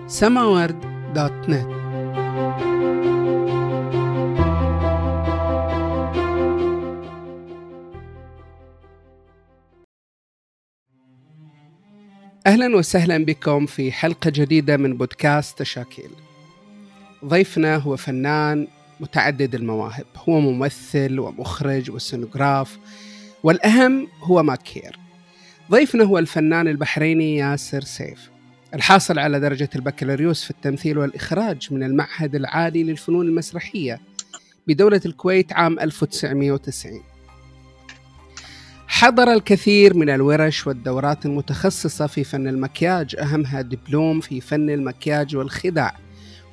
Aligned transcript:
تشاكيلكاست.samaward.net 0.07 1.77
أهلا 12.47 12.75
وسهلا 12.75 13.25
بكم 13.25 13.65
في 13.65 13.91
حلقة 13.91 14.29
جديدة 14.29 14.77
من 14.77 14.97
بودكاست 14.97 15.59
تشاكيل 15.59 16.09
ضيفنا 17.25 17.75
هو 17.75 17.97
فنان 17.97 18.67
متعدد 18.99 19.55
المواهب. 19.55 20.05
هو 20.29 20.39
ممثل 20.39 21.19
ومخرج 21.19 21.91
وسينوغراف 21.91 22.79
والأهم 23.43 24.07
هو 24.21 24.43
ماكير. 24.43 24.99
ضيفنا 25.71 26.03
هو 26.03 26.17
الفنان 26.17 26.67
البحريني 26.67 27.35
ياسر 27.37 27.81
سيف. 27.81 28.36
الحاصل 28.73 29.19
على 29.19 29.39
درجة 29.39 29.69
البكالوريوس 29.75 30.43
في 30.43 30.51
التمثيل 30.51 30.97
والإخراج 30.97 31.67
من 31.71 31.83
المعهد 31.83 32.35
العالي 32.35 32.83
للفنون 32.83 33.27
المسرحية 33.27 33.99
بدولة 34.67 35.01
الكويت 35.05 35.53
عام 35.53 35.79
1990 35.79 37.01
حضر 38.87 39.33
الكثير 39.33 39.93
من 39.93 40.09
الورش 40.09 40.67
والدورات 40.67 41.25
المتخصصة 41.25 42.07
في 42.07 42.23
فن 42.23 42.47
المكياج 42.47 43.15
أهمها 43.15 43.61
دبلوم 43.61 44.19
في 44.19 44.41
فن 44.41 44.69
المكياج 44.69 45.35
والخدع 45.35 45.91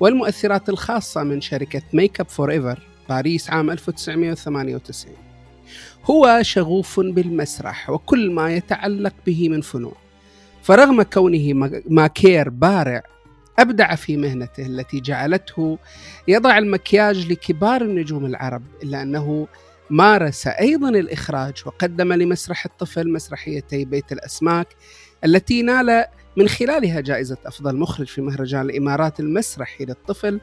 والمؤثرات 0.00 0.68
الخاصة 0.68 1.22
من 1.22 1.40
شركة 1.40 1.82
Make 1.92 2.20
Up 2.20 2.28
For 2.28 2.50
Ever 2.50 2.82
باريس 3.08 3.50
عام 3.50 3.70
1998 3.70 5.14
هو 6.04 6.38
شغوف 6.42 7.00
بالمسرح 7.00 7.90
وكل 7.90 8.30
ما 8.32 8.54
يتعلق 8.54 9.14
به 9.26 9.48
من 9.48 9.60
فنون. 9.60 10.03
فرغم 10.64 11.02
كونه 11.02 11.70
ماكير 11.86 12.48
بارع 12.48 13.02
أبدع 13.58 13.94
في 13.94 14.16
مهنته 14.16 14.66
التي 14.66 15.00
جعلته 15.00 15.78
يضع 16.28 16.58
المكياج 16.58 17.32
لكبار 17.32 17.82
النجوم 17.82 18.26
العرب 18.26 18.62
إلا 18.82 19.02
أنه 19.02 19.48
مارس 19.90 20.46
أيضا 20.46 20.88
الإخراج 20.88 21.52
وقدم 21.66 22.12
لمسرح 22.12 22.64
الطفل 22.64 23.12
مسرحيتي 23.12 23.84
بيت 23.84 24.12
الأسماك 24.12 24.66
التي 25.24 25.62
نال 25.62 26.04
من 26.36 26.48
خلالها 26.48 27.00
جائزة 27.00 27.36
أفضل 27.46 27.76
مخرج 27.76 28.06
في 28.06 28.22
مهرجان 28.22 28.60
الإمارات 28.60 29.20
المسرحي 29.20 29.84
للطفل 29.84 30.40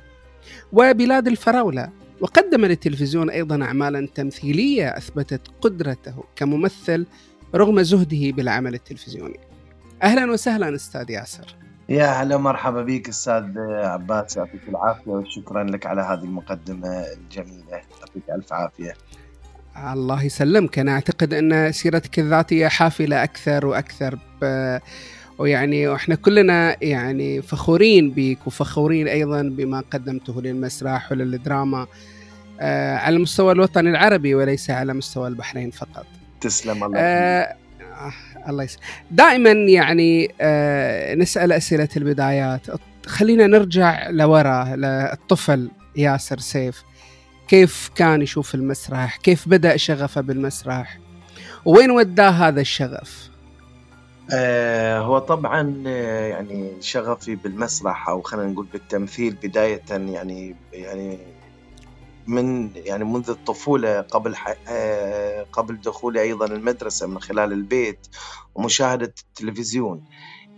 وبلاد 0.71 1.27
الفراولة. 1.27 1.89
وقدم 2.21 2.65
للتلفزيون 2.65 3.29
أيضا 3.29 3.63
أعمالا 3.63 4.07
تمثيلية 4.15 4.87
أثبتت 4.97 5.41
قدرته 5.61 6.23
كممثل 6.35 7.05
رغم 7.55 7.81
زهده 7.81 8.31
بالعمل 8.31 8.73
التلفزيوني. 8.73 9.50
أهلا 10.01 10.31
وسهلا 10.31 10.75
أستاذ 10.75 11.09
ياسر. 11.09 11.55
يا 11.89 12.05
هلا 12.05 12.37
مرحبا 12.37 12.81
بك 12.83 13.09
أستاذ 13.09 13.43
عباس 13.83 14.37
يعطيك 14.37 14.61
العافية 14.69 15.11
وشكرا 15.11 15.63
لك 15.63 15.85
على 15.85 16.01
هذه 16.01 16.23
المقدمة 16.23 16.87
الجميلة 16.87 17.71
يعطيك 17.71 18.23
ألف 18.35 18.53
عافية. 18.53 18.93
الله 19.93 20.23
يسلمك. 20.23 20.79
أنا 20.79 20.91
أعتقد 20.91 21.33
أن 21.33 21.71
سيرتك 21.71 22.19
الذاتية 22.19 22.67
حافلة 22.67 23.23
أكثر 23.23 23.65
وأكثر 23.65 24.19
ب... 24.41 24.79
ويعني 25.37 25.87
وإحنا 25.87 26.15
كلنا 26.15 26.83
يعني 26.83 27.41
فخورين 27.41 28.11
بك 28.11 28.47
وفخورين 28.47 29.07
أيضا 29.07 29.41
بما 29.41 29.83
قدمته 29.91 30.41
للمسرح 30.41 31.11
وللدراما 31.11 31.87
آه 32.59 32.97
على 32.97 33.15
المستوى 33.15 33.51
الوطني 33.51 33.89
العربي 33.89 34.35
وليس 34.35 34.69
على 34.69 34.93
مستوى 34.93 35.27
البحرين 35.27 35.71
فقط. 35.71 36.05
تسلم 36.41 36.83
الله. 36.83 36.99
آه 36.99 37.55
الله 38.49 38.63
يسلمك. 38.63 38.83
دائما 39.11 39.51
يعني 39.51 40.33
آه 40.41 41.15
نسأل 41.15 41.51
أسئلة 41.51 41.89
البدايات. 41.97 42.61
خلينا 43.05 43.47
نرجع 43.47 44.09
لورا 44.09 44.75
للطفل 44.75 45.71
ياسر 45.95 46.39
سيف. 46.39 46.83
كيف 47.47 47.89
كان 47.95 48.21
يشوف 48.21 48.55
المسرح؟ 48.55 49.17
كيف 49.17 49.47
بدأ 49.47 49.77
شغفه 49.77 50.21
بالمسرح؟ 50.21 50.99
وين 51.65 51.91
وداه 51.91 52.29
هذا 52.29 52.61
الشغف؟ 52.61 53.29
آه 54.33 54.99
هو 54.99 55.19
طبعا 55.19 55.83
آه 55.87 56.27
يعني 56.27 56.71
شغفي 56.81 57.35
بالمسرح 57.35 58.09
أو 58.09 58.21
خلينا 58.21 58.51
نقول 58.51 58.67
بالتمثيل 58.73 59.35
بداية 59.43 59.81
يعني 59.89 60.55
يعني 60.73 61.19
من 62.27 62.71
يعني 62.75 63.03
منذ 63.03 63.29
الطفولة 63.29 64.01
قبل 64.01 64.35
آه 64.67 65.43
قبل 65.51 65.81
دخولي 65.81 66.21
أيضا 66.21 66.45
المدرسة 66.45 67.07
من 67.07 67.19
خلال 67.19 67.51
البيت 67.53 68.07
ومشاهدة 68.55 69.13
التلفزيون. 69.29 70.01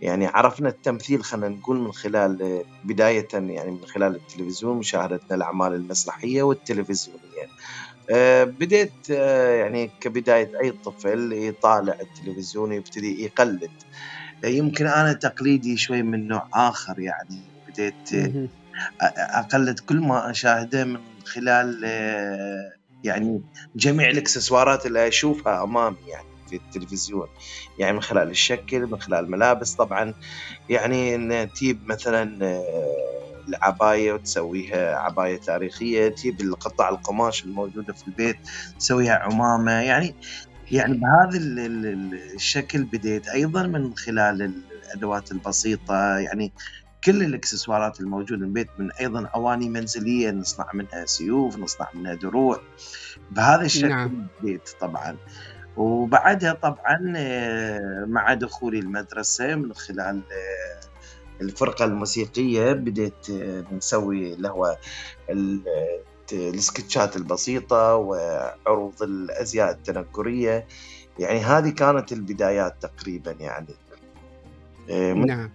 يعني 0.02 0.28
عرفنا 0.28 0.70
التمثيل 0.70 1.24
خلينا 1.24 1.50
نقول 1.50 1.80
من 1.80 1.92
خلال 1.92 2.64
بداية 2.84 3.28
يعني 3.34 3.72
من 3.72 3.86
خلال 3.86 4.16
التلفزيون 4.16 4.78
مشاهدتنا 4.78 5.36
الأعمال 5.38 5.74
المسرحية 5.74 6.44
والتلفزيونية. 6.44 7.48
آه، 8.10 8.44
بديت 8.44 8.92
آه، 9.12 9.56
يعني 9.56 9.90
كبداية 10.02 10.52
أي 10.62 10.72
طفل 10.72 11.34
يطالع 11.34 11.98
التلفزيون 12.02 12.70
ويبتدي 12.70 13.24
يقلد. 13.24 13.72
يمكن 14.44 14.88
أنا 14.88 15.14
تقليدي 15.14 15.78
شوي 15.78 16.02
من 16.02 16.28
نوع 16.28 16.48
آخر 16.54 17.00
يعني 17.00 17.40
بديت 17.68 18.36
أقلد 19.18 19.80
كل 19.80 20.00
ما 20.00 20.30
أشاهده 20.32 20.86
من 20.86 21.00
خلال 21.26 21.82
آه، 21.86 22.72
يعني 23.04 23.42
جميع 23.76 24.10
الإكسسوارات 24.10 24.86
اللي 24.86 25.08
أشوفها 25.08 25.64
أمامي 25.64 25.98
يعني 26.08 26.28
في 26.50 26.56
التلفزيون. 26.56 27.28
يعني 27.80 27.94
من 27.94 28.02
خلال 28.02 28.30
الشكل 28.30 28.88
من 28.88 29.02
خلال 29.02 29.26
الملابس 29.26 29.74
طبعا. 29.74 30.14
يعني 30.70 31.16
إن 31.16 31.50
تجيب 31.54 31.88
مثلا 31.88 32.46
آه، 32.46 33.44
العباية 33.48 34.14
وتسويها 34.14 34.96
عباية 34.96 35.38
تاريخية 35.38 36.08
تجيب 36.08 36.42
القطع 36.42 36.90
القماش 36.90 37.46
الموجودة 37.46 37.94
في 37.94 38.08
البيت 38.08 38.38
تسويها 38.80 39.16
عمامة. 39.16 39.72
يعني 39.72 40.16
يعني 40.72 40.94
بهذا 40.94 41.38
الشكل 42.36 42.84
بديت 42.84 43.28
أيضا 43.28 43.64
من 43.64 43.96
خلال 43.96 44.54
الأدوات 44.94 45.32
البسيطة. 45.32 46.18
يعني 46.18 46.54
كل 47.06 47.24
الإكسسوارات 47.24 48.00
الموجودة 48.00 48.40
في 48.40 48.44
البيت 48.46 48.68
من 48.78 48.92
أيضا 48.92 49.26
أواني 49.36 49.70
منزلية 49.70 50.32
نصنع 50.32 50.70
منها 50.74 51.06
سيوف 51.06 51.58
نصنع 51.58 51.88
منها 51.94 52.14
دروع. 52.14 52.62
بهذا 53.32 53.62
الشكل 53.62 53.90
نعم. 53.90 54.28
البيت 54.42 54.70
طبعا. 54.80 55.18
وبعدها 55.78 56.54
طبعا 56.54 57.14
آه، 57.18 58.06
مع 58.06 58.34
دخولي 58.34 58.80
المدرسة 58.80 59.56
من 59.56 59.74
خلال 59.74 60.22
آه، 60.32 60.80
الفرقة 61.42 61.86
الموسيقية 61.86 62.74
بديت 62.74 63.30
آه، 63.30 63.64
نسوي 63.72 64.34
اللي 64.34 64.48
هو 64.50 64.78
السكتشات 66.34 67.16
البسيطة 67.16 67.96
وعروض 67.96 69.04
الأزياء 69.04 69.72
التنكرية. 69.72 70.68
يعني 71.20 71.40
هذه 71.40 71.70
كانت 71.70 72.12
البدايات 72.12 72.76
تقريبا 72.82 73.32
يعني. 73.32 73.76
نعم. 75.26 75.50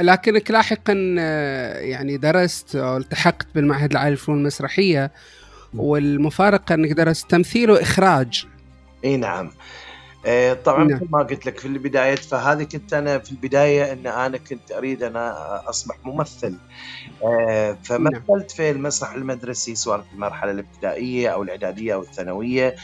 لكنك 0.00 0.50
لاحقا 0.50 0.92
يعني 1.78 2.16
درست 2.16 2.76
أو 2.76 2.96
التحقت 2.96 3.46
بالمعهد 3.54 3.90
العالي 3.90 4.10
للفنون 4.10 4.38
المسرحية 4.38 5.12
والمفارقة 5.74 6.74
إنك 6.74 6.92
درست 6.92 7.30
تمثيل 7.30 7.70
وإخراج 7.70 8.46
إي 9.04 9.16
نعم 9.16 9.50
آه، 10.26 10.52
طبعا 10.52 10.84
نعم. 10.84 10.96
مثل 10.96 11.06
ما 11.10 11.18
قلت 11.18 11.46
لك 11.46 11.58
في 11.58 11.68
البداية 11.68 12.14
فهذه 12.14 12.62
كنت 12.62 12.92
أنا 12.94 13.18
في 13.18 13.30
البداية 13.30 13.92
إن 13.92 14.06
أنا 14.06 14.38
كنت 14.38 14.72
أريد 14.72 15.02
أنا 15.02 15.34
أصبح 15.68 15.96
ممثل 16.04 16.54
آه، 17.24 17.76
فمثلت 17.84 18.30
نعم. 18.30 18.46
في 18.48 18.70
المسرح 18.70 19.12
المدرسي 19.12 19.74
سواء 19.74 20.00
في 20.00 20.14
المرحلة 20.14 20.50
الابتدائية 20.50 21.28
أو 21.28 21.42
الإعدادية 21.42 21.94
أو 21.94 22.02
الثانوية 22.02 22.74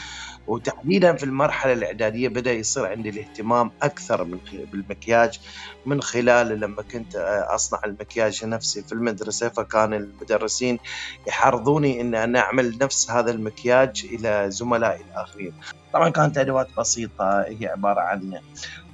وتحديدا 0.47 1.17
في 1.17 1.25
المرحلة 1.25 1.73
الإعدادية 1.73 2.29
بدأ 2.29 2.53
يصير 2.53 2.87
عندي 2.87 3.09
الاهتمام 3.09 3.71
أكثر 3.83 4.25
من 4.25 4.39
بالمكياج. 4.73 5.41
من 5.87 6.03
خلال 6.03 6.61
لما 6.61 6.83
كنت 6.83 7.17
أصنع 7.49 7.81
المكياج 7.85 8.45
نفسي 8.45 8.83
في 8.83 8.93
المدرسة 8.93 9.49
فكان 9.49 9.95
المدرسين 9.95 10.79
يحرضوني 11.27 12.01
إن 12.01 12.15
أنا 12.15 12.39
أعمل 12.39 12.79
نفس 12.81 13.11
هذا 13.11 13.31
المكياج 13.31 14.07
إلى 14.13 14.51
زملائي 14.51 15.01
الآخرين. 15.03 15.53
طبعا 15.93 16.09
كانت 16.09 16.39
أدوات 16.39 16.69
بسيطة 16.79 17.41
هي 17.41 17.67
عبارة 17.67 18.01
عن 18.01 18.41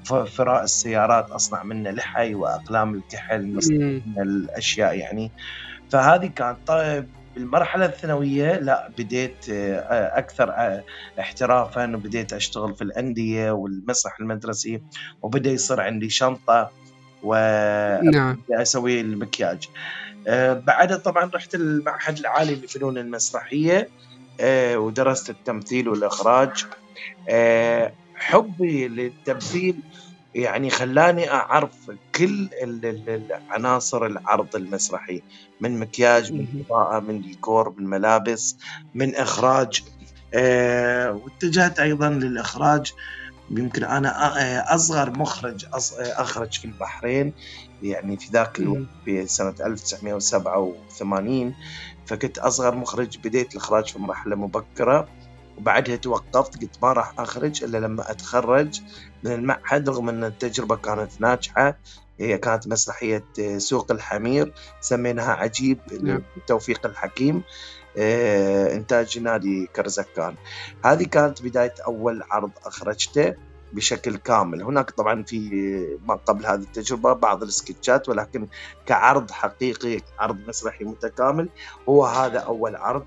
فراء 0.05 0.65
السيارات 0.65 1.31
أصنع 1.31 1.63
منه 1.63 1.91
لحي 1.91 2.35
وأقلام 2.35 2.95
الكحل 2.95 3.61
من 3.71 4.23
الأشياء 4.23 4.95
يعني. 4.99 5.31
فهذه 5.91 6.27
كانت 6.27 6.59
طيب 6.67 7.09
بالمرحلة 7.35 7.85
الثانوية 7.85 8.59
لا 8.59 8.91
بديت 8.99 9.47
آه، 9.51 10.19
أكثر 10.19 10.51
آه، 10.51 10.85
احترافا 11.21 11.97
وبديت 11.97 12.33
أشتغل 12.33 12.75
في 12.75 12.83
الأندية 12.83 13.51
والمسرح 13.51 14.21
المدرسي 14.21 14.83
وبدأ 15.23 15.51
يصير 15.51 15.81
عندي 15.81 16.11
شنطة 16.11 16.71
و 17.23 17.35
نعم. 18.03 18.39
أسوي 18.51 19.01
المكياج 19.01 19.69
آه، 20.27 20.53
بعدها 20.53 20.97
طبعا 20.97 21.31
رحت 21.35 21.55
المعهد 21.55 22.19
العالي 22.19 22.55
للفنون 22.55 22.99
المسرحية 22.99 23.89
ودرست 24.75 25.31
التمثيل 25.31 25.89
والإخراج 25.89 26.65
حبي 28.15 28.89
للتمثيل 28.89 29.77
يعني 30.35 30.71
خلاني 30.71 31.31
أعرف 31.31 31.91
كل 32.15 32.49
عناصر 33.51 34.07
العرض 34.07 34.57
المسرحي 34.57 35.23
من 35.61 35.79
مكياج 35.79 36.33
من 36.33 36.47
اضاءه 36.71 37.01
من 37.01 37.21
ديكور 37.21 37.75
من 37.79 37.85
ملابس 37.87 38.57
من 38.95 39.17
إخراج. 39.17 39.83
أه 40.35 41.13
واتجهت 41.13 41.81
أيضا 41.81 42.09
للإخراج. 42.11 42.93
يمكن 43.51 43.85
أنا 43.85 44.39
آه، 44.41 44.75
أصغر 44.75 45.19
مخرج 45.19 45.67
أخرج 45.99 46.59
في 46.59 46.65
البحرين 46.65 47.35
يعني 47.83 48.17
في 48.19 48.31
ذاك 48.33 48.59
الوقت 48.59 48.89
في 49.05 49.27
سنة 49.27 49.55
1987 49.67 51.55
فكنت 52.07 52.39
أصغر 52.39 52.75
مخرج. 52.75 53.19
بديت 53.19 53.53
الإخراج 53.53 53.89
في 53.89 53.99
مرحلة 53.99 54.37
مبكرة. 54.37 55.09
وبعدها 55.59 55.97
توقفت 55.97 56.63
قلت 56.63 56.77
ما 56.83 56.93
راح 56.93 57.21
أخرج 57.21 57.65
إلا 57.65 57.79
لما 57.79 58.11
أتخرج 58.11 58.81
من 59.25 59.33
المعهد 59.33 59.89
رغم 59.89 60.09
إن 60.09 60.25
التجربة 60.25 60.77
كانت 60.77 61.21
ناجحة. 61.21 61.79
هي 62.21 62.39
كانت 62.39 62.69
مسرحيه 62.69 63.25
سوق 63.59 63.93
الحمير 63.93 64.55
سميناها 64.81 65.33
عجيب 65.33 65.79
نعم. 66.03 66.23
توفيق 66.47 66.87
الحكيم 66.87 67.43
آه، 67.99 68.77
إنتاج 68.77 69.19
نادي 69.19 69.67
كرزكان. 69.67 70.35
هذه 70.85 71.05
كانت 71.05 71.43
بداية 71.43 71.75
أول 71.87 72.23
عرض 72.31 72.51
أخرجته 72.65 73.35
بشكل 73.73 74.17
كامل. 74.17 74.63
هناك 74.63 74.91
طبعا 74.91 75.23
في 75.23 75.49
ما 76.07 76.15
قبل 76.15 76.47
هذه 76.47 76.61
التجربة 76.61 77.13
بعض 77.13 77.43
السكتشات 77.43 78.09
ولكن 78.09 78.49
كعرض 78.87 79.31
حقيقي 79.31 80.01
عرض 80.19 80.39
مسرحي 80.49 80.85
متكامل 80.85 81.49
هو 81.89 82.07
هذا 82.07 82.39
أول 82.39 82.77
عرض. 82.77 83.05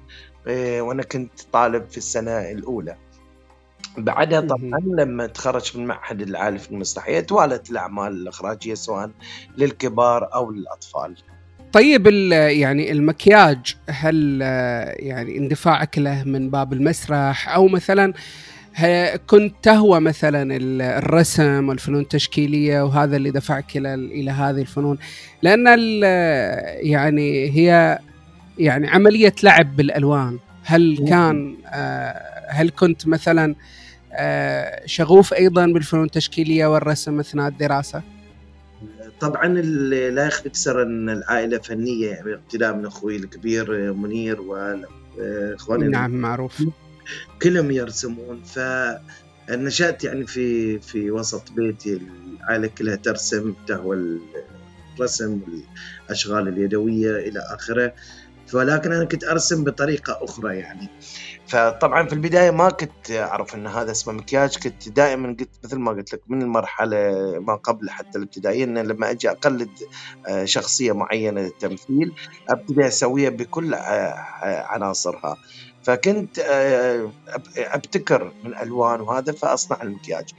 وأنا 0.47 1.03
كنت 1.03 1.31
طالب 1.53 1.89
في 1.89 1.97
السنة 1.97 2.51
الأولى. 2.51 2.95
بعدها 3.97 4.41
طبعا 4.41 4.79
لما 4.97 5.27
تخرج 5.27 5.71
من 5.75 5.83
المعهد 5.83 6.21
العالي 6.21 6.59
في 6.59 6.71
المسرحيه 6.71 7.19
توالت 7.19 7.69
الأعمال 7.71 8.11
الإخراجية 8.11 8.73
سواء 8.73 9.11
للكبار 9.57 10.33
أو 10.33 10.51
للأطفال. 10.51 11.15
طيب 11.73 12.07
يعني 12.31 12.91
المكياج 12.91 13.75
هل 13.89 14.41
يعني 14.99 15.37
اندفاعك 15.37 15.97
له 15.97 16.23
من 16.23 16.49
باب 16.49 16.73
المسرح؟ 16.73 17.49
أو 17.49 17.67
مثلا 17.67 18.13
كنت 19.27 19.55
تهوى 19.63 19.99
مثلا 19.99 20.57
الرسم 20.97 21.69
والفنون 21.69 22.01
التشكيلية 22.01 22.81
وهذا 22.81 23.17
اللي 23.17 23.31
دفعك 23.31 23.77
إلى 23.77 23.93
إلى 23.93 24.31
هذه 24.31 24.61
الفنون؟ 24.61 24.97
لأن 25.41 25.67
يعني 26.83 27.49
هي 27.49 27.99
يعني 28.57 28.89
عملية 28.89 29.33
لعب 29.43 29.75
بالألوان. 29.75 30.39
هل 30.63 31.05
كان 31.09 31.57
آه، 31.67 32.45
هل 32.49 32.69
كنت 32.69 33.07
مثلا 33.07 33.55
آه، 34.13 34.85
شغوف 34.85 35.33
أيضا 35.33 35.65
بالفنون 35.65 36.03
التشكيلية 36.05 36.65
والرسم 36.65 37.19
أثناء 37.19 37.47
الدراسة؟ 37.47 38.01
طبعا 39.19 39.47
لا 39.47 40.27
يخفيك 40.27 40.55
سر 40.55 40.83
إن 40.83 41.09
العائلة 41.09 41.57
فنية 41.57 42.07
يعني 42.07 42.33
ابتداء 42.33 42.75
من 42.75 42.85
أخوي 42.85 43.15
الكبير 43.15 43.93
منير 43.93 44.41
واخواني 44.41 45.87
نعم 45.87 46.11
معروف. 46.11 46.63
كلهم 47.41 47.71
يرسمون. 47.71 48.43
فنشأت 48.43 50.03
يعني 50.03 50.27
في 50.27 50.79
في 50.79 51.11
وسط 51.11 51.51
بيتي 51.51 51.99
العائلة 52.41 52.67
كلها 52.67 52.95
ترسم 52.95 53.53
تهوى 53.67 54.19
الرسم 54.97 55.39
والأشغال 56.07 56.47
اليدوية 56.47 57.17
إلى 57.17 57.39
آخره. 57.39 57.93
ولكن 58.53 58.91
أنا 58.91 59.05
كنت 59.05 59.23
أرسم 59.23 59.63
بطريقة 59.63 60.19
أخرى 60.21 60.57
يعني. 60.57 60.89
فطبعا 61.47 62.07
في 62.07 62.13
البداية 62.13 62.51
ما 62.51 62.69
كنت 62.69 63.11
أعرف 63.11 63.55
إن 63.55 63.67
هذا 63.67 63.91
اسمه 63.91 64.13
مكياج 64.13 64.57
كنت 64.57 64.89
دائما 64.89 65.27
قلت 65.39 65.49
مثل 65.63 65.79
ما 65.79 65.91
قلت 65.91 66.13
لك 66.13 66.21
من 66.27 66.41
المرحلة 66.41 67.11
ما 67.39 67.55
قبل 67.55 67.89
حتى 67.89 68.17
الابتدائية 68.17 68.63
إن 68.63 68.77
لما 68.77 69.11
أجي 69.11 69.29
أقلد 69.29 69.69
آه، 70.27 70.45
شخصية 70.45 70.91
معينة 70.91 71.51
تمثيل 71.59 72.13
أبتدي 72.49 72.87
أسويها 72.87 73.29
بكل 73.29 73.73
آه، 73.73 74.13
عناصرها. 74.43 75.37
فكنت 75.83 76.39
آه، 76.39 77.11
أبتكر 77.57 78.33
من 78.43 78.57
ألوان 78.57 79.01
وهذا 79.01 79.31
فأصنع 79.31 79.81
المكياج. 79.81 80.29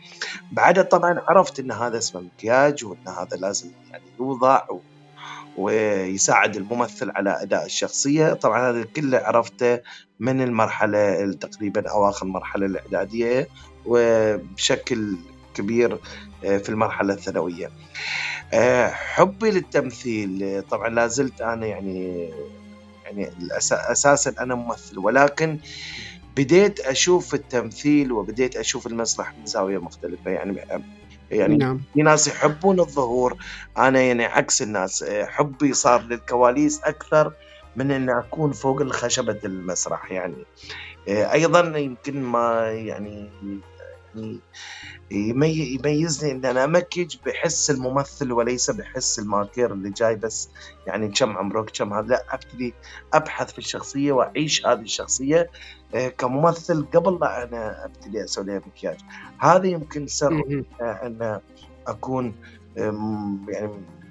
بعدها 0.53 0.82
طبعا 0.82 1.23
عرفت 1.29 1.61
إن 1.61 1.73
هذا 1.73 1.99
اسمه 1.99 2.20
مكياج 2.20 2.85
وإن 2.85 3.08
هذا 3.08 3.37
لازم 3.37 3.70
يعني 3.91 4.05
يوضع 4.20 4.62
ويساعد 5.58 6.56
الممثل 6.56 7.11
على 7.11 7.43
أداء 7.43 7.64
الشخصية. 7.64 8.32
طبعا 8.32 8.70
هذا 8.70 8.85
كله 8.85 9.19
عرفته 9.19 9.81
من 10.20 10.41
المرحلة 10.41 11.32
تقريبا 11.32 11.91
أواخر 11.91 12.26
المرحلة 12.26 12.67
الإعدادية 12.67 13.49
وبشكل 13.87 15.17
كبير 15.55 15.99
آه، 16.44 16.58
في 16.58 16.69
المرحلة 16.69 17.14
الثانوية. 17.14 17.70
آه، 18.53 18.88
حبي 18.88 19.50
للتمثيل. 19.50 20.62
طبعا 20.70 20.88
لا 20.88 21.06
زلت 21.06 21.41
أنا 21.41 21.67
يعني 21.67 22.31
يعني 23.05 23.31
أساسا 23.70 24.35
أنا 24.41 24.55
ممثل 24.55 24.99
ولكن 24.99 25.58
بديت 26.37 26.81
أشوف 26.81 27.35
التمثيل 27.35 28.12
وبديت 28.12 28.56
أشوف 28.56 28.87
المسرح 28.87 29.35
من 29.38 29.47
زاوية 29.47 29.79
مختلفة. 29.79 30.31
يعني 30.31 30.62
يعني 31.31 31.56
نعم. 31.56 31.81
في 31.94 32.02
ناس 32.02 32.28
يحبون 32.28 32.81
الظهور 32.81 33.37
أنا 33.78 34.00
يعني 34.00 34.25
عكس 34.25 34.62
الناس 34.62 35.05
حبي 35.26 35.73
صار 35.73 36.02
للكواليس 36.02 36.81
أكثر 36.84 37.32
من 37.76 37.90
ان 37.90 38.11
أكون 38.11 38.52
فوق 38.52 38.81
الخشبة 38.81 39.38
المسرح 39.44 40.12
يعني 40.12 40.44
أيضا 41.08 41.78
يمكن 41.78 42.23
ما 42.23 42.70
يعني 42.70 43.31
يعني 44.14 44.40
يميزني 45.11 46.32
إن 46.32 46.44
أنا 46.44 46.64
أمكج 46.64 47.17
بحس 47.26 47.70
الممثل 47.70 48.32
وليس 48.32 48.70
بحس 48.70 49.19
الماكير 49.19 49.72
اللي 49.72 49.91
جاي 49.91 50.17
بس 50.17 50.48
يعني 50.86 51.08
كم 51.08 51.36
عمرك 51.36 51.70
كم 51.70 51.93
هذا 51.93 52.06
لا 52.06 52.25
ابتدي 52.31 52.75
أبحث 53.13 53.53
في 53.53 53.58
الشخصية 53.58 54.13
وأعيش 54.13 54.67
هذه 54.67 54.81
الشخصية. 54.81 55.51
آه، 55.94 56.08
كممثل 56.08 56.86
قبل 56.94 57.19
لا 57.20 57.43
أنا 57.43 57.84
ابتدي 57.84 58.25
أسوي 58.25 58.44
لها 58.44 58.63
مكياج. 58.67 58.96
هذا 59.39 59.67
يمكن 59.67 60.06
سر 60.06 60.65
آه، 60.81 60.84
أن 60.84 61.41
أكون 61.86 62.34
يعني 62.77 63.70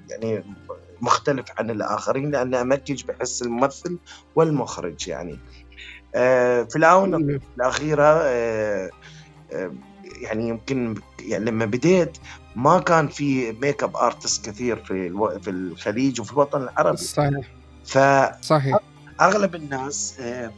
يعني 0.10 0.44
مختلف 1.02 1.46
عن 1.58 1.70
الآخرين 1.70 2.32
لأن 2.32 2.56
أمكج 2.56 3.04
بحس 3.04 3.42
الممثل 3.42 3.98
والمخرج 4.36 5.08
يعني. 5.08 5.40
آه، 6.16 6.64
في 6.64 6.76
الآونة 6.76 7.40
الأخيرة 7.58 8.24
يعني 10.22 10.50
يمكن 10.50 10.96
يعني 11.20 11.46
لما 11.46 11.66
بديت 11.66 12.18
ما 12.56 12.80
كان 12.80 13.08
في 13.08 13.52
make 13.52 13.84
up 13.84 13.96
artist 13.96 14.50
كثير 14.50 14.76
في 14.76 15.08
ألو... 15.08 15.40
في 15.40 15.50
الخليج 15.50 16.22
وفي 16.22 16.34
الوطن 16.34 16.64
العربي. 16.64 16.98
صحيح. 16.98 17.48
ف 17.86 17.98
صحيح. 18.42 18.80
أغلب 19.22 19.56
الناس 19.56 20.18
آه، 20.20 20.52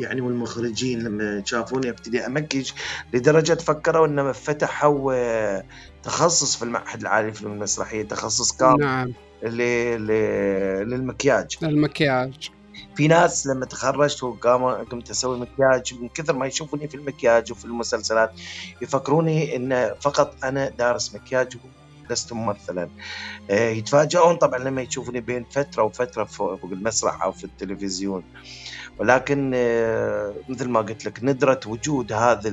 يعني 0.00 0.20
والمخرجين 0.20 1.02
لما 1.02 1.42
شافوني 1.44 1.90
أبتدي 1.90 2.26
امكج 2.26 2.70
لدرجة 3.12 3.54
فكروا 3.54 4.06
إنه 4.06 4.32
فتحوا 4.32 5.12
آه، 5.14 5.64
تخصص 6.02 6.56
في 6.56 6.62
المعهد 6.62 7.00
العالي 7.00 7.32
في 7.32 7.42
المسرحية 7.42 8.02
تخصص 8.02 8.52
كامل 8.52 8.80
نعم. 8.80 9.12
للمكياج. 9.42 11.58
المكياج 11.62 12.50
في 12.94 13.08
ناس 13.08 13.46
لما 13.46 13.66
تخرجت 13.66 14.22
وقمت 14.22 15.10
أسوي 15.10 15.38
مكياج 15.38 15.94
من 16.00 16.08
كثر 16.08 16.32
ما 16.32 16.46
يشوفوني 16.46 16.88
في 16.88 16.94
المكياج 16.94 17.52
وفي 17.52 17.64
المسلسلات 17.64 18.32
يفكروني 18.82 19.56
إن 19.56 19.94
فقط 20.00 20.34
أنا 20.44 20.68
دارس 20.68 21.14
مكياج 21.14 21.56
لست 22.10 22.32
ممثلا. 22.32 22.88
آه، 23.50 23.70
يتفاجئون 23.70 24.36
طبعا 24.36 24.58
لما 24.58 24.82
يشوفوني 24.82 25.20
بين 25.20 25.44
فترة 25.44 25.82
وفترة 25.82 26.24
فوق 26.24 26.64
المسرح 26.64 27.22
أو 27.22 27.32
في 27.32 27.44
التلفزيون. 27.44 28.22
ولكن 28.98 29.52
آه، 29.54 30.34
مثل 30.48 30.68
ما 30.68 30.80
قلت 30.80 31.04
لك 31.04 31.24
ندرة 31.24 31.60
وجود 31.66 32.12
هذا 32.12 32.48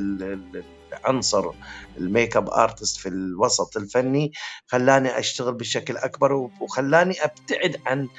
عنصر 1.08 1.52
ال 1.98 2.06
make 2.06 2.38
up 2.38 2.50
artist 2.50 2.98
في 2.98 3.10
الوسط 3.10 3.78
الفني 3.78 4.32
خلاني 4.68 5.20
أشتغل 5.20 5.54
بشكل 5.54 5.98
أكبر 5.98 6.50
وخلاني 6.60 7.16
أبتعد 7.24 7.76
عن 7.88 8.10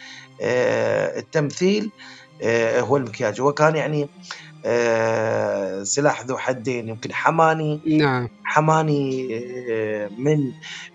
آه، 0.40 1.18
التمثيل 1.18 1.92
آه، 2.42 2.80
هو 2.80 2.96
المكياج. 2.96 3.40
هو 3.40 3.52
كان 3.52 3.76
يعني 3.76 4.10
آه، 4.64 5.82
سلاح 5.82 6.22
ذو 6.26 6.38
حدين 6.38 6.88
يمكن 6.88 7.12
حماني 7.14 7.82
نعم. 7.98 8.28
حماني 8.42 9.28
آه، 9.70 10.10
من 10.18 10.38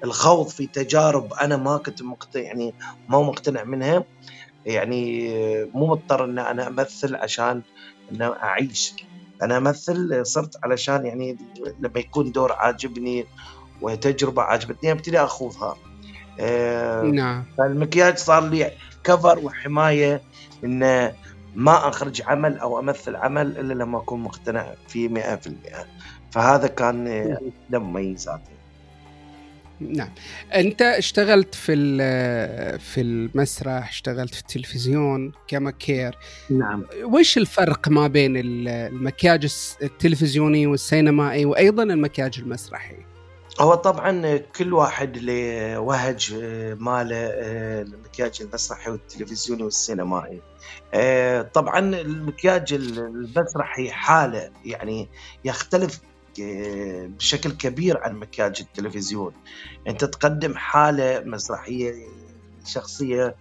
الخوض 0.04 0.48
في 0.50 0.68
تجارب 0.68 1.34
أنا 1.34 1.58
ما 1.58 1.78
كنت 1.78 2.02
مقتنع 2.04 2.44
يعني 2.44 2.76
ما 3.08 3.22
مقتنع 3.22 3.64
منها. 3.64 4.06
يعني 4.66 5.30
مو 5.76 5.88
مضطر 5.88 6.26
إن 6.26 6.40
أنا 6.40 6.68
أمثل 6.68 7.16
عشان 7.16 7.64
إن 8.12 8.22
أعيش. 8.22 8.96
أنا 9.42 9.58
أمثل 9.58 10.26
صرت 10.26 10.58
علشان 10.64 11.06
يعني 11.06 11.38
لما 11.80 12.00
يكون 12.00 12.32
دور 12.32 12.52
عاجبني 12.52 13.26
وتجربة 13.82 14.42
عجبتني 14.42 14.92
أبتدي 14.92 15.20
أخوضها. 15.20 15.78
نعم. 17.04 17.46
فالمكياج 17.58 18.18
صار 18.18 18.50
لي 18.50 18.72
كفر 19.04 19.40
وحماية 19.40 20.22
انه 20.64 21.14
ما 21.56 21.88
أخرج 21.88 22.22
عمل 22.22 22.58
أو 22.58 22.80
أمثل 22.80 23.16
عمل 23.16 23.58
إلا 23.58 23.74
لما 23.74 23.98
أكون 23.98 24.24
مقتنع 24.24 24.74
فيه 24.88 25.10
100% 25.10 25.88
فهذا 26.32 26.68
كان 26.68 27.38
مميزاته 27.70 28.53
نعم. 29.90 30.10
أنت 30.56 30.82
اشتغلت 30.82 31.56
في 31.56 31.76
في 32.80 33.02
المسرح 33.02 33.90
اشتغلت 33.90 34.36
في 34.36 34.42
التلفزيون 34.42 35.32
كمكير. 35.48 36.18
نعم. 36.50 36.86
وش 37.04 37.38
الفرق 37.38 37.90
ما 37.90 38.08
بين 38.08 38.34
المكياج 38.38 39.56
التلفزيوني 39.82 40.68
والسينمائي 40.68 41.46
وأيضا 41.46 41.84
المكياج 41.84 42.40
المسرحي؟ 42.40 42.96
هو 43.60 43.76
طبعا 43.76 44.38
كل 44.38 44.74
واحد 44.74 45.18
له 45.18 45.80
وهج 45.80 46.34
ماله 46.80 47.30
المكياج 47.82 48.42
المسرحي 48.42 48.92
والتلفزيوني 48.92 49.64
والسينمائي. 49.64 50.42
طبعا 51.54 51.80
المكياج 51.80 52.74
المسرحي 52.74 53.92
حاله 53.92 54.52
يعني 54.66 55.10
يختلف 55.46 56.00
بشكل 56.40 57.52
كبير 57.52 57.98
عن 57.98 58.16
مكياج 58.16 58.58
التلفزيون 58.62 59.34
أنت 59.88 60.06
تقدم 60.06 60.56
حالة 60.56 61.20
مسرحية 61.26 61.94
شخصية 62.66 63.36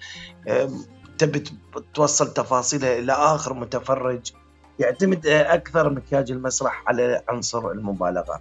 تبي 1.19 1.45
توصل 1.95 2.35
تفاصيلها 2.35 2.99
إلى 2.99 3.13
آخر 3.13 3.55
متفرج 3.55 4.33
يعتمد 4.79 5.27
أكثر 5.27 5.91
مكياج 5.91 6.31
المسرح 6.31 6.85
على 6.87 7.23
عنصر 7.29 7.71
المبالغة. 7.71 8.41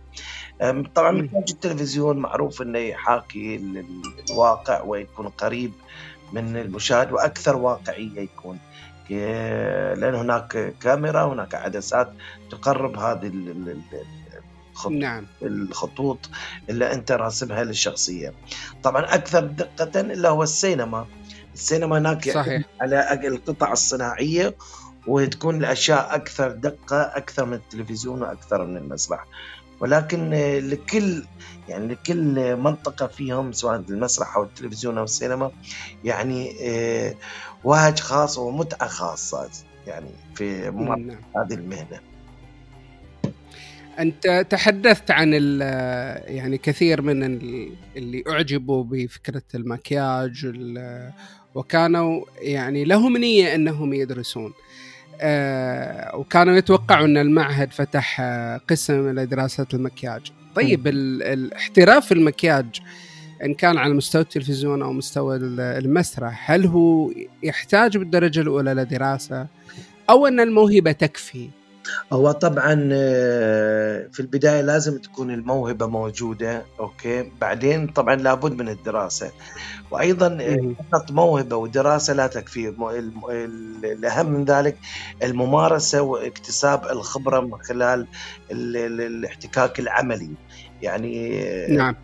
طبعا 0.96 1.12
مكياج 1.12 1.52
التلفزيون 1.52 2.18
معروف 2.18 2.62
إنه 2.62 2.80
يحاكي 2.80 3.84
الواقع 4.30 4.82
ويكون 4.82 5.28
قريب 5.28 5.72
من 6.34 6.58
المشاهد 6.58 7.12
وأكثر 7.12 7.56
واقعية 7.56 8.20
يكون. 8.20 8.60
لأن 9.10 10.16
هناك 10.16 10.74
كاميرا 10.82 11.34
هناك 11.34 11.56
عدسات 11.56 12.14
تقرب 12.52 12.98
هذه 12.98 13.28
الخط... 14.88 14.92
نعم. 14.92 15.28
الخطوط 15.42 16.30
اللي 16.70 16.94
أنت 16.94 17.12
راسمها 17.12 17.64
للشخصية. 17.64 18.34
طبعا 18.84 19.16
أكثر 19.16 19.46
دقة 19.46 20.02
اللي 20.02 20.28
هو 20.28 20.44
السينما. 20.44 21.08
السينما 21.54 21.98
هناك 21.98 22.32
صحيح. 22.32 22.64
على 22.82 23.28
القطع 23.28 23.72
الصناعية 23.72 24.56
وتكون 25.08 25.58
الأشياء 25.58 26.16
أكثر 26.16 26.52
دقة 26.52 27.02
أكثر 27.02 27.46
من 27.46 27.54
التلفزيون 27.54 28.22
وأكثر 28.22 28.66
من 28.66 28.78
المسرح. 28.78 29.26
ولكن 29.80 30.30
لكل 30.70 31.24
يعني 31.70 31.88
لكل 31.88 32.56
منطقة 32.56 33.08
فيهم 33.08 33.52
سواء 33.52 33.76
المسرح 33.76 34.36
أو 34.36 34.44
التلفزيون 34.44 34.98
أو 34.98 35.04
السينما 35.04 35.52
يعني 36.04 36.58
آه، 36.62 37.16
وهج 37.64 38.00
خاص 38.00 38.38
ومتعة 38.38 38.88
خاصة 38.90 39.50
يعني 39.88 40.10
في 40.36 40.70
نعم. 40.70 41.10
هذه 41.38 41.54
المهنة 41.54 42.00
أنت 44.00 44.46
تحدثت 44.50 45.12
عن 45.12 45.34
يعني 46.28 46.58
كثير 46.58 47.02
من 47.02 47.24
اللي 47.98 48.24
أعجبوا 48.30 48.84
بفكرة 48.84 49.44
المكياج 49.56 50.52
وكانوا 51.56 52.26
يعني 52.42 52.84
لهم 52.84 53.18
نية 53.18 53.56
إنهم 53.56 53.94
يدرسون. 53.94 54.54
آه، 55.24 56.16
وكانوا 56.16 56.56
يتوقعوا 56.56 57.06
إن 57.06 57.18
المعهد 57.18 57.74
فتح 57.74 58.22
قسم 58.70 59.20
لدراسة 59.20 59.68
المكياج. 59.74 60.32
طيب 60.56 60.88
الاحتراف 60.88 62.12
المكياج 62.12 62.66
إن 63.44 63.54
كان 63.54 63.78
على 63.78 63.94
مستوى 63.94 64.22
التلفزيون 64.22 64.82
أو 64.82 64.94
مستوى 64.94 65.36
المسرح 65.60 66.52
هل 66.52 66.66
هو 66.66 67.12
يحتاج 67.44 67.98
بالدرجة 67.98 68.42
الأولى 68.42 68.74
لدراسة 68.74 69.48
أو 70.10 70.28
إن 70.28 70.40
الموهبة 70.40 70.92
تكفي؟ 70.92 71.50
هو 72.14 72.32
طبعا 72.32 72.90
آه، 72.94 74.08
في 74.12 74.20
البداية 74.20 74.62
لازم 74.62 74.98
تكون 74.98 75.32
الموهبة 75.32 75.86
موجودة 75.88 76.66
أوكي؟ 76.80 77.32
بعدين 77.42 77.88
طبعا 77.88 78.16
لابد 78.16 78.62
من 78.62 78.70
الدراسة. 78.70 79.32
وأيضا 79.92 80.38
آه، 80.42 80.76
فقط 80.92 81.12
موهبة 81.12 81.56
ودراسة 81.56 82.14
لا 82.14 82.28
تكفي. 82.28 82.74
الأهم 83.84 84.30
من 84.30 84.46
ذلك 84.46 84.78
الممارسة 85.24 86.02
واكتساب 86.02 86.86
الخبرة 86.86 87.40
من 87.40 87.58
خلال 87.62 88.08
الاحتكاك 88.52 89.80
العملي. 89.80 90.32
يعني 90.82 91.44
آه، 91.44 91.72
نعم. 91.72 91.96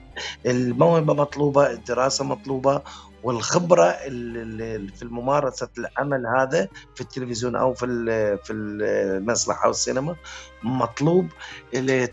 الموهبة 0.46 1.14
مطلوبة 1.14 1.72
الدراسة 1.72 2.26
مطلوبة 2.26 2.82
والخبرة 3.24 3.92
في 3.92 5.06
ممارسه 5.12 5.70
العمل 5.78 6.28
هذا 6.28 6.68
في 6.96 7.02
التلفزيون 7.02 7.56
أو 7.56 7.74
في 7.74 7.86
في 8.44 8.54
المسرح 8.54 9.66
أو 9.66 9.70
السينما 9.70 10.16
مطلوب 10.64 11.28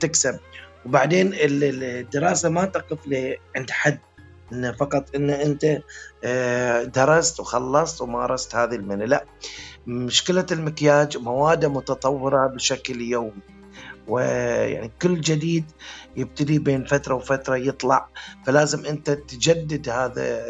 تكسب. 0.00 0.38
وبعدين 0.86 1.30
الدراسة 1.34 2.48
ما 2.48 2.64
تقف 2.64 2.98
عند 3.56 3.70
حد 3.70 3.98
إن 4.52 4.72
فقط 4.72 5.16
إن 5.16 5.30
أنت 5.30 5.82
آه، 6.24 6.82
درست 6.82 7.40
وخلصت 7.40 8.02
ومارست 8.02 8.54
هذه 8.54 8.74
المهنة 8.74 9.04
لا. 9.04 9.24
مشكلة 9.86 10.46
المكياج 10.52 11.16
مواده 11.16 11.68
متطورة 11.68 12.46
بشكل 12.46 13.00
يومي. 13.00 13.53
ويعني 14.08 14.90
كل 15.02 15.20
جديد 15.20 15.64
يبتدي 16.16 16.58
بين 16.58 16.84
فترة 16.84 17.14
وفترة 17.14 17.56
يطلع. 17.56 18.08
فلازم 18.46 18.86
أنت 18.86 19.10
تجدد 19.10 19.88
هذا 19.88 20.44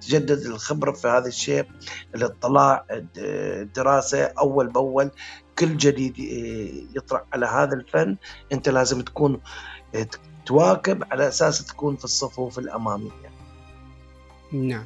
تجدد 0.00 0.46
الخبرة 0.46 0.92
في 0.92 1.08
هذا 1.08 1.26
الشيء 1.26 1.66
الاطلاع 2.14 2.86
الدراسة 3.18 4.24
أول 4.24 4.68
بأول 4.68 5.10
كل 5.58 5.76
جديد 5.76 6.18
يطرح 6.96 7.22
على 7.32 7.46
هذا 7.46 7.74
الفن. 7.74 8.16
أنت 8.52 8.68
لازم 8.68 9.00
تكون 9.00 9.40
تواكب 10.46 11.04
على 11.10 11.28
أساس 11.28 11.64
تكون 11.64 11.96
في 11.96 12.04
الصفوف 12.04 12.58
الأمامية. 12.58 13.30
نعم. 14.52 14.84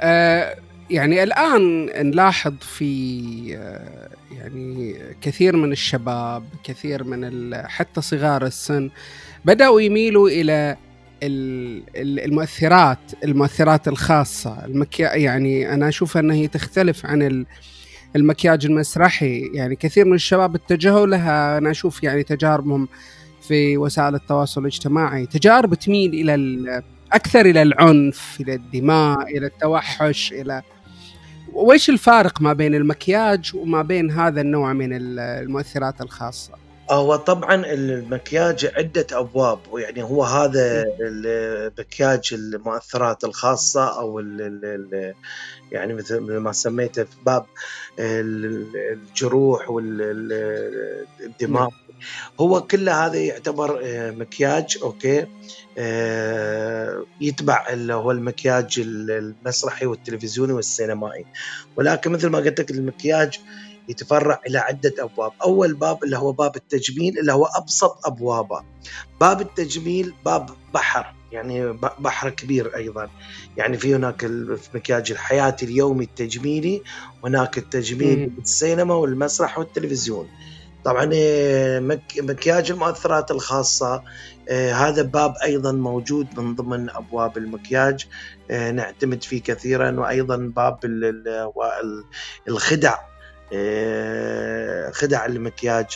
أه 0.00 0.56
يعني 0.90 1.22
الآن 1.22 1.86
نلاحظ 1.86 2.54
في 2.60 3.56
آه، 3.56 4.08
يعني 4.32 4.96
كثير 5.20 5.56
من 5.56 5.72
الشباب 5.72 6.44
كثير 6.64 7.04
من 7.04 7.54
حتى 7.66 8.00
صغار 8.00 8.46
السن 8.46 8.90
بدأوا 9.44 9.80
يميلوا 9.80 10.28
إلى 10.28 10.76
المؤثرات 11.24 12.98
المؤثرات 13.24 13.88
الخاصة. 13.88 14.64
المكيا 14.64 15.14
يعني 15.14 15.74
أنا 15.74 15.88
أشوف 15.88 16.16
أنها 16.16 16.36
هي 16.36 16.48
تختلف 16.48 17.06
عن 17.06 17.46
المكياج 18.16 18.66
المسرحي. 18.66 19.50
يعني 19.54 19.76
كثير 19.76 20.04
من 20.04 20.14
الشباب 20.14 20.54
اتجهوا 20.54 21.06
لها. 21.06 21.58
أنا 21.58 21.70
أشوف 21.70 22.02
يعني 22.02 22.22
تجاربهم 22.22 22.88
في 23.40 23.76
وسائل 23.76 24.14
التواصل 24.14 24.60
الاجتماعي. 24.60 25.26
تجارب 25.26 25.74
تميل 25.74 26.14
إلى 26.14 26.82
أكثر 27.12 27.40
إلى 27.40 27.62
العنف 27.62 28.38
إلى 28.40 28.54
الدماء 28.54 29.22
إلى 29.22 29.46
التوحش 29.46 30.32
إلى 30.32 30.62
وإيش 31.52 31.90
الفارق 31.90 32.40
ما 32.40 32.52
بين 32.52 32.74
المكياج 32.74 33.52
وما 33.54 33.82
بين 33.82 34.10
هذا 34.10 34.40
النوع 34.40 34.72
من 34.72 34.88
المؤثرات 34.92 36.00
الخاصة؟ 36.00 36.52
هو 36.90 37.16
طبعا 37.16 37.54
المكياج 37.54 38.72
عدة 38.76 39.06
أبواب 39.12 39.58
ويعني 39.70 40.02
هو 40.02 40.24
هذا 40.24 40.84
المكياج 41.00 42.30
المؤثرات 42.32 43.24
الخاصة 43.24 43.98
أو 44.00 44.20
ال 44.20 44.40
ال 44.64 45.14
يعني 45.72 45.94
مثل 45.94 46.20
ما 46.20 46.52
سميته 46.52 47.04
في 47.04 47.16
باب 47.26 47.46
الجروح 47.98 49.70
والدماء 49.70 51.68
هو 52.40 52.60
كل 52.60 52.88
هذا 52.88 53.18
يعتبر 53.18 53.80
آه، 53.84 54.10
مكياج 54.10 54.78
أوكي؟ 54.82 55.20
آه، 55.20 55.26
يتبع 57.20 57.66
اللي 57.70 57.94
هو 57.94 58.10
المكياج 58.10 58.82
المسرحي 58.84 59.86
والتلفزيوني 59.86 60.52
والسينمائي. 60.52 61.26
ولكن 61.76 62.12
مثل 62.12 62.28
ما 62.28 62.38
قلت 62.38 62.60
لك 62.60 62.70
المكياج 62.70 63.40
يتفرع 63.88 64.40
إلى 64.46 64.58
عدة 64.58 64.94
أبواب، 64.98 65.32
أول 65.44 65.74
باب 65.74 66.04
اللي 66.04 66.18
هو 66.18 66.32
باب 66.32 66.56
التجميل 66.56 67.18
اللي 67.18 67.32
هو 67.32 67.44
أبسط 67.44 68.06
أبوابه. 68.06 68.62
باب 69.20 69.40
التجميل 69.40 70.14
باب 70.24 70.50
بحر 70.74 71.14
يعني 71.32 71.72
بحر 71.98 72.30
كبير 72.30 72.76
أيضا. 72.76 73.10
يعني 73.56 73.78
في 73.78 73.94
هناك 73.94 74.24
المكياج 74.24 75.10
الحياتي 75.12 75.66
اليومي 75.66 76.04
التجميلي 76.04 76.82
هناك 77.24 77.58
التجميل 77.58 78.26
بالسينما 78.26 78.94
والمسرح 78.94 79.58
والتلفزيون. 79.58 80.28
طبعا 80.84 81.10
آه، 81.14 81.80
مكياج 82.18 82.70
المؤثرات 82.70 83.30
الخاصة 83.30 84.02
آه، 84.48 84.72
هذا 84.72 85.02
باب 85.02 85.34
أيضا 85.44 85.72
موجود 85.72 86.40
من 86.40 86.54
ضمن 86.54 86.90
أبواب 86.90 87.38
المكياج 87.38 88.06
آه، 88.50 88.70
نعتمد 88.70 89.22
فيه 89.24 89.42
كثيرا 89.42 90.00
وأيضا 90.00 90.36
باب 90.36 90.78
الخدع 92.48 92.98
خدع 94.92 95.26
المكياج. 95.26 95.86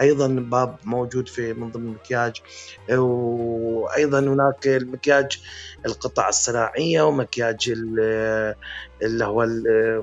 أيضا 0.00 0.26
باب 0.26 0.76
موجود 0.84 1.28
في 1.28 1.52
من 1.52 1.70
ضمن 1.70 1.86
المكياج 1.86 2.42
وأيضا 2.90 4.20
هناك 4.20 4.66
المكياج 4.66 5.42
القطع 5.86 6.28
الصناعية 6.28 7.02
ومكياج 7.02 7.72
اللي 9.02 9.24
هو 9.24 9.40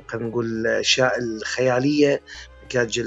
خلينا 0.07 0.29
نقول 0.29 0.45
الأشياء 0.45 1.19
الخيالية 1.19 2.21
مكياج 2.65 2.99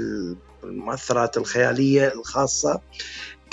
المؤثرات 0.63 1.37
الخيالية 1.37 2.13
الخاصة 2.13 2.81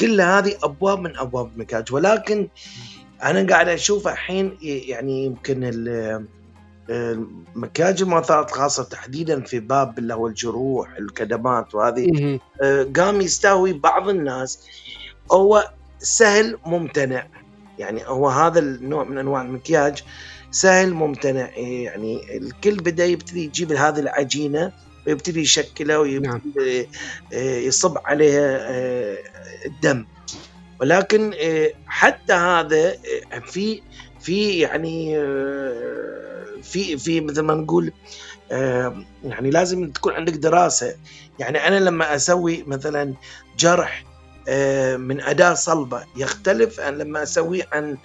كل 0.01 0.21
هذه 0.21 0.57
أبواب 0.63 1.01
من 1.01 1.17
أبواب 1.17 1.53
المكياج. 1.55 1.93
ولكن 1.93 2.49
أنا 3.23 3.47
قاعد 3.51 3.69
أشوف 3.69 4.09
الحين 4.09 4.59
يعني 4.63 5.25
يمكن 5.25 5.61
مكياج 7.55 8.03
المؤثرات 8.03 8.49
الخاصة 8.49 8.83
تحديدا 8.83 9.41
في 9.41 9.61
باب 9.61 9.99
اللي 9.99 10.15
هو 10.15 10.27
الجروح 10.27 10.97
الكدمات 10.97 11.75
وهذه 11.75 12.39
آه، 12.63 12.87
قام 12.97 13.21
يستهوي 13.21 13.73
بعض 13.73 14.09
الناس. 14.09 14.67
هو 15.33 15.71
سهل 15.99 16.59
ممتنع. 16.67 17.27
يعني 17.79 18.03
هو 18.07 18.29
هذا 18.29 18.59
النوع 18.59 19.05
من 19.05 19.19
أنواع 19.19 19.43
المكياج 19.43 20.05
سهل 20.51 20.95
ممتنع. 20.95 21.49
يعني 21.57 22.37
الكل 22.37 22.77
بدأ 22.77 23.05
يبتدي 23.07 23.45
يجيب 23.45 23.73
هذه 23.73 24.01
العجينة. 24.01 24.73
ويبتدي 25.11 25.41
يشكلها 25.41 25.99
ويبتدي 25.99 26.29
نعم. 26.29 26.87
آه، 27.33 27.59
يصب 27.59 27.99
عليها 28.05 28.59
آه، 28.61 29.19
الدم. 29.67 30.07
ولكن 30.81 31.35
حتى 31.87 32.33
هذا 32.33 32.97
في 33.47 33.83
في 34.21 34.59
يعني 34.59 35.15
في 36.63 36.99
في 36.99 37.21
مثل 37.21 37.41
ما 37.41 37.55
نقول 37.55 37.93
يعني 39.25 39.51
لازم 39.51 39.91
تكون 39.91 40.13
عندك 40.13 40.33
دراسة. 40.33 40.95
يعني 41.39 41.69
أنا 41.69 41.81
لما 41.81 42.15
أسوي 42.15 42.65
مثلا 42.67 43.15
جرح 43.59 44.05
من 44.97 45.21
أداة 45.21 45.55
صلبة 45.55 46.05
يختلف 46.17 46.81
عن 46.81 46.99
لما 46.99 47.23
اسويه 47.23 47.67
عن 47.73 47.99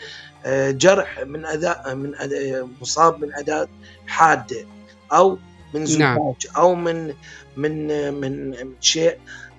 جرح 0.72 1.20
من 1.20 1.46
اداء 1.46 1.96
من 1.96 2.16
أداء 2.16 2.70
مصاب 2.82 3.20
من 3.20 3.34
أداة 3.34 3.68
حادة. 4.08 4.66
أو 5.12 5.38
من 5.76 5.84
نعم. 5.84 5.88
زجاج 5.88 6.54
نعم. 6.54 6.56
أو 6.58 6.76
من 6.76 7.14
من 7.58 8.14
من 8.14 8.56
شيء 8.82 9.18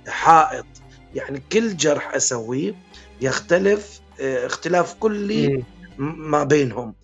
حائط 0.08 0.66
يعني 1.14 1.42
كل 1.52 1.76
جرح 1.76 2.14
أسويه 2.14 2.74
يختلف 3.20 4.00
اختلاف 4.20 4.94
كلي 4.94 5.64
ما 5.98 6.44
بينهم 6.44 6.94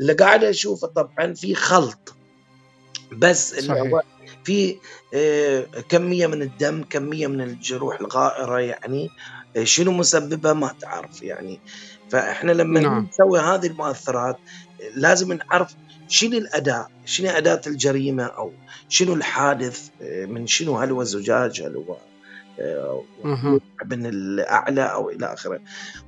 اللي 0.00 0.12
قاعد 0.12 0.44
أشوفه 0.44 0.86
طبعا 0.86 1.34
في 1.34 1.54
خلط 1.54 2.14
بس 3.12 3.54
في 4.44 4.76
آه، 5.14 5.66
كمية 5.88 6.26
من 6.26 6.42
الدم 6.42 6.84
كمية 6.90 7.26
من 7.26 7.40
الجروح 7.40 8.00
الغائرة 8.00 8.60
يعني 8.60 9.10
آه، 9.56 9.64
شنو 9.64 9.92
مسببها 9.92 10.52
ما 10.52 10.74
تعرف 10.80 11.22
يعني 11.22 11.60
فإحنا 12.10 12.52
لما 12.52 12.80
نعم. 12.80 13.08
نسوي 13.12 13.40
هذه 13.40 13.66
المؤثرات 13.66 14.38
لازم 14.94 15.32
نعرف 15.32 15.74
شنو 16.08 16.38
الاداء 16.38 16.90
شنو 17.04 17.30
أداة 17.30 17.60
الجريمة 17.66 18.24
أو 18.24 18.52
شنو 18.88 19.14
الحادث؟ 19.14 19.88
آه، 20.02 20.26
من 20.26 20.46
شنو؟ 20.46 20.76
هل 20.76 20.90
هو 20.90 21.04
زجاج؟ 21.04 21.62
هل 21.62 21.76
هو 21.76 21.96
من 23.86 24.06
الأعلى 24.06 24.82
أو 24.82 25.10
إلى 25.10 25.32
آخره؟ 25.32 25.60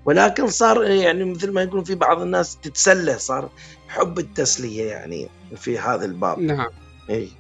ولكن 0.05 0.47
صار 0.47 0.85
يعني 0.85 1.25
مثل 1.25 1.52
ما 1.52 1.62
يقولون 1.62 1.85
في 1.85 1.95
بعض 1.95 2.21
الناس 2.21 2.57
تتسلى 2.57 3.19
صار 3.19 3.50
حب 3.88 4.19
التسلية 4.19 4.85
يعني 4.90 5.28
في 5.57 5.78
هذا 5.78 6.05
الباب. 6.05 6.38
نعم. 6.38 6.70
إي. 7.11 7.31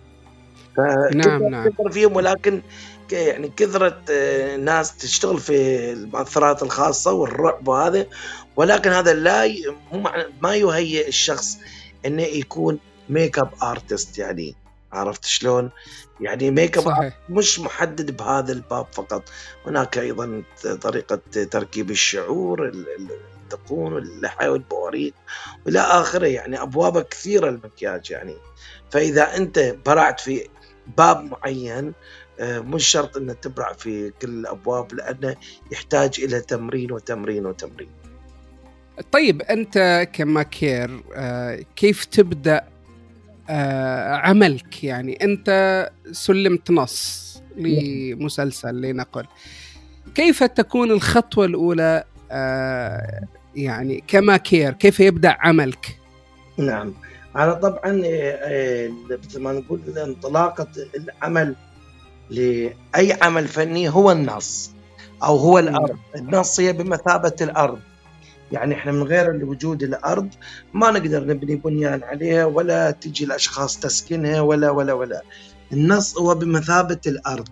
نعم 1.14 1.42
نعم. 1.42 1.72
فيهم 1.90 2.16
ولكن 2.16 2.62
يعني 3.12 3.52
كثرة 3.56 4.02
آه، 4.10 4.56
ناس 4.56 4.96
تشتغل 4.96 5.38
في 5.38 5.90
المؤثرات 5.92 6.62
الخاصة 6.62 7.12
والرعب 7.12 7.68
وهذا 7.68 8.06
ولكن 8.56 8.90
هذا 8.90 9.14
لا 9.14 9.44
ي... 9.44 9.64
ما 10.42 10.56
يهيئ 10.56 11.08
الشخص 11.08 11.58
إنه 12.06 12.22
يكون 12.22 12.78
make 13.08 13.38
up 13.38 13.50
artist 13.62 14.18
يعني. 14.18 14.54
عرفت 14.92 15.24
شلون؟ 15.24 15.70
يعني 16.20 16.50
make 16.50 16.78
up 16.78 17.12
مش 17.28 17.60
محدد 17.60 18.16
بهذا 18.16 18.52
الباب 18.52 18.86
فقط. 18.92 19.22
هناك 19.66 19.98
أيضا 19.98 20.42
طريقة 20.82 21.20
تركيب 21.50 21.90
الشعور 21.90 22.68
الدقون 22.68 23.92
واللحى 23.92 24.48
والبواريك 24.48 25.14
وإلى 25.66 25.80
آخره. 25.80 26.26
يعني 26.26 26.62
أبواب 26.62 27.02
كثيرة 27.02 27.48
المكياج 27.48 28.10
يعني. 28.10 28.36
فإذا 28.90 29.36
أنت 29.36 29.76
برعت 29.86 30.20
في 30.20 30.48
باب 30.96 31.24
معين 31.24 31.92
آه، 32.40 32.58
مش 32.58 32.86
شرط 32.86 33.16
ان 33.16 33.40
تبرع 33.40 33.72
في 33.72 34.10
كل 34.10 34.28
الأبواب 34.28 34.94
لأنه 34.94 35.36
يحتاج 35.72 36.20
إلى 36.20 36.40
تمرين 36.40 36.92
وتمرين 36.92 37.46
وتمرين. 37.46 37.90
طيب 39.12 39.42
أنت 39.42 40.08
كماكير 40.12 41.02
آه، 41.16 41.64
كيف 41.76 42.04
تبدأ 42.04 42.64
آه، 43.50 44.14
عملك؟ 44.14 44.84
يعني 44.84 45.24
أنت 45.24 45.90
سلمت 46.12 46.70
نص 46.70 47.28
لمسلسل 47.56 48.80
لنقل. 48.80 49.24
كيف 50.14 50.42
تكون 50.42 50.90
الخطوة 50.90 51.44
الأولى؟ 51.44 52.04
آه، 52.30 53.20
يعني 53.56 54.04
كما 54.06 54.36
كير 54.36 54.72
كيف 54.72 55.00
يبدأ 55.00 55.36
عملك؟ 55.40 55.98
نعم. 56.58 56.94
أنا 57.36 57.52
طبعا 57.52 57.92
مثل 59.10 59.40
ما 59.40 59.52
نقول 59.52 59.80
انطلاقة 59.98 60.68
العمل 60.96 61.54
لأي 62.30 63.18
عمل 63.22 63.48
فني 63.48 63.88
هو 63.88 64.12
النص 64.12 64.70
أو 65.22 65.36
هو 65.36 65.58
الأرض. 65.58 65.98
النص 66.16 66.60
هي 66.60 66.72
بمثابة 66.72 67.36
الأرض. 67.40 67.78
يعني 68.52 68.74
إحنا 68.74 68.92
من 68.92 69.02
غير 69.02 69.44
وجود 69.44 69.82
الأرض 69.82 70.28
ما 70.74 70.90
نقدر 70.90 71.26
نبني 71.26 71.56
بنيان 71.56 72.02
عليها 72.02 72.44
ولا 72.44 72.90
تجي 72.90 73.24
الأشخاص 73.24 73.78
تسكنها 73.80 74.40
ولا 74.40 74.70
ولا 74.70 74.92
ولا. 74.92 75.22
النص 75.72 76.18
هو 76.18 76.34
بمثابة 76.34 77.00
الأرض. 77.06 77.48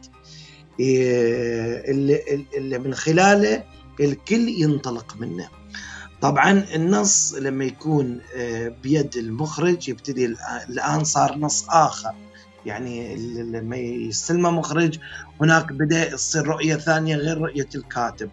إيه، 0.81 1.91
اللي, 1.91 2.47
اللي 2.57 2.79
من 2.79 2.95
خلاله 2.95 3.65
الكل 4.01 4.49
ينطلق 4.49 5.17
منه. 5.21 5.49
طبعا 6.21 6.65
النص 6.75 7.35
لما 7.35 7.65
يكون 7.65 8.21
آه، 8.37 8.69
بيد 8.83 9.17
المخرج 9.17 9.89
يبتدي 9.89 10.35
الآن 10.69 11.05
صار 11.05 11.39
نص 11.39 11.67
آخر. 11.69 12.15
يعني 12.67 13.17
لما 13.43 13.77
يستلمه 13.77 14.51
مخرج 14.51 14.99
هناك 15.41 15.73
بدأ 15.73 16.05
تصير 16.11 16.47
رؤية 16.47 16.75
ثانية 16.75 17.17
غير 17.17 17.39
رؤية 17.39 17.69
الكاتب. 17.75 18.31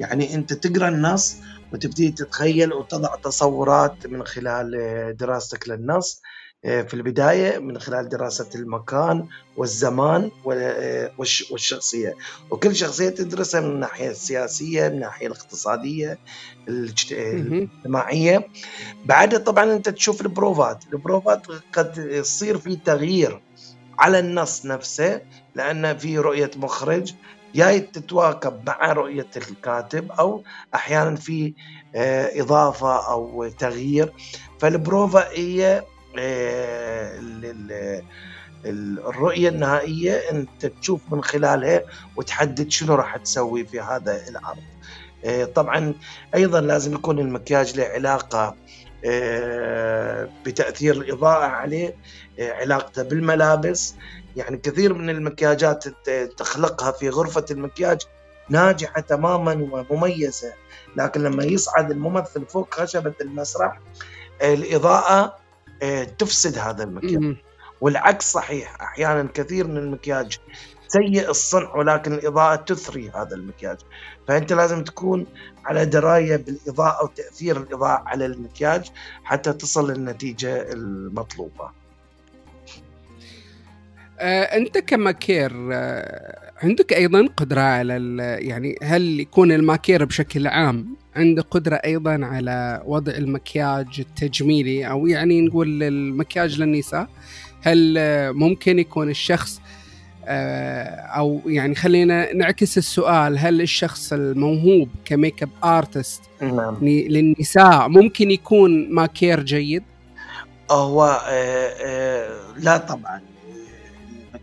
يعني 0.00 0.34
أنت 0.34 0.52
تقرأ 0.52 0.88
النص 0.88 1.36
وتبتدي 1.74 2.10
تتخيل 2.10 2.72
وتضع 2.72 3.16
تصورات 3.16 4.06
من 4.06 4.26
خلال 4.26 4.74
آه، 4.74 5.10
دراستك 5.10 5.68
للنص 5.68 6.22
آه، 6.64 6.82
في 6.82 6.94
البداية 6.94 7.58
من 7.58 7.78
خلال 7.78 8.08
دراسة 8.08 8.48
المكان 8.54 9.26
والزمان 9.56 10.30
آه، 10.52 11.10
والشخصية. 11.50 12.14
وكل 12.50 12.76
شخصية 12.76 13.08
تدرسها 13.08 13.60
من 13.60 13.70
الناحية 13.70 14.10
السياسية 14.10 14.88
من 14.88 14.94
الناحية 14.94 15.26
الاقتصادية 15.26 16.18
الاجتماعية. 16.68 18.48
بعدها 19.04 19.38
طبعا 19.38 19.72
أنت 19.72 19.88
تشوف 19.88 20.20
البروفات. 20.20 20.84
البروفات 20.92 21.46
قد 21.72 21.98
يصير 21.98 22.58
في 22.58 22.76
تغيير 22.76 23.42
على 23.98 24.18
النص 24.18 24.66
نفسه 24.66 25.20
لأن 25.54 25.98
في 25.98 26.18
رؤية 26.18 26.50
مخرج 26.56 27.14
يا 27.54 27.78
تتواكب 27.78 28.66
مع 28.66 28.92
رؤية 28.92 29.26
الكاتب 29.36 30.12
أو 30.12 30.42
أحيانا 30.74 31.16
في 31.16 31.54
آه، 31.94 32.40
إضافة 32.40 33.12
أو 33.12 33.48
تغيير. 33.48 34.12
فالبروفا 34.60 35.28
هي 35.30 35.82
آه، 36.18 37.20
الرؤية 38.66 39.48
النهائية 39.48 40.12
أنت 40.30 40.66
تشوف 40.66 41.00
من 41.10 41.24
خلالها 41.24 41.82
وتحدد 42.16 42.70
شنو 42.70 42.94
راح 42.94 43.16
تسوي 43.16 43.64
في 43.64 43.80
هذا 43.80 44.28
العرض. 44.28 44.62
آه، 45.24 45.44
طبعا 45.44 45.94
أيضا 46.34 46.60
لازم 46.60 46.94
يكون 46.94 47.18
المكياج 47.18 47.76
له 47.76 47.84
علاقة 47.84 48.56
بتأثير 50.46 50.94
الإضاءة 50.94 51.44
عليه. 51.44 51.96
علاقته 52.40 53.02
بالملابس. 53.02 53.94
يعني 54.36 54.56
كثير 54.56 54.94
من 54.94 55.10
المكياجات 55.10 55.84
تخلقها 56.36 56.92
في 56.92 57.08
غرفة 57.08 57.44
المكياج 57.50 58.00
ناجحة 58.48 59.00
تماما 59.00 59.84
ومميزة. 59.90 60.52
لكن 60.96 61.22
لما 61.22 61.44
يصعد 61.44 61.90
الممثل 61.90 62.46
فوق 62.46 62.74
خشبة 62.74 63.14
المسرح 63.20 63.80
الإضاءة 64.42 65.36
آه، 65.82 66.04
تفسد 66.04 66.58
هذا 66.58 66.84
المكياج. 66.84 67.36
والعكس 67.80 68.32
صحيح 68.32 68.82
أحيانا 68.82 69.28
كثير 69.34 69.66
من 69.66 69.76
المكياج 69.76 70.38
سيء 70.88 71.30
الصنع 71.30 71.76
ولكن 71.76 72.12
الإضاءة 72.12 72.56
تثري 72.56 73.10
هذا 73.10 73.34
المكياج. 73.36 73.78
فأنت 74.28 74.52
لازم 74.52 74.84
تكون 74.84 75.26
على 75.64 75.84
دراية 75.84 76.36
بالإضاءة 76.36 77.04
وتأثير 77.04 77.56
الإضاءة 77.56 78.02
على 78.06 78.26
المكياج 78.26 78.90
حتى 79.24 79.52
تصل 79.52 79.90
للنتيجه 79.92 80.72
المطلوبة. 80.72 81.64
آه، 81.64 81.83
أنت 84.20 84.78
كماكير 84.78 85.52
آه، 85.72 86.50
عندك 86.62 86.92
أيضا 86.92 87.28
قدرة 87.36 87.60
على 87.60 87.94
يعني 88.40 88.78
هل 88.82 89.20
يكون 89.20 89.52
الماكير 89.52 90.04
بشكل 90.04 90.46
عام 90.46 90.96
عنده 91.16 91.42
قدرة 91.42 91.76
أيضا 91.76 92.20
على 92.22 92.82
وضع 92.86 93.12
المكياج 93.12 93.86
التجميلي 93.98 94.90
أو 94.90 95.06
يعني 95.06 95.40
نقول 95.40 95.82
المكياج 95.82 96.60
للنساء 96.60 97.08
هل 97.62 97.94
آه، 97.98 98.30
ممكن 98.30 98.78
يكون 98.78 99.10
الشخص 99.10 99.60
أو 101.16 101.40
يعني 101.46 101.74
خلينا 101.74 102.32
نعكس 102.32 102.78
السؤال 102.78 103.38
هل 103.38 103.60
الشخص 103.60 104.12
الموهوب 104.12 104.88
ك 105.04 105.12
make 105.12 105.42
up 105.42 105.48
artist 105.64 106.22
نعم. 106.40 106.78
للنساء 106.82 107.88
ممكن 107.88 108.30
يكون 108.30 108.94
ماكير 108.94 109.42
جيد؟ 109.42 109.82
هو 110.70 111.20
لا 112.56 112.78
طبعا 112.78 113.20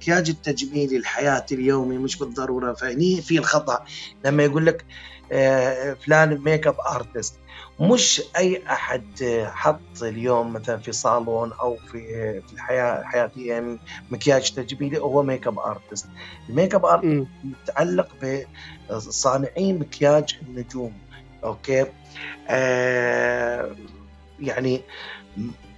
المكياج 0.02 0.30
التجميلي 0.30 0.98
الحياتي 0.98 1.56
اليومي 1.56 1.98
مش 1.98 2.18
بالضرورة 2.18 2.74
فهني 2.74 3.22
في 3.22 3.38
الخطأ 3.38 3.86
لما 4.26 4.44
يقول 4.44 4.66
لك 4.66 4.86
آه، 5.32 5.94
فلان 5.94 6.42
make 6.41 6.67
up 6.67 6.76
artist 6.80 7.36
مش 7.80 8.22
أي 8.38 8.64
أحد 8.68 9.06
حط 9.46 10.04
اليوم 10.04 10.54
مثلا 10.54 10.78
في 10.78 10.92
صالون 10.92 11.52
أو 11.54 11.76
في 11.76 12.02
في 12.48 12.54
الحياة 12.54 13.00
الحياتيه 13.02 13.54
يعني 13.54 13.80
مكياج 14.12 14.52
تجميلي 14.52 14.98
هو 14.98 15.24
make 15.24 15.47
up 15.47 15.60
artist 15.60 16.08
ال 16.50 16.55
make 16.55 16.76
up 16.76 16.86
artist 16.86 17.28
متعلق 17.44 18.08
بصانعين 18.90 19.80
مكياج 19.80 20.40
النجوم 20.42 20.94
okay؟ 21.43 21.86
آه 22.50 23.76
يعني 24.40 24.82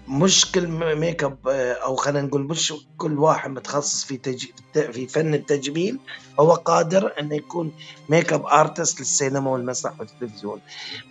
مش 0.08 0.52
كل 0.52 0.68
make 0.96 1.24
up 1.24 1.48
آه، 1.48 1.74
أو 1.74 1.96
خلينا 1.96 2.28
نقول 2.28 2.44
مش 2.44 2.74
كل 2.98 3.20
واحد 3.20 3.50
متخصص 3.50 4.04
في 4.04 4.18
تج... 4.18 4.46
في 4.74 5.08
فن 5.08 5.34
التجميل 5.34 6.00
هو 6.40 6.52
قادر 6.52 7.14
إنه 7.20 7.36
يكون 7.36 7.72
make 8.10 8.34
up 8.34 8.46
artist 8.46 9.00
للسينما 9.00 9.52
والمسرح 9.52 10.00
والتلفزيون. 10.00 10.60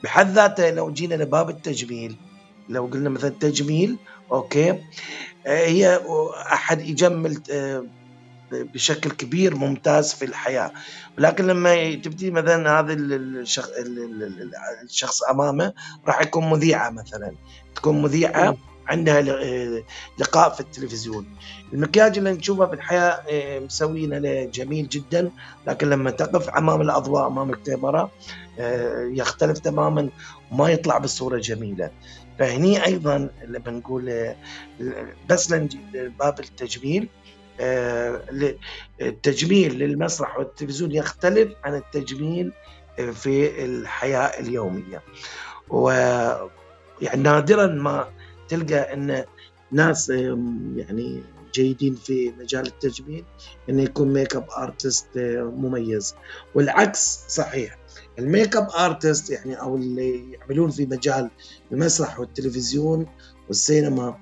بحد 0.04 0.30
ذاته 0.32 0.70
لو 0.70 0.92
جينا 0.92 1.14
لباب 1.14 1.50
التجميل 1.50 2.16
لو 2.68 2.86
قلنا 2.86 3.08
مثلا 3.08 3.30
تجميل 3.30 3.96
أوكي 4.32 4.70
آه، 4.70 5.66
هي 5.66 6.00
أحد 6.52 6.80
يجمل 6.80 7.42
آه، 7.50 7.84
بشكل 8.52 9.10
كبير 9.10 9.54
ممتاز 9.56 10.12
في 10.12 10.24
الحياة. 10.24 10.72
ولكن 11.18 11.46
لما 11.46 11.94
تبدي 11.94 12.30
مثلا 12.30 12.80
هذا 12.80 12.92
الشخص 12.92 13.70
الشخص 14.82 15.22
أمامه 15.22 15.72
راح 16.06 16.22
يكون 16.22 16.50
مذيعة 16.50 16.90
مثلا. 16.90 17.34
تكون 17.74 18.02
مذيعة 18.02 18.56
عندها 18.92 19.20
آه، 19.20 19.82
لقاء 20.18 20.50
في 20.50 20.60
التلفزيون. 20.60 21.26
المكياج 21.72 22.18
اللي 22.18 22.32
نشوفه 22.32 22.66
في 22.66 22.74
الحياة 22.74 23.22
آه، 23.30 23.58
مسوينه 23.58 24.44
جميل 24.44 24.88
جدا 24.88 25.30
لكن 25.66 25.90
لما 25.90 26.10
تقف 26.10 26.48
أمام 26.48 26.80
الأضواء 26.80 27.26
أمام 27.26 27.50
الكاميرا 27.50 28.10
آه، 28.58 29.10
يختلف 29.12 29.58
تماما 29.58 30.08
وما 30.52 30.68
يطلع 30.68 30.98
بصورة 30.98 31.38
جميلة. 31.38 31.90
فهني 32.38 32.84
أيضا 32.86 33.28
لما 33.48 33.70
نقول 33.70 34.34
بس 35.28 35.52
باب 36.18 36.40
التجميل 36.40 37.08
التجميل 39.00 39.78
للمسرح 39.78 40.38
والتلفزيون 40.38 40.92
يختلف 40.92 41.52
عن 41.64 41.74
التجميل 41.74 42.52
في 42.96 43.64
الحياة 43.64 44.40
اليومية. 44.40 45.02
و 45.68 45.90
يعني 47.02 47.22
نادرا 47.22 47.66
ما 47.66 48.08
تلقى 48.48 48.94
إن 48.94 49.24
ناس 49.70 50.08
يعني 50.76 51.22
جيدين 51.54 51.94
في 51.94 52.32
مجال 52.40 52.66
التجميل 52.66 53.24
انه 53.68 53.82
يكون 53.82 54.12
make 54.12 54.36
up 54.36 54.46
artist 54.58 55.08
مميز. 55.56 56.14
والعكس 56.54 57.24
صحيح. 57.28 57.78
ال 58.18 58.26
make 58.26 58.56
up 58.56 58.68
artist 58.70 59.30
يعني 59.30 59.60
أو 59.60 59.76
اللي 59.76 60.32
يعملون 60.32 60.70
في 60.70 60.86
مجال 60.86 61.30
المسرح 61.72 62.20
والتلفزيون 62.20 63.06
والسينما 63.48 64.18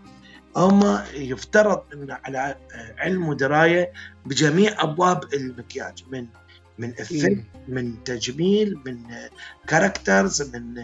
هم 0.56 0.98
يفترض 1.14 1.82
إن 1.94 2.10
على 2.10 2.56
علم 2.98 3.28
ودراية 3.28 3.92
بجميع 4.26 4.82
أبواب 4.82 5.34
المكياج. 5.34 6.04
من 6.10 6.26
من 6.78 6.92
effect 7.00 7.38
من 7.68 8.04
تجميل 8.04 8.78
من 8.86 9.02
characters 9.66 10.42
من 10.42 10.74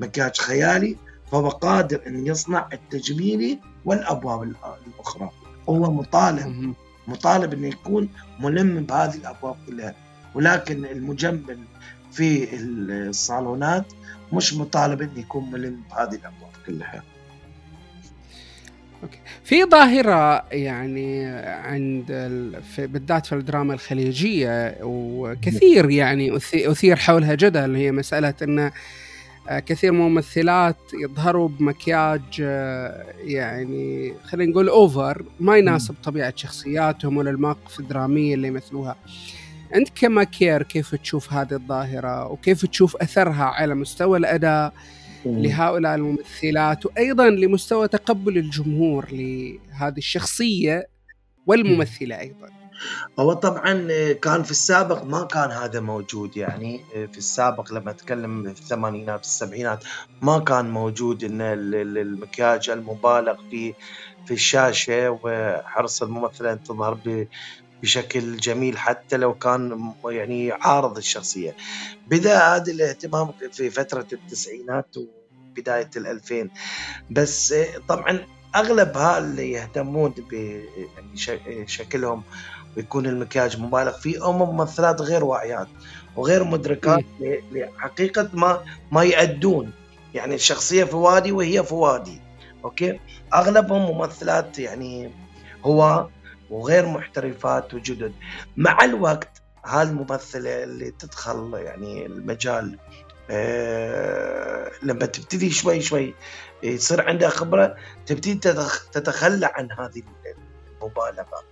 مكياج 0.00 0.36
خيالي. 0.38 0.96
فهو 1.32 1.48
قادر 1.48 2.00
أن 2.06 2.26
يصنع 2.26 2.68
التجميلي 2.72 3.58
والأبواب 3.84 4.42
الأخرى. 4.42 5.30
هو 5.68 5.92
مطالب 5.92 6.74
مطالب 7.08 7.52
أنه 7.52 7.68
يكون 7.68 8.08
ملم 8.40 8.84
بهذه 8.84 9.14
الأبواب 9.14 9.56
كلها. 9.66 9.94
ولكن 10.34 10.84
المجمل 10.84 11.58
في 12.12 12.48
الصالونات 12.54 13.92
مش 14.32 14.54
مطالب 14.54 15.02
أنه 15.02 15.18
يكون 15.18 15.50
ملم 15.50 15.80
بهذه 15.90 16.14
الأبواب 16.14 16.50
كلها. 16.66 17.02
أوكي. 19.02 19.18
في 19.44 19.64
ظاهرة 19.64 20.44
يعني 20.52 21.26
عند 21.44 22.06
في 22.74 22.86
بالذات 22.86 23.26
في 23.26 23.34
الدراما 23.34 23.74
الخليجية 23.74 24.76
وكثير 24.82 25.90
يعني 25.90 26.36
أثير 26.54 26.96
حولها 26.96 27.34
جدل 27.34 27.76
هي 27.76 27.92
مسألة 27.92 28.34
أن 28.42 28.58
آه، 28.58 28.72
كثير 29.58 29.92
من 29.92 30.00
الممثلات 30.00 30.76
يظهروا 30.94 31.48
بمكياج 31.48 32.22
آه، 32.42 33.04
يعني 33.24 34.14
خلينا 34.24 34.50
نقول 34.50 34.68
اوفر 34.68 35.24
ما 35.40 35.56
يناسب 35.56 35.94
طبيعة 36.04 36.32
شخصياتهم 36.36 37.16
ولا 37.16 37.30
المواقف 37.30 37.80
الدرامية 37.80 38.34
اللي 38.34 38.48
يمثلوها. 38.48 38.96
أنت 39.74 39.88
كماكير 39.88 40.62
كيف 40.62 40.94
تشوف 40.94 41.32
هذه 41.32 41.52
الظاهرة 41.52 42.26
وكيف 42.26 42.66
تشوف 42.66 42.96
أثرها 42.96 43.44
على 43.44 43.74
مستوى 43.74 44.18
الأداء 44.18 44.72
لهؤلاء 45.26 45.94
الممثلات 45.94 46.86
وأيضا 46.86 47.30
لمستوى 47.30 47.88
تقبل 47.88 48.38
الجمهور 48.38 49.06
لهذه 49.12 49.98
الشخصية 49.98 50.88
والممثلة 51.46 52.20
أيضا. 52.20 52.59
هو 53.18 53.32
طبعا 53.32 53.88
آه، 53.90 54.12
كان 54.12 54.42
في 54.42 54.50
السابق 54.50 55.04
ما 55.04 55.24
كان 55.24 55.50
هذا 55.50 55.80
موجود 55.80 56.36
يعني 56.36 56.84
آه، 56.94 57.06
في 57.06 57.18
السابق 57.18 57.72
لما 57.72 57.90
أتكلم 57.90 58.54
في 58.54 58.60
الثمانينات 58.60 59.24
السبعينات 59.24 59.84
ما 60.22 60.38
كان 60.38 60.70
موجود 60.70 61.24
إن 61.24 61.40
المكياج 61.40 62.70
المبالغ 62.70 63.36
فيه 63.50 63.74
في 64.26 64.34
الشاشة 64.34 65.18
وحرص 65.22 66.02
الممثله 66.02 66.52
أن 66.52 66.62
تظهر 66.62 67.26
بشكل 67.82 68.36
جميل 68.36 68.78
حتى 68.78 69.16
لو 69.16 69.34
كان 69.34 69.92
يعني 70.04 70.52
عارض 70.52 70.96
الشخصية. 70.96 71.56
بدا 72.06 72.38
هذا 72.38 72.72
الاهتمام 72.72 73.32
في 73.52 73.70
فترة 73.70 74.06
التسعينات 74.12 74.96
وبداية 74.96 75.90
الألفين. 75.96 76.50
بس 77.10 77.52
آه، 77.52 77.78
طبعا 77.88 78.26
اغلب 78.56 78.96
اللي 78.96 79.52
يهتمون 79.52 80.14
يعني 80.32 81.66
شكلهم 81.66 82.22
ويكون 82.76 83.06
المكياج 83.06 83.60
مبالغ 83.60 83.92
فيه 83.92 84.24
هم 84.24 84.56
ممثلات 84.56 85.00
غير 85.00 85.24
واعيات 85.24 85.68
وغير 86.16 86.44
مدركات 86.44 87.04
لحقيقة 87.52 88.30
ما 88.32 88.64
ما 88.92 89.02
يأدون. 89.02 89.72
يعني 90.14 90.34
الشخصية 90.34 90.84
في 90.84 90.96
وادي 90.96 91.32
وهي 91.32 91.62
في 91.62 91.74
وادي 91.74 92.20
أوكي؟ 92.64 93.00
أغلبهم 93.34 93.96
ممثلات 93.96 94.58
يعني 94.58 95.10
هو 95.64 96.08
وغير 96.50 96.86
محترفات 96.86 97.74
وجدد. 97.74 98.12
مع 98.56 98.84
الوقت 98.84 99.42
هالممثلة 99.64 100.64
اللي 100.64 100.90
تدخل 100.90 101.54
يعني 101.54 102.06
المجال 102.06 102.78
آه 103.30 104.70
لما 104.82 105.06
تبتدي 105.06 105.50
شوي 105.50 105.80
شوي 105.80 106.14
يصير 106.62 107.08
عندها 107.08 107.28
خبرة 107.28 107.76
تبتدي 108.06 108.34
تتخلى 108.92 109.46
عن 109.46 109.68
هذه 109.72 110.02
المبالغة. 110.82 111.44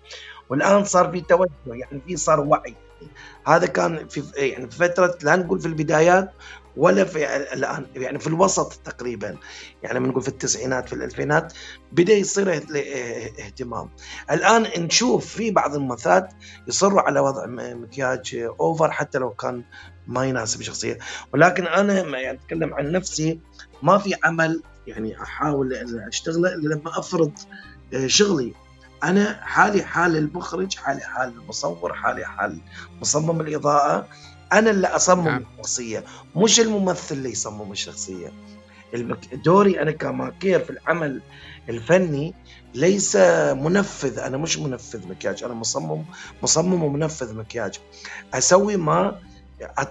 والآن 0.51 0.85
صار 0.85 1.11
في 1.13 1.21
توجه 1.21 1.51
يعني 1.67 2.03
في 2.07 2.17
صار 2.17 2.41
وعي. 2.41 2.75
هذا 3.47 3.67
كان 3.67 4.09
في 4.09 4.23
يعني 4.37 4.71
في 4.71 4.77
فترة 4.77 5.19
لا 5.23 5.37
نقول 5.37 5.61
في 5.61 5.67
البدايات 5.67 6.33
ولا 6.77 7.05
في 7.05 7.37
الآن 7.55 7.87
يعني 7.97 8.19
في 8.19 8.27
الوسط 8.27 8.73
تقريبا. 8.73 9.37
يعني 9.83 10.01
بنقول 10.01 10.23
في 10.23 10.29
التسعينات 10.29 10.89
في 10.89 10.93
الألفينات 10.93 11.53
بدأ 11.93 12.13
يصير 12.13 12.63
اهتمام. 13.39 13.91
الآن 14.31 14.85
نشوف 14.85 15.27
في 15.27 15.51
بعض 15.51 15.75
الممثلات 15.75 16.33
يصروا 16.69 17.01
على 17.01 17.21
وضع 17.21 17.47
مكياج 17.75 18.47
أوفر 18.61 18.91
حتى 18.91 19.19
لو 19.19 19.31
كان 19.31 19.65
ما 20.07 20.25
يناسب 20.27 20.61
الشخصيه 20.61 20.99
ولكن 21.35 21.67
أنا 21.67 22.19
يعني 22.19 22.39
أتكلم 22.39 22.75
عن 22.75 22.93
نفسي 22.93 23.41
ما 23.83 23.99
في 23.99 24.15
عمل 24.25 24.63
يعني 24.87 25.23
أحاول 25.23 25.75
أشتغله 26.09 26.55
إلا 26.55 26.75
لما 26.75 26.99
أفرض 26.99 27.33
آه، 27.95 28.07
شغلي. 28.07 28.55
أنا 29.05 29.41
حالي 29.43 29.83
حال 29.83 30.17
المخرج 30.17 30.77
حالي 30.77 31.01
حال 31.01 31.29
المصور 31.29 31.95
حالي 31.95 32.25
حال 32.25 32.59
مصمم 33.01 33.41
الإضاءة. 33.41 34.07
أنا 34.53 34.71
اللي 34.71 34.87
أصمم 34.87 35.25
نعم. 35.25 35.45
الشخصية 35.53 36.05
مش 36.37 36.61
الممثل 36.61 37.15
اللي 37.15 37.31
يصمم 37.31 37.73
الشخصية. 37.73 38.33
دوري 39.45 39.83
أنا 39.83 39.91
كماكير 39.91 40.61
في 40.61 40.71
العمل 40.71 41.21
الفني 41.69 42.35
ليس 42.75 43.17
منفذ 43.53 44.19
أنا 44.19 44.37
مش 44.37 44.59
منفذ 44.59 45.09
مكياج 45.09 45.45
أنا 45.45 45.55
مصمم 45.55 46.05
مصمم 46.43 46.83
ومنفذ 46.83 47.35
مكياج. 47.35 47.81
أسوي 48.35 48.77
ما 48.77 49.21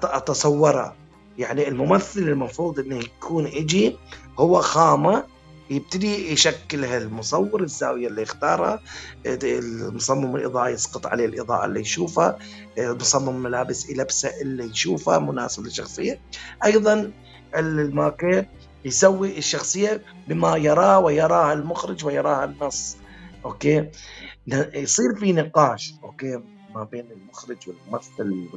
أتصوره. 0.03 0.95
يعني 1.37 1.67
الممثل 1.67 2.19
المفروض 2.19 2.79
إنه 2.79 2.95
يكون 2.95 3.47
يجي 3.47 3.97
هو 4.39 4.61
خامة 4.61 5.23
يبتدي 5.69 6.31
يشكلها 6.31 6.97
المصور 6.97 7.63
الزاوية 7.63 8.07
اللي 8.07 8.21
يختارها 8.21 8.79
المصمم 9.25 10.35
الإضاءة 10.35 10.69
يسقط 10.69 11.07
عليه 11.07 11.25
الإضاءة 11.25 11.65
اللي 11.65 11.79
يشوفها 11.79 12.37
مصمم 12.77 13.29
الملابس 13.29 13.89
يلبسه 13.89 14.41
اللي 14.41 14.63
يشوفها 14.65 15.19
مناسب 15.19 15.63
للشخصية. 15.63 16.19
أيضا 16.65 17.11
الماكير 17.57 18.45
يسوي 18.85 19.37
الشخصية 19.37 20.01
بما 20.27 20.57
يراه 20.57 20.99
ويراها 20.99 21.53
المخرج 21.53 22.05
ويراها 22.05 22.45
النص. 22.45 22.97
okay؟ 23.45 23.89
يصير 24.73 25.15
في 25.19 25.33
نقاش 25.33 25.93
okay 26.03 26.41
ما 26.75 26.83
بين 26.83 27.05
المخرج 27.11 27.57
والممثل 27.67 28.47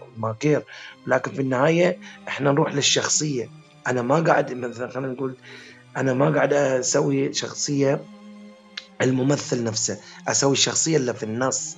والماكير. 0.00 0.64
لكن 1.06 1.30
في 1.32 1.40
النهاية 1.42 1.98
إحنا 2.28 2.52
نروح 2.52 2.74
للشخصية. 2.74 3.50
أنا 3.86 4.02
ما 4.02 4.20
قاعد 4.20 4.52
مثلا 4.52 4.90
خلينا 4.90 5.12
نقول 5.12 5.36
أنا 5.96 6.12
ما 6.12 6.30
قاعد 6.30 6.52
أسوي 6.52 7.32
شخصية 7.32 8.00
الممثل 9.02 9.64
نفسه 9.64 9.98
أسوي 10.28 10.52
الشخصية 10.52 10.96
اللي 10.96 11.14
في 11.14 11.22
النص 11.22 11.76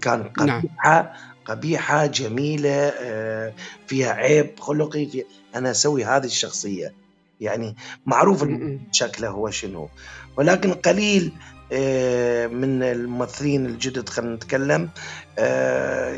كان. 0.00 0.22
قبيحه 0.22 1.02
نعم. 1.02 1.06
قبيحة 1.44 2.06
جميلة 2.06 2.92
آه، 3.00 3.52
فيها 3.86 4.12
عيب 4.12 4.60
خلقي 4.60 5.06
في 5.06 5.24
أنا 5.54 5.70
أسوي 5.70 6.04
هذه 6.04 6.24
الشخصية 6.24 6.94
يعني 7.40 7.76
معروف 8.06 8.44
شكله 8.92 9.28
هو 9.28 9.50
شنو 9.50 9.88
ولكن 10.36 10.72
قليل 10.72 11.32
آه، 11.72 12.46
من 12.46 12.82
الممثلين 12.82 13.66
الجدد 13.66 14.08
خلينا 14.08 14.34
نتكلم 14.34 14.90
آه، 15.38 16.12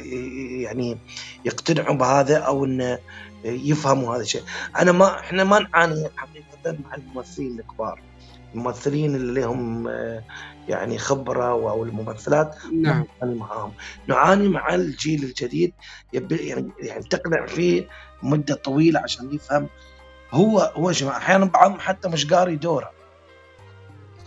يعني 0.60 0.98
يقتنعوا 1.44 1.94
بهذا 1.94 2.36
أو 2.36 2.64
إنه 2.64 2.98
يفهموا 3.44 4.14
هذا 4.14 4.22
الشيء. 4.22 4.42
أنا 4.78 4.92
ما 4.92 5.20
إحنا 5.20 5.44
ما 5.44 5.58
نعاني 5.58 6.08
حقيقة 6.16 6.78
مع 6.84 6.94
الممثلين 6.94 7.60
الكبار. 7.60 8.02
الممثلين 8.54 9.14
اللي 9.14 9.40
لهم 9.40 9.88
يعني 10.68 10.98
خبرة 10.98 11.44
أو 11.44 11.84
الممثلات 11.84 12.56
نعم. 12.72 13.04
معاهم. 13.22 13.72
نعاني 14.06 14.48
مع 14.48 14.74
الجيل 14.74 15.24
الجديد 15.24 15.72
يعني 16.12 16.70
يعني 16.80 17.02
تقنع 17.02 17.46
فيه 17.46 17.88
مدة 18.22 18.54
طويلة 18.54 19.00
عشان 19.00 19.34
يفهم. 19.34 19.68
هو 20.32 20.58
هو 20.58 20.90
جماعة 20.90 21.16
أحيانا 21.16 21.44
بعضهم 21.44 21.80
حتى 21.80 22.08
مش 22.08 22.32
قاري 22.32 22.56
دوره. 22.56 22.90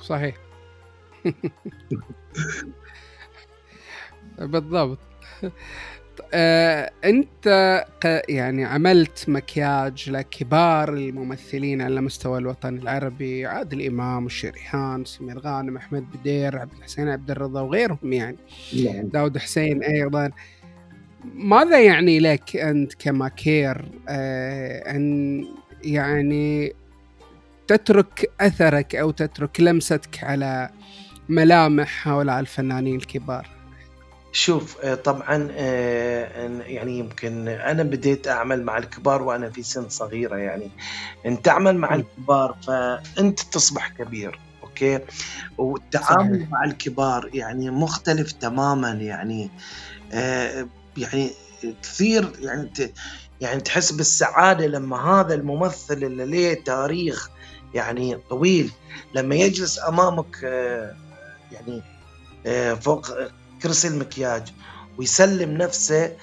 صحيح. 0.02 0.36
بالضبط. 4.38 5.00
آه، 6.34 6.92
انت 7.06 7.86
يعني 8.30 8.66
عملت 8.66 9.26
مكياج 9.28 10.10
لكبار 10.10 10.94
الممثلين 10.94 11.82
على 11.82 12.02
مستوى 12.02 12.38
الوطن 12.38 12.78
العربي 12.78 13.46
عادل 13.46 13.86
إمام 13.88 14.24
والشريحان 14.24 15.06
سمير 15.06 15.40
غانم 15.40 15.78
أحمد 15.78 16.06
بدير 16.12 16.58
عبد 16.58 16.72
الحسين 16.78 17.10
عبد 17.10 17.32
الرضا 17.32 17.62
وغيرهم 17.62 18.14
يعني. 18.14 18.38
نعم. 18.86 19.08
داود 19.08 19.38
حسين 19.38 19.84
أيضا. 19.84 20.32
ماذا 21.36 21.82
يعني 21.82 22.20
لك 22.20 22.56
أنت 22.56 22.94
كماكير 22.94 23.86
آه 24.10 24.96
أن 24.96 25.46
يعني 25.84 26.74
تترك 27.68 28.32
أثرك 28.42 28.96
أو 28.96 29.12
تترك 29.12 29.62
لمستك 29.62 30.24
على 30.24 30.70
ملامح 31.30 32.08
هؤلاء 32.08 32.40
الفنانين 32.40 32.96
الكبار؟ 32.96 33.53
شوف 34.34 34.78
آه، 34.84 34.96
طبعا 34.96 35.48
آه، 35.52 36.62
يعني 36.66 37.00
يمكن 37.00 37.48
أنا 37.48 37.84
بديت 37.84 38.28
أعمل 38.28 38.64
مع 38.64 38.78
الكبار 38.78 39.22
وأنا 39.22 39.50
في 39.50 39.64
سن 39.64 39.90
صغيرة 39.90 40.36
يعني. 40.36 40.72
ان 41.26 41.42
تعمل 41.42 41.78
مع 41.78 41.96
الكبار 41.96 42.56
فأنت 42.68 43.40
تصبح 43.40 43.88
كبير 43.90 44.40
أوكي؟ 44.64 45.00
والتعامل 45.58 46.36
صحيح. 46.36 46.52
مع 46.52 46.64
الكبار 46.64 47.30
يعني 47.34 47.70
مختلف 47.70 48.32
تماما 48.32 48.92
يعني 48.92 49.50
آه، 50.14 50.68
يعني 50.98 51.32
كثير 51.84 52.32
يعني 52.40 52.70
يعني 53.42 53.62
تحس 53.62 53.92
بالسعادة 53.92 54.68
لما 54.68 54.98
هذا 54.98 55.34
الممثل 55.34 56.04
اللي 56.04 56.26
له 56.26 56.54
تاريخ 56.54 57.30
يعني 57.74 58.18
طويل 58.30 58.72
لما 59.16 59.36
يجلس 59.36 59.80
أمامك 59.80 60.44
يعني 61.52 61.82
فوق 62.76 63.08
كرسي 63.64 63.88
المكياج 63.88 64.54
ويسلم 64.98 65.58
نفسه 65.58 66.16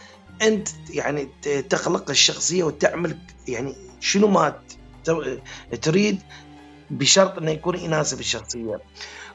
أنت 0.42 0.68
يعني 0.90 1.28
تخلق 1.70 2.10
الشخصية 2.10 2.64
وتعمل 2.64 3.18
يعني 3.48 3.74
شنو 4.00 4.28
ما 4.28 4.62
تريد 5.82 6.22
بشرط 6.90 7.38
إنه 7.38 7.50
يكون 7.50 7.78
يناسب 7.78 8.20
الشخصية. 8.20 8.80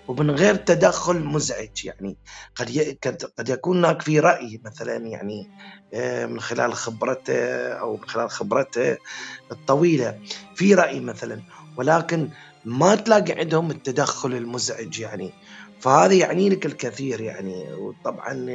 ومن 0.07 0.31
غير 0.31 0.55
تدخل 0.55 1.19
مزعج 1.19 1.85
يعني. 1.85 2.17
قد 2.55 3.31
قد 3.37 3.49
يكون 3.49 3.77
هناك 3.77 4.01
في 4.01 4.19
رأي 4.19 4.61
مثلا 4.65 4.97
يعني 4.97 5.49
آه، 5.93 6.25
من 6.25 6.39
خلال 6.39 6.73
خبرته 6.73 7.67
أو 7.73 7.97
من 7.97 8.09
خلال 8.09 8.29
خبرته 8.29 8.97
الطويلة. 9.51 10.19
في 10.55 10.73
رأي 10.73 10.99
مثلا. 10.99 11.41
ولكن 11.77 12.29
ما 12.65 12.95
تلاقي 12.95 13.33
عندهم 13.33 13.71
التدخل 13.71 14.33
المزعج 14.33 14.99
يعني. 14.99 15.31
فهذا 15.85 16.13
يعني 16.13 16.49
لك 16.49 16.65
الكثير 16.65 17.21
يعني. 17.21 17.73
وطبعا 17.73 18.47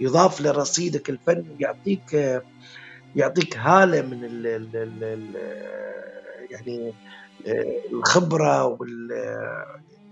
يضاف 0.00 0.40
لرصيدك 0.40 1.10
الفني 1.10 1.56
يعطيك 1.60 2.40
يعطيك 3.16 3.56
هالة 3.56 4.02
من 4.02 4.24
ال 4.24 4.46
ال 4.46 4.76
ال 5.04 5.34
يعني 6.50 6.94
الخبرة 7.92 8.64
وال 8.64 9.08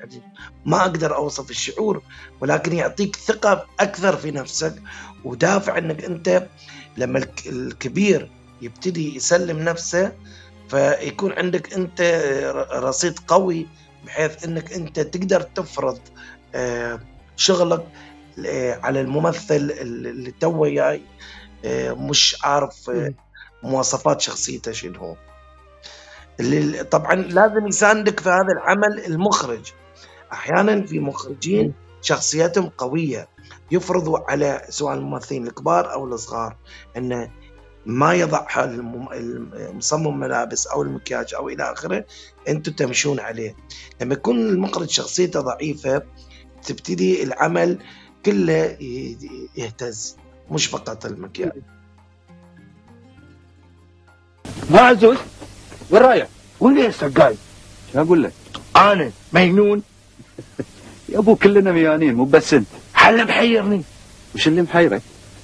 يعني 0.01 0.23
ما 0.67 0.81
أقدر 0.83 1.17
أوصف 1.17 1.51
الشعور 1.51 2.03
ولكن 2.41 2.73
يعطيك 2.73 3.17
ثقة 3.17 3.67
أكثر 3.81 4.17
في 4.17 4.31
نفسك. 4.31 4.83
ودافع 5.25 5.79
إنك 5.79 6.05
أنت 6.05 6.49
لما 6.97 7.27
الكبير 7.47 8.31
يبتدي 8.63 9.17
يسلم 9.17 9.59
نفسه 9.59 10.13
فيكون 10.69 11.33
عندك 11.33 11.75
أنت 11.75 12.01
رصيد 12.75 13.19
قوي 13.19 13.67
بحيث 14.05 14.45
إنك 14.45 14.73
أنت 14.73 15.01
تقدر 15.01 15.41
تفرض 15.41 16.01
شغلك 17.37 17.87
آه، 18.47 18.81
على 18.83 19.01
الممثل 19.01 19.73
اللي 19.81 20.31
تو 20.31 20.67
جاي 20.67 21.03
آه، 21.65 21.93
مش 21.93 22.37
عارف 22.45 22.91
مواصفات 23.63 24.21
شخصيته 24.21 24.73
شنو. 24.73 25.17
اللي 26.41 26.85
طبعا 26.85 27.15
لازم 27.15 27.67
يساندك 27.67 28.21
في 28.21 28.29
هذا 28.29 28.53
العمل 28.53 29.05
المخرج. 29.07 29.73
أحيانا 30.33 30.87
في 30.87 30.99
مخرجين 31.01 31.75
شخصيتهم 32.03 32.69
قوية 32.79 33.29
يفرضوا 33.71 34.19
على 34.31 34.63
سواء 34.69 34.95
الممثلين 34.95 35.47
الكبار 35.47 35.93
أو 35.93 36.07
الصغار 36.07 36.57
انه 36.97 37.31
ما 37.87 38.15
يضع 38.15 38.47
مصمم 39.73 40.21
ملابس 40.21 40.67
أو 40.67 40.83
المكياج 40.83 41.35
أو 41.35 41.49
إلى 41.49 41.73
آخره 41.73 42.05
أنتم 42.49 42.73
تمشون 42.73 43.21
عليه. 43.21 43.57
لما 44.01 44.15
يكون 44.15 44.39
المخرج 44.39 44.91
شخصيته 44.91 45.41
ضعيفة 45.41 46.03
تبتدي 46.65 47.23
العمل 47.23 47.79
كله 48.27 48.77
يهتز 49.57 50.17
مش 50.51 50.67
فقط 50.67 51.07
المكياج 51.07 51.53
ما 54.71 54.81
عزوز؟ 54.81 55.17
وين 55.91 56.03
رايح؟ 56.03 56.29
وين 56.61 56.79
يا 56.79 56.91
سقاي؟ 56.91 57.37
شو 57.93 58.01
أقول 58.01 58.23
لك؟ 58.23 58.33
أنا 58.77 59.11
مجنون 59.33 59.83
يا 61.09 61.19
أبو 61.19 61.37
كلنا 61.37 61.73
ميانين 61.73 62.15
مو 62.15 62.25
بس 62.25 62.55
أنت. 62.55 62.67
حل 62.95 63.25
محيرني 63.25 63.83
وش 64.35 64.49
اللي 64.49 64.63
محيرك؟ 64.63 65.03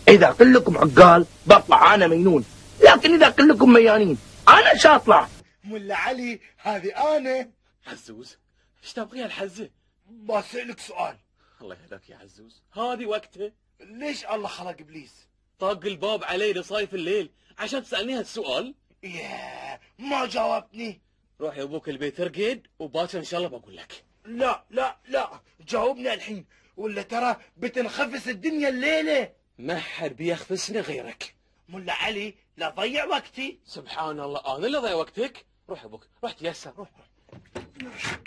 إذا 0.09 0.33
كلكم 0.38 0.78
عقال 0.78 1.26
بطلع 1.46 1.94
أنا 1.94 2.06
مجنون 2.06 2.44
لكن 2.85 3.14
إذا 3.14 3.30
كلكم 3.30 3.72
ميانين 3.72 4.18
أنا 4.48 4.76
شاطلع 4.76 5.28
ملا 5.64 5.96
علي 5.96 6.40
هذه 6.59 7.16
أنا. 7.16 7.48
عزوز 7.87 8.37
إيش 8.85 8.92
تبغي 8.92 9.24
الحزه 9.24 9.68
بسألك 10.11 10.81
سؤال. 10.81 11.16
الله 11.61 11.77
يهداك 11.83 12.11
يا 12.11 12.16
عزوز. 12.16 12.62
هذه 12.73 13.07
وقته 13.07 13.53
ليش 13.81 14.25
الله 14.25 14.49
خلق 14.49 14.77
إبليس؟ 14.81 15.29
طاق 15.59 15.85
الباب 15.85 16.25
علي 16.25 16.53
لصايف 16.53 16.94
الليل 16.94 17.31
عشان 17.59 17.83
تسألني 17.83 18.14
هالسؤال. 18.14 18.75
ياه 19.03 19.81
ما 19.99 20.27
جاوبتني. 20.27 21.01
روح 21.40 21.57
يا 21.57 21.62
أبوك 21.62 21.88
البيت 21.88 22.20
ارقد 22.20 22.66
وباكر 22.79 23.18
إن 23.18 23.25
شاء 23.25 23.40
الله 23.40 23.59
بقول 23.59 23.77
لك. 23.77 24.05
لا 24.25 24.64
لا 24.70 24.96
لا 25.09 25.40
جاوبنا 25.61 26.14
الحين. 26.14 26.46
ولا 26.77 27.03
ترى 27.03 27.37
بتنخفس 27.57 28.29
الدنيا 28.29 28.68
الليلة. 28.68 29.33
ما 29.59 29.79
حد 29.79 30.16
بيخفسني 30.16 30.81
غيرك. 30.81 31.35
ملا 31.68 31.92
علي 31.92 32.35
لا 32.57 32.68
ضيع 32.68 33.05
وقتي. 33.05 33.59
سبحان 33.64 34.20
الله. 34.20 34.57
أنا 34.57 34.66
اللي 34.66 34.79
ضيع 34.79 34.94
وقتك؟ 34.94 35.46
روح 35.68 35.81
يا 35.81 35.87
أبوك 35.87 36.07
روح 36.23 36.33
تيسر. 36.33 36.73
روح 36.77 36.88
روح. 36.96 38.20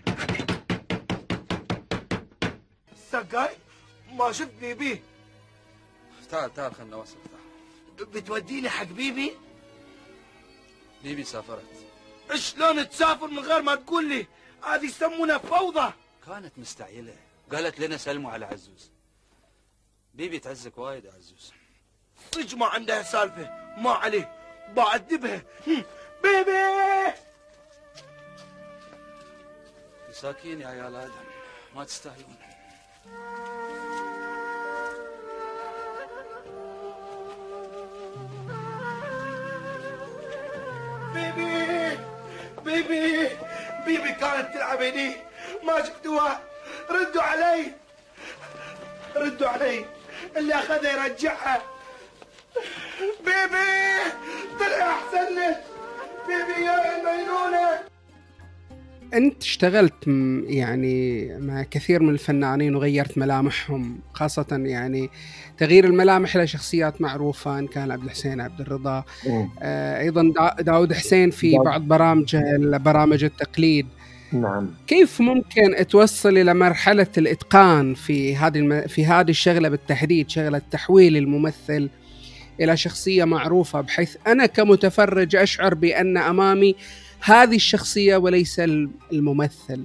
سقاي 3.14 3.58
ما 4.12 4.32
شفتني 4.32 4.74
بيه 4.74 5.04
تعال 6.32 6.54
تعال 6.54 6.76
خلنا 6.76 6.90
نوصل 6.96 7.16
تعال. 7.16 8.06
بتوديني 8.10 8.70
حق 8.70 8.84
بيبي؟ 8.84 9.38
بيبي 11.04 11.24
سافرت. 11.24 11.66
شلون 12.36 12.90
تسافر 12.90 13.28
من 13.28 13.40
غير 13.40 13.62
ما 13.62 13.76
تقول 13.76 14.10
لي؟ 14.10 14.28
هذه 14.64 14.86
يسمونها 14.86 15.38
فوضى. 15.38 15.94
كانت 16.28 16.60
مستعجلة. 16.60 17.16
قالت 17.52 17.80
لنا 17.80 17.98
سلموا 17.98 18.32
على 18.32 18.46
عزوز. 18.46 18.92
بيبي 20.14 20.40
تعزك 20.40 20.78
وايد 20.78 21.06
يا 21.06 21.12
عزوز. 21.12 21.54
صدق 22.32 22.56
ما 22.56 22.66
عندها 22.66 23.04
سالفة. 23.04 23.76
ما 23.78 23.92
عليه. 23.92 24.36
بعذبها. 24.76 25.42
بيبي! 26.24 27.14
مساكين 30.10 30.62
يا 30.62 30.68
عيال 30.68 30.96
آدم. 30.96 31.26
ما 31.76 31.84
تستاهلون. 31.84 32.53
بيبي 41.14 42.00
بيبي 42.64 43.30
بيبي 43.86 44.12
كانت 44.12 44.54
تلعب 44.54 44.82
هني. 44.82 45.16
ما 45.64 45.84
شفتوها. 45.86 46.40
ردوا 46.90 47.22
علي. 47.22 47.72
ردوا 49.16 49.48
علي. 49.48 49.86
اللي 50.38 50.56
أخذها 50.56 50.92
يرجعها. 50.92 51.62
بيبي 53.20 54.12
طلع 54.60 54.92
أحسن 54.92 55.36
لك. 55.36 55.64
بيبي 56.28 56.66
يا 56.66 56.98
المينونه 56.98 57.93
أنت 59.14 59.44
اشتغلت 59.44 60.08
يعني 60.48 61.28
مع 61.40 61.64
كثير 61.64 62.04
من 62.04 62.10
الفنانين 62.10 62.76
وغيرت 62.76 63.18
ملامحهم 63.18 64.00
خاصة 64.14 64.46
يعني 64.52 65.10
تغيير 65.58 65.86
الملامح 65.86 66.38
لشخصيات 66.38 67.02
معروفة 67.02 67.60
إن 67.60 67.68
كان 67.68 67.92
عبد 67.92 68.04
الحسين 68.04 68.42
عبد 68.42 68.62
الرضا. 68.62 69.04
آه، 69.62 70.00
أيضا 70.00 70.34
دا- 70.36 70.62
داود 70.64 70.94
حسين 70.94 71.30
في 71.32 71.52
داود. 71.52 71.66
بعض 71.66 71.82
برامجه 71.82 72.44
برامج 72.78 73.24
التقليد. 73.24 73.88
نعم. 74.32 74.70
كيف 74.88 75.22
ممكن 75.22 75.88
توصل 75.90 76.38
إلى 76.38 76.54
مرحلة 76.54 77.08
الإتقان 77.18 77.94
في 77.94 78.36
هذه 78.36 78.58
الم... 78.58 78.82
في 78.88 79.06
هذه 79.06 79.30
الشغلة 79.30 79.70
بالتحديد 79.70 80.30
شغلة 80.30 80.62
تحويل 80.72 81.18
الممثل 81.18 81.90
إلى 82.62 82.78
شخصية 82.78 83.24
معروفة 83.26 83.82
بحيث 83.82 84.16
أنا 84.28 84.46
كمتفرج 84.46 85.36
أشعر 85.36 85.74
بأن 85.74 86.18
أمامي 86.18 86.76
هذه 87.24 87.56
الشخصية 87.56 88.18
وليس 88.18 88.60
الممثل 89.12 89.84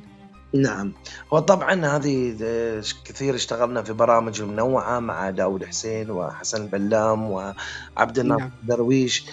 نعم 0.54 0.92
هو 1.32 1.38
طبعا 1.38 1.86
هذه 1.86 2.34
كثير 3.04 3.34
اشتغلنا 3.34 3.82
في 3.82 3.92
برامج 3.92 4.42
منوعة 4.42 4.98
مع 5.00 5.30
داود 5.30 5.64
حسين 5.64 6.10
وحسن 6.10 6.62
البلام 6.62 7.30
وعبد 7.30 8.18
الناصر 8.18 8.40
نعم. 8.42 8.50
درويش 8.62 9.26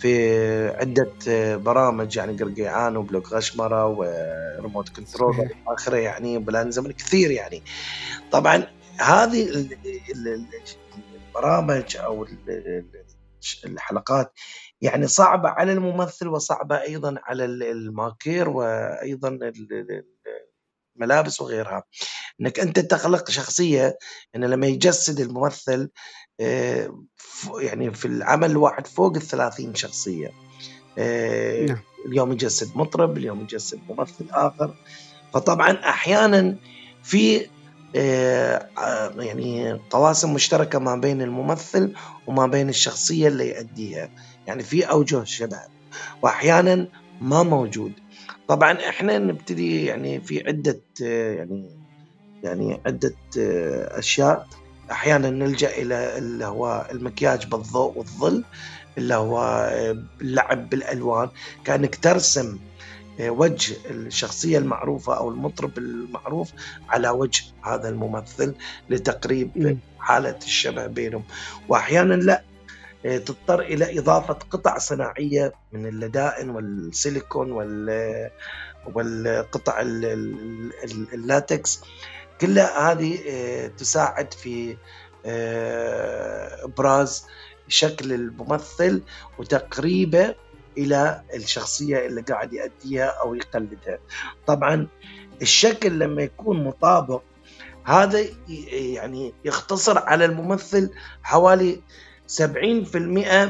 في 0.00 0.68
عدة 0.68 1.10
برامج 1.56 2.16
يعني 2.16 2.36
قرقيعان 2.42 2.96
وبلوك 2.96 3.32
غشمرة 3.32 3.86
وريموت 3.86 4.88
كنترول 4.88 5.34
صحيح. 5.34 5.50
آخره 5.68 5.96
يعني 5.96 6.38
بلان 6.38 6.70
زمن 6.70 6.92
كثير 6.92 7.30
يعني 7.30 7.62
طبعا 8.32 8.66
هذه 9.00 9.42
ال- 9.48 9.72
ال- 10.12 10.28
ال- 10.28 10.46
البرامج 11.28 11.96
أو 11.96 12.24
ال- 12.24 12.38
ال- 12.48 12.84
الحلقات 13.64 14.32
يعني 14.84 15.06
صعبة 15.06 15.48
على 15.48 15.72
الممثل 15.72 16.28
وصعبة 16.28 16.82
أيضا 16.82 17.14
على 17.24 17.44
ال- 17.44 17.62
الماكير 17.62 18.48
وأيضا 18.48 19.28
ال- 19.28 19.44
ال- 19.44 20.04
الملابس 20.96 21.40
وغيرها. 21.40 21.82
إنك 22.40 22.60
أنت 22.60 22.78
تخلق 22.78 23.30
شخصية 23.30 23.98
إن 24.36 24.44
لما 24.44 24.66
يجسد 24.66 25.20
الممثل 25.20 25.90
آه، 26.40 27.04
يعني 27.58 27.94
في 27.94 28.04
العمل 28.04 28.50
الواحد 28.50 28.86
فوق 28.86 29.16
الثلاثين 29.16 29.74
شخصية. 29.74 30.32
آه، 30.98 31.66
نعم. 31.66 31.78
اليوم 32.06 32.32
يجسد 32.32 32.76
مطرب 32.76 33.16
اليوم 33.18 33.40
يجسد 33.40 33.80
ممثل 33.88 34.26
آخر. 34.30 34.74
فطبعا 35.34 35.72
أحيانا 35.72 36.56
في 37.02 37.46
آه، 37.96 38.68
يعني 39.18 39.72
قواسم 39.90 40.34
مشتركة 40.34 40.78
ما 40.78 40.96
بين 40.96 41.22
الممثل 41.22 41.94
وما 42.26 42.46
بين 42.46 42.68
الشخصية 42.68 43.28
اللي 43.28 43.48
يؤديها. 43.48 44.10
يعني 44.46 44.62
في 44.62 44.82
أوجه 44.84 45.24
شبه 45.24 45.60
واحيانا 46.22 46.88
ما 47.20 47.42
موجود. 47.42 47.92
طبعا 48.48 48.72
إحنا 48.88 49.18
نبتدي 49.18 49.84
يعني 49.84 50.20
في 50.20 50.46
عدة 50.48 50.80
آه، 51.02 51.34
يعني 51.34 51.70
يعني 52.42 52.80
عدة 52.86 53.14
آه، 53.38 53.98
أشياء. 53.98 54.46
أحيانا 54.90 55.30
نلجأ 55.30 55.70
إلى 55.70 56.18
اللي 56.18 56.44
هو 56.44 56.86
المكياج 56.92 57.46
بالضوء 57.46 57.98
والظل 57.98 58.44
اللي 58.98 59.14
هو 59.14 59.38
آه، 59.72 60.04
اللعب 60.20 60.70
بالألوان. 60.70 61.28
كانك 61.64 61.94
ترسم 61.96 62.58
آه، 63.20 63.30
وجه 63.30 63.76
الشخصية 63.90 64.58
المعروفة 64.58 65.16
أو 65.16 65.28
المطرب 65.30 65.78
المعروف 65.78 66.52
على 66.88 67.10
وجه 67.10 67.44
هذا 67.64 67.88
الممثل 67.88 68.54
لتقريب 68.90 69.50
مم. 69.56 69.78
حالة 69.98 70.38
الشبه 70.42 70.86
بينهم. 70.86 71.24
واحيانا 71.68 72.14
لا 72.14 72.42
تضطر 73.04 73.60
إلى 73.60 73.98
إضافة 73.98 74.34
قطع 74.34 74.78
صناعية 74.78 75.52
من 75.72 75.86
اللدائن 75.86 76.50
والسيليكون 76.50 77.50
وال 77.52 78.30
والقطع 78.94 79.80
ال- 79.80 80.04
ال- 80.04 80.72
ال- 80.84 81.14
اللاتكس. 81.14 81.80
كلها 82.40 82.92
هذه 82.92 83.18
آه، 83.30 83.66
تساعد 83.66 84.32
في 84.34 84.76
آه، 85.26 86.64
إبراز 86.64 87.26
شكل 87.68 88.12
الممثل 88.12 89.02
وتقريبه 89.38 90.34
إلى 90.78 91.22
الشخصية 91.34 92.06
اللي 92.06 92.20
قاعد 92.22 92.52
يأديها 92.52 93.04
أو 93.06 93.34
يقلدها. 93.34 93.98
طبعا 94.46 94.86
الشكل 95.42 95.98
لما 95.98 96.22
يكون 96.22 96.64
مطابق 96.64 97.22
هذا 97.84 98.24
يعني 98.68 99.34
يختصر 99.44 99.98
على 99.98 100.24
الممثل 100.24 100.90
حوالي 101.22 101.82
70% 102.28 102.96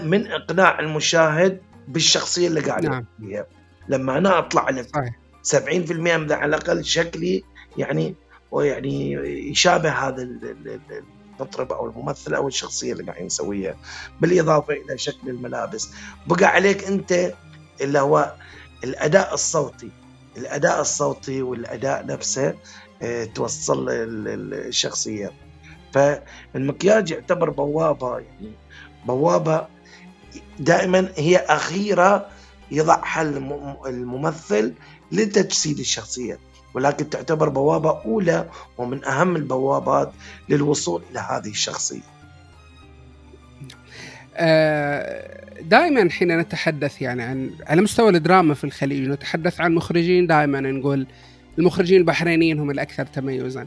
من 0.05 0.27
إقناع 0.33 0.81
المشاهد 0.81 1.61
بالشخصية 1.89 2.49
اللي 2.49 2.61
قاعد 2.61 2.87
نعم. 2.87 3.05
يأديها 3.21 3.47
لما 3.89 4.19
أنا 4.19 4.39
أطلع 4.39 4.83
صحيح. 4.83 5.15
70% 5.43 5.93
من 5.93 6.33
على 6.33 6.57
الأقل 6.57 6.85
شكلي 6.85 7.45
يعني 7.77 8.15
ويعني 8.51 9.13
يشابه 9.51 9.91
هذا 9.91 10.23
ال- 10.23 10.45
ال- 10.45 10.69
ال- 10.69 11.05
المطرب 11.41 11.73
أو 11.73 11.91
الممثل 11.91 12.35
أو 12.35 12.49
الشخصية 12.49 12.93
اللي 12.93 13.05
قاعد 13.13 13.23
نسويها 13.23 13.77
بالإضافة 14.21 14.75
إلى 14.75 14.99
شكل 14.99 15.29
الملابس. 15.29 15.91
بقى 16.27 16.45
عليك 16.47 16.85
أنت 16.85 17.33
اللي 17.81 17.99
هو 18.01 18.35
الأداء 18.85 19.35
الصوتي. 19.35 19.91
الأداء 20.37 20.81
الصوتي 20.81 21.43
والأداء 21.43 22.07
نفسه 22.07 22.55
آه، 23.03 23.25
توصل 23.25 23.89
ال- 23.89 24.29
ال- 24.29 24.55
الشخصية. 24.55 25.33
فالمكياج 25.93 27.11
يعتبر 27.11 27.51
بوابة 27.51 28.19
يعني 28.19 28.53
بوابة. 29.07 29.67
دائما 30.59 31.09
هي 31.17 31.37
أخيرة 31.37 32.27
يضعها 32.71 33.23
الم- 33.23 33.77
الممثل 33.87 34.73
لتجسيد 35.13 35.79
الشخصية 35.79 36.39
ولكن 36.75 37.11
تعتبر 37.11 37.49
بوابة 37.49 38.03
أولى 38.05 38.49
ومن 38.79 39.05
أهم 39.05 39.37
البوابات 39.37 40.13
للوصول 40.49 41.03
إلى 41.11 41.21
هذه 41.21 41.49
الشخصية. 41.51 42.01
دائما 45.63 46.11
حين 46.11 46.39
نتحدث 46.39 47.03
يعني 47.03 47.23
عن 47.23 47.51
على 47.67 47.83
مستوى 47.83 48.09
الدراما 48.09 48.55
في 48.55 48.65
الخليج 48.65 49.09
نتحدث 49.09 49.61
عن 49.61 49.75
مخرجين 49.75 50.27
دائما 50.27 50.61
نقول 50.61 51.07
المخرجين 51.59 51.99
البحرينيين 52.01 52.59
هم 52.59 52.71
الأكثر 52.71 53.07
تميزا. 53.07 53.67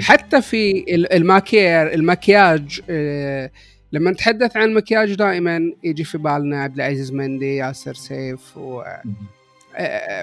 حتى 0.00 0.42
في 0.42 0.70
ال- 0.94 1.12
الماكير 1.12 1.94
المكياج 1.94 2.80
آه، 2.90 3.50
لما 3.94 4.10
نتحدث 4.10 4.56
عن 4.56 4.68
المكياج 4.68 5.14
دائما 5.14 5.72
يجي 5.82 6.04
في 6.04 6.18
بالنا 6.18 6.62
عبد 6.62 6.74
العزيز 6.74 7.12
مندي 7.12 7.56
ياسر 7.56 7.94
سيف 7.94 8.56
و 8.56 8.82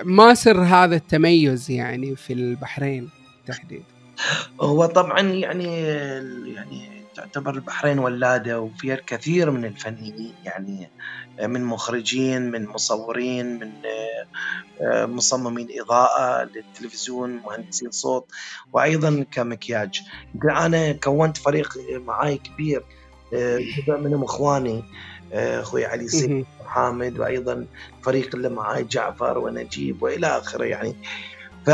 ما 0.04 0.34
سر 0.34 0.62
هذا 0.62 0.96
التميز 0.96 1.72
يعني 1.72 2.16
في 2.16 2.34
البحرين 2.34 3.10
تحديدا؟ 3.48 3.84
هو 4.62 4.86
طبعا 4.86 5.20
يعني 5.20 5.82
يعني 6.54 7.02
تعتبر 7.16 7.56
البحرين 7.56 8.00
ولادة 8.00 8.60
وفيها 8.60 8.96
الكثير 8.96 9.52
من 9.52 9.66
الفنيين 9.66 10.34
يعني 10.46 10.90
من 11.42 11.64
مخرجين 11.64 12.52
من 12.52 12.68
مصورين 12.68 13.60
من 13.60 13.72
آه، 14.82 15.06
مصممين 15.06 15.68
إضاءة 15.80 16.44
للتلفزيون 16.44 17.30
مهندسين 17.30 17.92
صوت 17.92 18.32
وأيضا 18.74 19.26
كمكياج. 19.32 20.02
أنا 20.44 20.92
كونت 20.92 21.38
فريق 21.38 21.78
معاي 21.90 22.38
كبير 22.38 22.84
جزء 23.34 23.98
منهم 23.98 24.24
إخواني 24.24 24.84
آه، 25.34 25.62
أخوي 25.62 25.86
علي 25.86 26.08
سيد 26.08 26.46
وحامد 26.62 27.20
وأيضا 27.20 27.66
فريق 28.04 28.36
اللي 28.36 28.50
معاي 28.50 28.84
جعفر 28.84 29.38
ونجيب 29.38 30.04
وإلى 30.04 30.28
آخره 30.28 30.64
يعني. 30.64 30.96
ف 31.66 31.70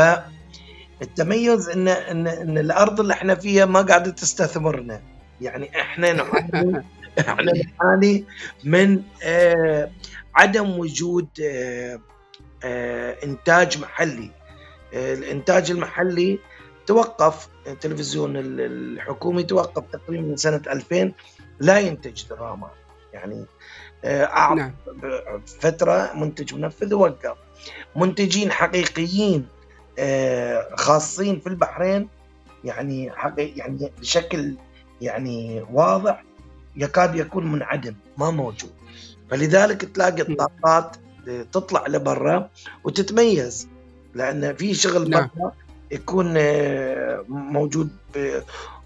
التميز 1.02 1.68
إن 1.68 1.88
إن 1.88 2.26
إن 2.26 2.58
الأرض 2.58 3.00
اللي 3.00 3.12
إحنا 3.12 3.34
فيها 3.34 3.64
ما 3.66 3.82
قاعدة 3.82 4.10
تستثمرنا. 4.10 5.02
يعني 5.40 5.80
إحنا 5.80 6.12
نعاني 6.18 6.82
إحنا 7.18 7.52
نعاني 7.80 8.24
من 8.64 9.02
آه 9.22 9.90
عدم 10.34 10.78
وجود 10.78 11.28
آه 11.42 12.00
آه 12.64 13.16
إنتاج 13.24 13.78
محلي. 13.78 14.30
آه 14.94 15.14
الإنتاج 15.14 15.70
المحلي 15.70 16.38
توقف 16.86 17.48
التلفزيون 17.66 18.32
الحكومي 18.36 19.42
توقف 19.42 19.84
تقريبا 19.92 20.22
من 20.22 20.36
سنة 20.36 20.62
2000 20.66 21.12
لا 21.60 21.78
ينتج 21.78 22.24
دراما 22.30 22.70
يعني 23.12 23.44
آه 24.04 24.54
نعم. 24.54 24.72
فترة 25.60 26.12
منتج 26.14 26.54
منفذ 26.54 26.94
وقف 26.94 27.36
منتجين 27.96 28.52
حقيقيين 28.52 29.48
آه، 29.98 30.68
خاصين 30.76 31.40
في 31.40 31.46
البحرين 31.46 32.08
يعني 32.64 33.12
يعني 33.36 33.92
بشكل 34.00 34.54
يعني 35.00 35.66
واضح 35.72 36.24
يكاد 36.76 37.16
يكون 37.16 37.52
منعدم 37.52 37.94
ما 38.18 38.30
موجود 38.30 38.70
فلذلك 39.30 39.84
تلاقي 39.84 40.22
الطاقات 40.22 40.96
تطلع 41.52 41.86
لبرا 41.86 42.50
وتتميز 42.84 43.68
لأن 44.14 44.54
في 44.54 44.74
شغل 44.74 45.10
نعم. 45.10 45.30
برا 45.36 45.52
يكون 45.90 46.34
آه، 46.36 47.24
موجود 47.52 47.90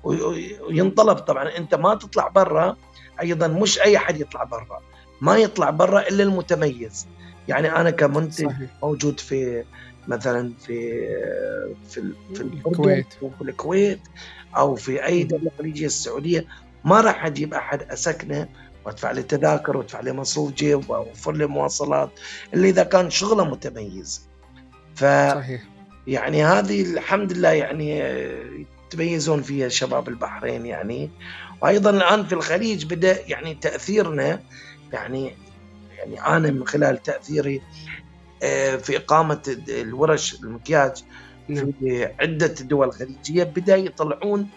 وينطلب 0.04 1.18
طبعا 1.18 1.56
أنت 1.56 1.74
ما 1.74 1.94
تطلع 1.94 2.28
برا 2.28 2.76
أيضا 3.20 3.48
مش 3.48 3.80
أي 3.80 3.98
حد 3.98 4.20
يطلع 4.20 4.44
برا 4.44 4.80
ما 5.20 5.36
يطلع 5.36 5.70
برا 5.70 6.08
إلا 6.08 6.22
المتميز 6.22 7.06
يعني 7.48 7.76
أنا 7.76 7.90
كمنتج 7.90 8.46
صحيح. 8.46 8.70
موجود 8.82 9.20
في 9.20 9.64
مثلا 10.08 10.52
في 10.66 11.08
في 11.88 12.12
في 12.34 12.40
الكويت 12.40 13.06
في 13.12 13.42
الكويت 13.42 14.00
أو 14.56 14.74
في 14.74 15.04
أي 15.06 15.24
دولة 15.24 15.50
خليجية 15.58 15.86
السعودية 15.86 16.46
ما 16.84 17.00
راح 17.00 17.26
أجيب 17.26 17.54
أحد 17.54 17.82
أسكنه 17.82 18.48
وأدفع 18.84 19.10
له 19.10 19.20
تذاكر 19.22 19.76
وأدفع 19.76 20.00
له 20.00 20.12
مصروف 20.12 20.52
جيب 20.52 20.90
وأوفر 20.90 21.32
له 21.32 21.46
مواصلات 21.46 22.10
إلا 22.54 22.68
إذا 22.68 22.82
كان 22.82 23.10
شغله 23.10 23.44
متميز. 23.44 24.28
ف 24.94 25.04
صحيح. 25.04 25.62
يعني 26.06 26.44
هذه 26.44 26.82
الحمد 26.82 27.32
لله 27.32 27.48
يعني 27.48 27.98
يتميزون 28.92 29.42
فيها 29.42 29.68
شباب 29.68 30.08
البحرين 30.08 30.66
يعني 30.66 31.10
وأيضا 31.62 31.90
الآن 31.90 32.24
في 32.26 32.32
الخليج 32.32 32.84
بدأ 32.94 33.30
يعني 33.30 33.54
تأثيرنا 33.54 34.40
يعني 34.92 35.34
يعني 35.98 36.36
أنا 36.36 36.50
من 36.50 36.66
خلال 36.66 37.02
تأثيري 37.02 37.62
آه، 38.42 38.76
في 38.76 38.96
إقامة 38.96 39.42
الورش 39.68 40.34
المكياج 40.34 41.04
نعم. 41.48 41.72
في 41.80 42.04
عدة 42.20 42.46
دول 42.46 42.92
خليجية 42.92 43.44
بدأ 43.44 43.76
يطلعون 43.76 44.48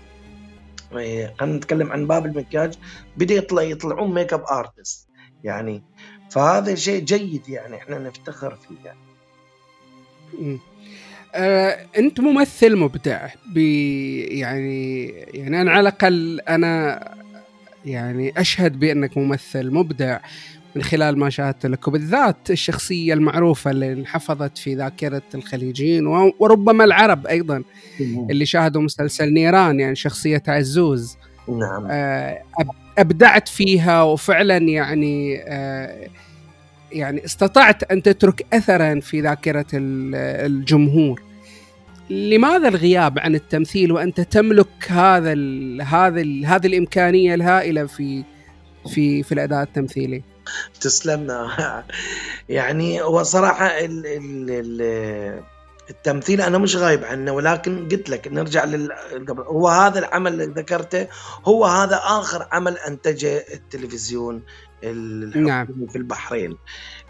آه، 0.93 1.33
خلينا 1.39 1.57
نتكلم 1.57 1.91
عن 1.91 2.07
باب 2.07 2.25
المكياج 2.25 2.77
بدأ 3.17 3.33
يطلع 3.33 3.61
يطلعون 3.61 4.13
make-up 4.13 4.43
artist 4.51 5.07
يعني 5.43 5.83
فهذا 6.29 6.75
شيء 6.75 7.03
جيد 7.03 7.49
يعني 7.49 7.75
إحنا 7.75 7.99
نفتخر 7.99 8.55
فيه 8.55 8.75
يعني. 8.85 8.99
آه، 11.35 11.77
انت 11.97 12.19
ممثل 12.19 12.75
مبدع 12.75 13.27
ب 13.53 13.57
يعني 13.57 15.05
يعني 15.09 15.61
أنا 15.61 15.71
على 15.71 15.79
الأقل 15.79 16.39
أنا 16.39 16.99
يعني 17.85 18.33
أشهد 18.37 18.79
بأنك 18.79 19.17
ممثل 19.17 19.71
مبدع 19.71 20.19
من 20.75 20.83
خلال 20.83 21.19
ما 21.19 21.29
شاهدت 21.29 21.65
لك 21.65 21.87
وبالذات 21.87 22.51
الشخصية 22.51 23.13
المعروفة 23.13 23.71
اللي 23.71 23.93
انحفظت 23.93 24.57
في 24.57 24.75
ذاكرة 24.75 25.21
الخليجيين 25.35 26.07
وربما 26.39 26.83
العرب 26.83 27.27
أيضا 27.27 27.63
اللي 28.29 28.45
شاهدوا 28.45 28.81
مسلسل 28.81 29.33
نيران 29.33 29.79
يعني 29.79 29.95
شخصية 29.95 30.43
عزوز. 30.47 31.17
نعم. 31.47 31.87
آه، 31.91 32.41
أبدعت 32.97 33.47
فيها 33.47 34.03
وفعلا 34.03 34.57
يعني 34.57 35.43
آه، 35.47 36.07
يعني 36.91 37.25
استطعت 37.25 37.83
أن 37.83 38.03
تترك 38.03 38.45
أثرا 38.53 38.99
في 38.99 39.21
ذاكرة 39.21 39.65
الجمهور. 39.73 41.24
لماذا 42.09 42.67
الغياب 42.67 43.19
عن 43.19 43.35
التمثيل 43.35 43.91
وأنت 43.91 44.21
تملك 44.21 44.67
هذا 44.87 45.33
ال 45.33 45.81
هذا 45.81 46.21
ال 46.21 46.45
هذه 46.45 46.67
الإمكانية 46.67 47.33
الهائلة 47.33 47.85
في 47.85 48.23
في 48.93 49.23
في 49.23 49.31
الأداء 49.31 49.63
التمثيلي؟ 49.63 50.23
تسلمنا 50.81 51.83
يعني 52.49 53.01
هو 53.01 53.23
صراحة 53.23 53.65
ال 53.65 54.05
ال 54.05 54.51
ال 54.51 55.43
التمثيل 55.89 56.41
أنا 56.41 56.57
مش 56.57 56.75
غايب 56.75 57.03
عنه 57.03 57.31
ولكن 57.31 57.87
قلت 57.87 58.09
لك 58.09 58.27
نرجع 58.27 58.65
لل 58.65 58.91
هو 59.29 59.67
هذا 59.67 59.99
العمل 59.99 60.33
اللي 60.33 60.45
ذكرته 60.45 61.07
هو 61.45 61.65
هذا 61.65 62.01
آخر 62.03 62.47
عمل 62.51 62.77
أنتجه 62.77 63.45
التلفزيون 63.53 64.43
نعم. 65.35 65.87
في 65.89 65.95
البحرين 65.95 66.57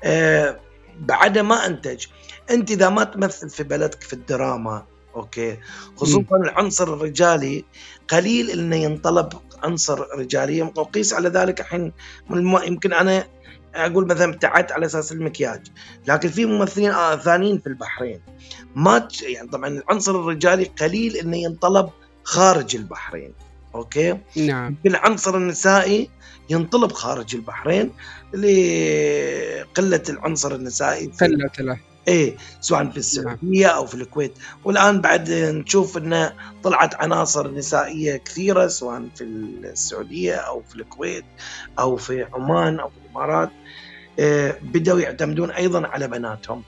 آه 0.03 0.59
بعد 0.99 1.37
ما 1.37 1.65
أنتج. 1.65 2.05
أنت 2.51 2.71
إذا 2.71 2.89
ما 2.89 3.03
تمثل 3.03 3.49
في 3.49 3.63
بلدك 3.63 4.03
في 4.03 4.13
الدراما 4.13 4.85
أوكي 5.15 5.57
خصوصا 5.95 6.37
العنصر 6.43 6.93
الرجالي 6.93 7.65
قليل 8.07 8.49
إنه 8.49 8.75
ينطلب 8.75 9.29
عنصر 9.63 10.17
رجالي. 10.17 10.61
وقيس 10.61 11.13
على 11.13 11.29
ذلك 11.29 11.59
الحين 11.59 11.91
يمكن 12.65 12.93
أنا 12.93 13.27
أقول 13.75 14.07
مثلا 14.07 14.33
ابتعدت 14.33 14.71
على 14.71 14.85
أساس 14.85 15.11
المكياج. 15.11 15.67
لكن 16.07 16.29
في 16.29 16.45
ممثلين 16.45 16.93
ثانيين 17.15 17.59
في 17.59 17.67
البحرين. 17.67 18.21
ما 18.75 19.07
يعني 19.23 19.47
طبعا 19.47 19.67
العنصر 19.67 20.19
الرجالي 20.19 20.63
قليل 20.65 21.15
إنه 21.17 21.37
ينطلب 21.37 21.89
خارج 22.23 22.75
البحرين. 22.75 23.33
أوكي؟ 23.75 24.17
نعم. 24.35 24.75
العنصر 24.85 25.37
النسائي 25.37 26.09
ينطلب 26.49 26.91
خارج 26.91 27.35
البحرين 27.35 27.91
لقلة 28.33 30.03
العنصر 30.09 30.55
النسائي 30.55 31.11
قلة 31.21 31.51
له. 31.59 31.79
إيه 32.07 32.37
سواء 32.61 32.79
في 32.79 32.85
نعم. 32.87 32.97
السعودية 32.97 33.67
أو 33.67 33.85
في 33.85 33.95
الكويت. 33.95 34.33
والآن 34.63 35.01
بعد 35.01 35.31
نشوف 35.31 35.97
انه 35.97 36.33
طلعت 36.63 36.95
عناصر 36.95 37.51
نسائية 37.51 38.17
كثيرة 38.17 38.67
سواء 38.67 39.03
في 39.15 39.23
السعودية 39.23 40.35
أو 40.35 40.63
في 40.69 40.75
الكويت 40.75 41.25
أو 41.79 41.97
في 41.97 42.23
عمان 42.33 42.79
أو 42.79 42.89
في 42.89 42.95
الإمارات 43.05 43.49
إيه 44.19 44.59
بدأوا 44.61 44.99
يعتمدون 44.99 45.51
أيضا 45.51 45.87
على 45.87 46.07
بناتهم. 46.07 46.63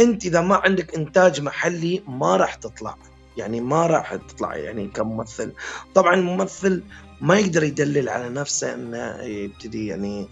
أنت 0.00 0.26
إذا 0.26 0.40
ما 0.40 0.56
عندك 0.56 0.94
إنتاج 0.94 1.40
محلي 1.40 2.02
ما 2.08 2.36
راح 2.36 2.54
تطلع. 2.54 2.96
يعني 3.38 3.60
ما 3.60 3.86
راح 3.86 4.14
تطلع 4.14 4.56
يعني 4.56 4.88
كممثل. 4.88 5.52
طبعا 5.94 6.14
الممثل 6.14 6.82
ما 7.20 7.38
يقدر 7.38 7.62
يدلل 7.62 8.08
على 8.08 8.28
نفسه 8.28 8.74
إنه 8.74 9.22
يبتدي 9.22 9.86
يعني 9.86 10.28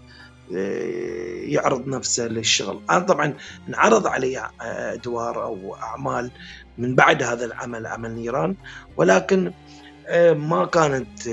آه، 0.55 1.41
يعرض 1.43 1.87
نفسه 1.87 2.27
للشغل. 2.27 2.81
أنا 2.89 2.99
طبعا 2.99 3.37
انعرض 3.69 4.07
علي 4.07 4.39
آه، 4.39 4.93
أدوار 4.93 5.43
أو 5.43 5.75
أعمال 5.75 6.31
من 6.77 6.95
بعد 6.95 7.23
هذا 7.23 7.45
العمل 7.45 7.87
عمل 7.87 8.11
نيران 8.11 8.55
ولكن 8.97 9.53
آه، 10.07 10.33
ما 10.33 10.65
كانت 10.65 11.27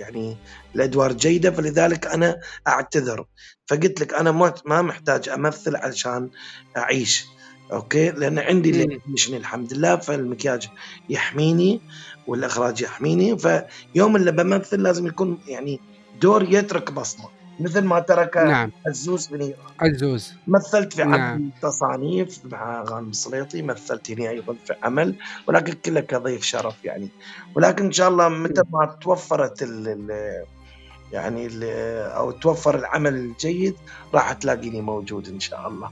يعني 0.00 0.36
الأدوار 0.74 1.12
جيدة. 1.12 1.50
فلذلك 1.50 2.06
أنا 2.06 2.40
أعتذر. 2.68 3.24
فقلت 3.66 4.00
لك 4.00 4.14
أنا 4.14 4.52
ما 4.66 4.82
محتاج 4.82 5.28
أمثل 5.28 5.76
علشان 5.76 6.30
أعيش. 6.76 7.31
أوكي؟ 7.72 8.10
لأن 8.10 8.38
عندي 8.38 9.00
مشني 9.08 9.36
الحمد 9.36 9.72
لله 9.74 9.96
فالمكياج 9.96 10.68
يحميني 11.08 11.80
والإخراج 12.26 12.80
يحميني 12.82 13.38
فيوم 13.38 14.16
اللي 14.16 14.32
بمثل 14.32 14.82
لازم 14.82 15.06
يكون 15.06 15.38
يعني 15.48 15.80
دور 16.20 16.42
يترك 16.42 16.92
بصمة. 16.92 17.28
مثل 17.60 17.80
ما 17.84 18.00
ترك 18.00 18.36
نعم. 18.36 18.70
عزوز 18.86 19.26
بن 19.26 19.54
عزوز 19.80 20.32
مثلت 20.48 20.92
في 20.92 21.02
عمل 21.02 21.18
نعم. 21.18 21.50
تصانيف 21.62 22.40
مع 22.44 22.82
غانم 22.82 23.08
السليطي 23.10 23.62
مثلت 23.62 24.10
هنا 24.10 24.30
أيضا 24.30 24.56
في 24.66 24.74
عمل 24.82 25.16
ولكن 25.48 25.72
كله 25.72 26.00
كضيف 26.00 26.42
شرف 26.44 26.84
يعني. 26.84 27.08
ولكن 27.54 27.84
إن 27.84 27.92
شاء 27.92 28.08
الله 28.08 28.28
متى 28.28 28.62
ما 28.72 28.96
توفرت 29.00 29.62
ال 29.62 29.88
ال 29.88 30.10
يعني 31.12 31.46
ال- 31.46 31.64
أو 32.12 32.30
توفر 32.30 32.78
العمل 32.78 33.14
الجيد 33.14 33.74
راح 34.14 34.32
تلاقيني 34.32 34.80
موجود 34.80 35.28
إن 35.28 35.40
شاء 35.40 35.68
الله. 35.68 35.90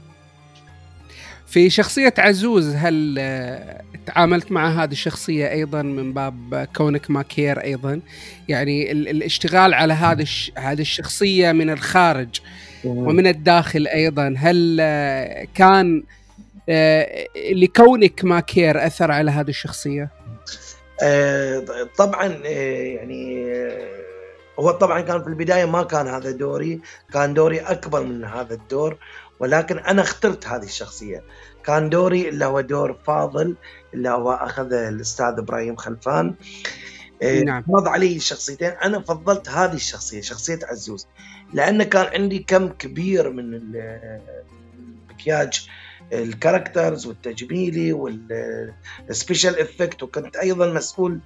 في 1.51 1.69
شخصية 1.69 2.13
عزوز 2.17 2.75
هل 2.75 3.15
آه، 3.19 3.81
تعاملت 4.05 4.51
مع 4.51 4.83
هذه 4.83 4.91
الشخصية 4.91 5.51
أيضا 5.51 5.81
من 5.81 6.13
باب 6.13 6.67
كونك 6.75 7.11
ماكير 7.11 7.63
أيضا؟ 7.63 8.01
يعني 8.49 8.91
ال- 8.91 9.07
الاشتغال 9.07 9.73
على 9.73 9.93
هذه 9.93 10.21
الش- 10.21 10.51
هذه 10.57 10.81
الشخصية 10.81 11.51
من 11.51 11.69
الخارج 11.69 12.39
ومن 12.85 13.27
الداخل 13.27 13.87
أيضا 13.87 14.35
هل 14.37 14.77
آه، 14.81 15.47
كان 15.55 16.03
آه، 16.69 17.25
لكونك 17.51 18.23
ماكير 18.25 18.85
أثر 18.87 19.11
على 19.11 19.31
هذه 19.31 19.49
الشخصية؟ 19.49 20.09
طبعا 21.97 22.25
يعني 22.27 23.51
هو 24.59 24.71
طبعا 24.71 25.01
كان 25.01 25.21
في 25.23 25.27
البداية 25.27 25.65
ما 25.65 25.83
كان 25.83 26.07
هذا 26.07 26.31
دوري 26.31 26.79
كان 27.13 27.33
دوري 27.33 27.59
أكبر 27.59 28.03
من 28.03 28.23
هذا 28.25 28.53
الدور. 28.53 28.97
ولكن 29.41 29.79
أنا 29.79 30.01
اخترت 30.01 30.47
هذه 30.47 30.63
الشخصية. 30.63 31.23
كان 31.63 31.89
دوري 31.89 32.29
اللي 32.29 32.45
هو 32.45 32.61
دور 32.61 32.97
فاضل 33.07 33.55
اللي 33.93 34.09
هو 34.09 34.31
اخذه 34.31 34.89
الأستاذ 34.89 35.25
إبراهيم 35.37 35.75
خلفان. 35.75 36.35
آه، 37.23 37.39
نعم. 37.39 37.63
عرض 37.69 37.87
علي 37.87 38.15
الشخصيتين 38.15 38.69
أنا 38.69 38.99
فضلت 38.99 39.49
هذه 39.49 39.73
الشخصية 39.73 40.21
شخصية 40.21 40.59
عزوز 40.63 41.07
لأن 41.53 41.83
كان 41.83 42.05
عندي 42.21 42.39
كم 42.39 42.67
كبير 42.69 43.29
من 43.29 43.53
ال- 43.53 44.21
المكياج 45.09 45.67
ال 46.13 46.21
characters 46.21 47.05
والتجميلي 47.07 47.93
وال 47.93 48.30
special 48.30 49.59
effect 49.59 50.03
وكنت 50.03 50.35
أيضا 50.35 50.73
مسؤول 50.73 51.19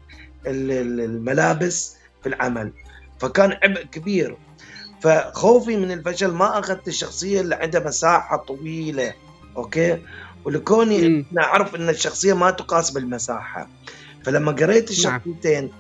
ال- 0.48 0.72
ال- 0.72 1.00
الملابس 1.02 1.96
في 2.24 2.30
العمل. 2.30 2.72
فكان 3.20 3.52
عبء 3.64 3.84
كبير. 3.84 4.38
فخوفي 5.02 5.78
من 5.78 5.92
الفشل 5.92 6.32
ما 6.32 6.60
أخذت 6.60 6.88
الشخصية 6.88 7.42
اللي 7.42 7.56
عندها 7.56 7.82
مساحة 7.88 8.38
طويلة 8.38 9.14
okay؟ 9.58 10.02
ولكوني. 10.46 11.26
أنا 11.34 11.44
أعرف 11.44 11.76
إن 11.76 11.90
الشخصية 11.90 12.34
ما 12.34 12.52
تقاس 12.52 12.92
بالمساحة. 12.92 13.68
فلما 14.24 14.52
قريت 14.52 14.90
الشخصيتين 14.90 15.72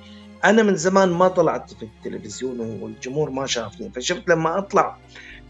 أنا 0.45 0.63
من 0.63 0.75
زمان 0.75 1.09
ما 1.09 1.27
طلعت 1.27 1.73
في 1.73 1.83
التلفزيون 1.85 2.59
والجمهور 2.59 3.29
ما 3.29 3.45
شافني 3.47 3.91
فشفت 3.95 4.29
لما 4.29 4.57
أطلع 4.57 4.97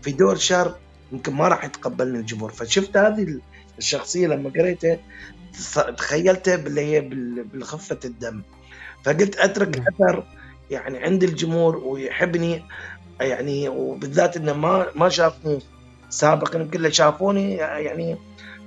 في 0.01 0.11
دور 0.11 0.35
شر 0.35 0.75
يمكن 1.11 1.33
ما 1.33 1.47
راح 1.47 1.65
يتقبلني 1.65 2.19
الجمهور. 2.19 2.51
فشفت 2.51 2.97
هذه 2.97 3.39
الشخصية 3.77 4.27
لما 4.27 4.49
قريتها 4.49 4.97
تخيلتها 5.97 6.55
باللي 6.55 6.81
هي 6.81 7.01
بال- 7.01 7.43
بالخفة 7.43 7.99
الدم. 8.05 8.41
فقلت 9.03 9.35
أترك 9.37 9.77
نعم. 9.77 9.87
أثر 9.87 10.23
يعني 10.71 10.97
عند 11.03 11.23
الجمهور 11.23 11.77
ويحبني 11.77 12.63
يعني 13.21 13.69
وبالذات 13.69 14.37
إنه 14.37 14.53
ما 14.53 14.85
ما 14.95 15.09
شافني 15.09 15.59
سابقا 16.09 16.59
يمكن 16.59 16.77
اللي 16.77 16.91
شافوني 16.91 17.53
يعني 17.55 18.17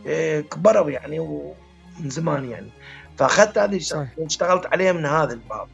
إيه، 0.07 0.41
كبروا 0.41 0.91
يعني 0.91 1.19
ومن 1.19 2.11
زمان 2.11 2.51
يعني. 2.51 2.71
فأخذت 3.19 3.59
هذه. 3.59 3.81
واشتغلت 4.17 4.67
عليها 4.67 4.93
من 4.93 5.07
هذا 5.07 5.33
الباب. 5.33 5.69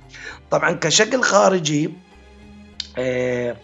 طبعا 0.51 0.73
كشكل 0.73 1.23
خارجي 1.23 1.91
إيه، 2.99 3.57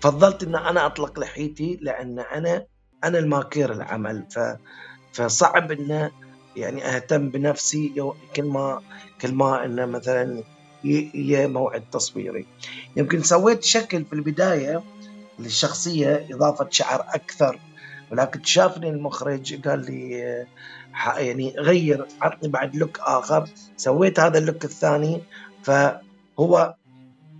فضلت 0.00 0.42
إن 0.42 0.56
أنا 0.56 0.86
أطلق 0.86 1.18
لحيتي 1.18 1.78
لأن 1.82 2.18
أنا 2.18 2.66
أنا 3.04 3.18
الماكير 3.18 3.72
العمل. 3.72 4.24
ف 4.30 4.38
فصعب 5.12 5.72
انه 5.72 6.10
يعني 6.56 6.84
أهتم 6.84 7.28
بنفسي 7.28 8.12
كل 8.36 8.42
ما 8.42 8.82
كل 9.20 9.34
ما 9.34 9.64
انه 9.64 9.86
مثلا 9.86 10.42
ي- 10.84 11.10
ي 11.14 11.46
موعد 11.46 11.82
تصويري. 11.92 12.46
يمكن 12.96 13.22
سويت 13.22 13.64
شكل 13.64 14.04
في 14.04 14.12
البداية 14.12 14.82
للشخصية 15.38 16.26
إضافة 16.30 16.66
شعر 16.70 17.00
أكثر 17.08 17.58
ولكن 18.10 18.44
شافني 18.44 18.88
المخرج 18.90 19.68
قال 19.68 19.84
لي 19.86 20.10
يعني 21.16 21.54
غير 21.58 22.06
عطني 22.20 22.48
بعد 22.48 22.76
look 22.76 22.98
آخر. 23.00 23.48
سويت 23.76 24.20
هذا 24.20 24.38
ال 24.38 24.43
look 24.43 24.64
الثاني 24.64 25.20
فهو 25.62 26.74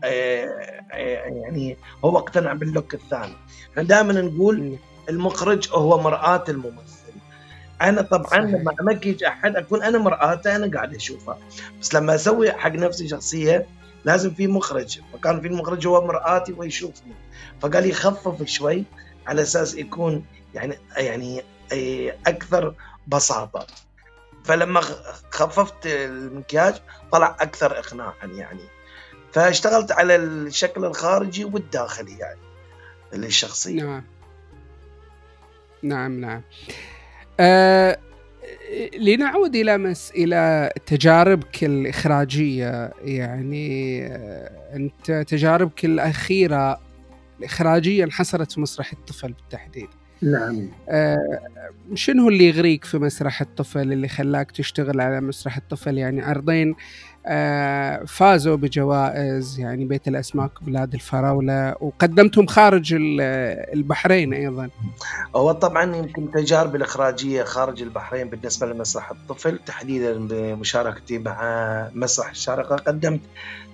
آه، 0.04 0.44
آه، 0.92 1.26
يعني 1.42 1.76
هو 2.04 2.18
اقتنع 2.18 2.52
بال 2.52 2.66
look 2.66 2.94
الثاني. 2.94 3.32
إحنا 3.72 3.82
دائما 3.82 4.12
نقول 4.12 4.76
المخرج 5.08 5.68
هو 5.72 5.98
مرآة 6.00 6.44
الممثل. 6.48 7.01
أنا 7.82 8.02
طبعا. 8.02 8.38
لما 8.38 8.74
امكج 8.80 9.24
أحد 9.24 9.56
اكون 9.56 9.82
أنا 9.82 9.98
مرآته 9.98 10.56
أنا 10.56 10.76
قاعد 10.76 10.94
اشوفه 10.94 11.36
بس 11.80 11.94
لما 11.94 12.14
أسوي 12.14 12.52
حق 12.52 12.72
نفسي 12.72 13.08
شخصيه 13.08 13.66
لازم 14.04 14.30
في 14.34 14.46
مخرج. 14.46 15.00
فكان 15.12 15.40
في 15.40 15.46
المخرج 15.46 15.86
هو 15.86 16.06
مرآتي 16.06 16.52
ويشوفني. 16.52 17.14
فقال 17.60 17.82
لي 17.82 17.92
خفف 17.92 18.42
شوي 18.42 18.84
على 19.26 19.42
أساس 19.42 19.74
يكون 19.74 20.24
يعني 20.54 20.78
يعني 20.96 21.42
أي 21.72 22.10
أكثر 22.26 22.74
بساطة. 23.06 23.66
فلما 24.44 24.80
خففت 25.30 25.86
المكياج 25.86 26.74
طلع 27.12 27.36
أكثر 27.40 27.78
اقناعا 27.78 28.26
يعني. 28.26 28.64
فاشتغلت 29.32 29.92
على 29.92 30.16
الشكل 30.16 30.84
الخارجي 30.84 31.44
والداخلي 31.44 32.18
يعني 32.18 32.40
للشخصية. 33.12 33.82
نعم. 33.82 34.04
نعم 35.82 36.20
نعم. 36.20 36.42
آه 37.40 37.98
لنعود 38.98 39.56
إلى 39.56 39.78
مس 39.78 40.12
إلى 40.16 40.72
تجاربك 40.86 41.64
الإخراجية. 41.64 42.92
يعني 43.04 44.06
آه 44.06 44.76
أنت 44.76 45.24
تجاربك 45.28 45.84
الأخيرة 45.84 46.80
الإخراجية 47.38 48.04
انحصرت 48.04 48.52
في 48.52 48.60
مسرح 48.60 48.92
الطفل 48.92 49.32
بالتحديد. 49.32 49.88
نعم. 50.22 50.68
آه 50.88 51.40
شنو 51.94 52.28
اللي 52.28 52.48
يغريك 52.48 52.84
في 52.84 52.98
مسرح 52.98 53.40
الطفل 53.40 53.92
اللي 53.92 54.08
خلاك 54.08 54.50
تشتغل 54.50 55.00
على 55.00 55.20
مسرح 55.20 55.56
الطفل؟ 55.56 55.98
يعني 55.98 56.22
عرضين 56.22 56.74
فازوا 58.06 58.56
بجوائز 58.56 59.58
يعني 59.60 59.84
بيت 59.84 60.08
الأسماك 60.08 60.50
بلاد 60.62 60.94
الفراولة 60.94 61.74
وقدمتهم 61.80 62.46
خارج 62.46 62.94
ال- 62.94 63.20
البحرين 63.74 64.34
أيضا. 64.34 64.68
هو 65.36 65.52
طبعا 65.52 65.96
يمكن 65.96 66.30
تجاربي 66.30 66.76
الإخراجية 66.78 67.42
خارج 67.42 67.82
البحرين 67.82 68.28
بالنسبة 68.30 68.66
لمسرح 68.66 69.10
الطفل 69.10 69.58
تحديدا 69.66 70.12
بمشاركتي 70.28 71.18
مع 71.18 71.88
مسرح 71.94 72.30
الشارقة 72.30 72.76
قدمت 72.76 73.20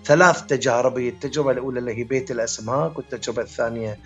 ثلاث 0.05 0.43
تجارب 0.47 0.99
التجربة 0.99 1.51
الأولى 1.51 1.79
اللي 1.79 1.99
هي 1.99 2.05
بيت 2.05 2.31
الأسماك 2.31 2.97
والتجربة 2.99 3.43
الثانية 3.43 3.99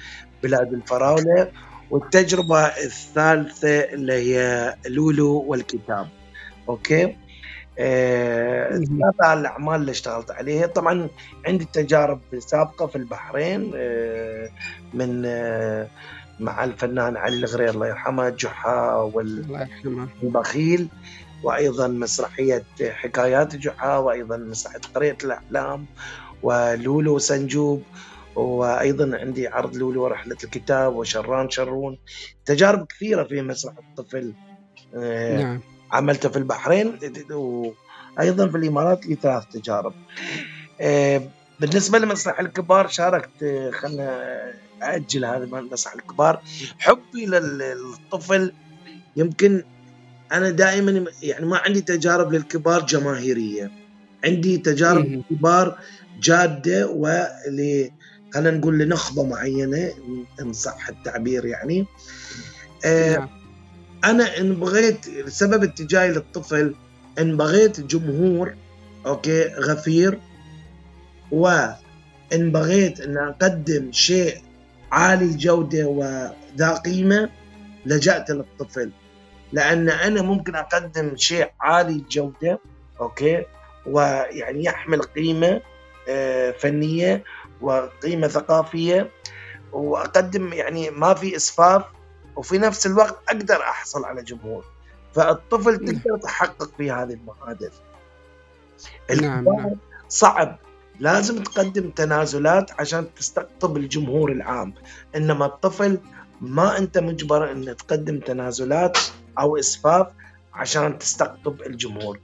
بلاد 0.43 0.73
الفراولة 0.73 1.49
والتجربة 1.91 2.59
الثالثة 2.67 3.69
اللي 3.81 4.13
هي 4.13 4.75
لولو 4.89 5.45
والكتاب. 5.47 6.09
أوكي؟ 6.69 7.17
آه، 7.79 8.69
هذا 9.23 9.33
الأعمال 9.41 9.81
اللي 9.81 9.91
اشتغلت 9.91 10.31
عليها. 10.31 10.67
طبعا 10.67 11.09
عندي 11.47 11.65
تجارب 11.73 12.21
سابقة 12.39 12.87
في 12.87 12.97
البحرين 12.97 13.73
آه، 13.77 14.49
من 14.95 15.23
آه، 15.27 15.87
مع 16.41 16.65
الفنان 16.65 17.17
علي 17.17 17.37
الغرير 17.37 17.71
الله 17.71 17.87
يرحمه 17.89 18.29
جحا 18.29 18.93
والبخيل 20.23 20.89
وأيضا 21.43 21.89
مسرحية 21.89 22.65
حكايات 22.83 23.57
جحا 23.57 23.97
وأيضا 23.97 24.37
مسرحية 24.37 24.81
قرية 24.95 25.17
الاحلام 25.25 25.87
ولولو 26.43 27.19
سنجوب 27.19 27.83
وأيضا 28.37 29.19
عندي 29.19 29.49
عرض 29.49 29.77
لولو 29.77 30.03
ورحلة 30.05 30.37
الكتاب 30.45 30.97
وشران 30.97 31.51
شرون. 31.51 31.99
تجارب 32.45 32.87
كثيرة 32.87 33.25
في 33.25 33.43
مسرح 33.43 33.75
الطفل 33.79 34.33
آه، 34.97 35.43
نعم. 35.43 35.61
عملته 35.93 36.29
في 36.29 36.37
البحرين 36.37 36.99
وأيضا 37.31 38.49
في 38.49 38.57
الإمارات 38.57 39.07
لي 39.07 39.15
ثلاث 39.23 39.45
تجارب 39.53 39.95
آه، 40.81 41.23
بالنسبة 41.61 41.99
لمسرح 41.99 42.41
الكبار 42.41 42.89
شاركت 42.89 43.71
خلنا 43.73 44.41
أجل 44.83 45.25
هذا 45.25 45.45
مسرح 45.53 45.95
الكبار 45.95 46.43
حبي 46.79 47.27
لل- 47.27 47.59
للطفل 47.59 48.53
يمكن 49.17 49.65
أنا 50.33 50.51
دائما 50.51 51.05
يعني 51.23 51.47
ما 51.47 51.57
عندي 51.59 51.81
تجارب 51.81 52.33
للكبار 52.33 52.87
جماهيرية 52.87 53.71
عندي 54.25 54.59
تجارب 54.59 55.07
مم. 55.07 55.23
للكبار 55.31 55.79
جادة 56.21 56.87
ول 56.89 57.91
خلينا 58.35 58.51
نقول 58.59 58.79
لنخبة 58.79 59.25
معينة 59.27 59.93
ان 60.41 60.53
صح 60.53 60.89
التعبير 60.89 61.45
يعني 61.45 61.87
آه،. 62.85 63.29
أنا 64.05 64.39
إن 64.39 64.55
بغيت 64.55 65.29
سبب 65.29 65.63
اتجاهي 65.63 66.09
للطفل 66.11 66.75
إن 67.19 67.37
بغيت 67.37 67.81
جمهور 67.81 68.55
أوكي 69.07 69.47
غفير 69.47 70.19
وان 71.31 72.53
بغيت 72.53 73.01
إن 73.01 73.19
أقدم 73.19 73.93
شيء 73.93 74.37
عالي 74.93 75.25
الجوده 75.25 75.87
وذا 75.87 76.75
قيمة 76.85 77.31
لجأت 77.87 78.31
للطفل. 78.31 78.91
لأن 79.53 79.89
أنا 79.89 80.23
ممكن 80.23 80.55
أقدم 80.55 81.17
شيء 81.17 81.51
عالي 81.61 81.93
الجوده 81.93 82.59
أوكي 83.01 83.45
ويعني 83.87 84.65
يحمل 84.65 85.03
قيمة 85.03 85.61
آه، 86.09 86.51
فنية 86.51 87.25
وقيمة 87.61 88.29
ثقافية 88.29 89.11
وأقدم 89.73 90.53
يعني 90.53 90.91
ما 90.91 91.15
في 91.15 91.37
إسفاف. 91.37 91.83
وفي 92.37 92.59
نفس 92.59 92.87
الوقت 92.87 93.19
أقدر 93.29 93.63
أحصل 93.63 94.05
على 94.05 94.23
جمهور. 94.23 94.65
فالطفل 95.15 95.77
تقدر 95.79 96.19
تحقق 96.19 96.71
في 96.77 96.91
هذه 96.91 97.13
المعادله 97.13 97.71
نعم، 99.21 99.45
نعم. 99.45 99.71
صعب. 100.09 100.59
لازم 101.01 101.43
تقدم 101.43 101.91
تنازلات 101.91 102.81
عشان 102.81 103.15
تستقطب 103.15 103.77
الجمهور 103.77 104.33
العام. 104.33 104.75
إنما 105.17 105.47
الطفل 105.47 105.99
ما 106.41 106.79
أنت 106.79 106.99
مجبر 106.99 107.53
إن 107.53 107.77
تقدم 107.77 108.19
تنازلات 108.21 108.99
أو 109.39 109.57
إسفاف 109.57 110.07
عشان 110.55 110.99
تستقطب 110.99 111.63
الجمهور. 111.63 112.19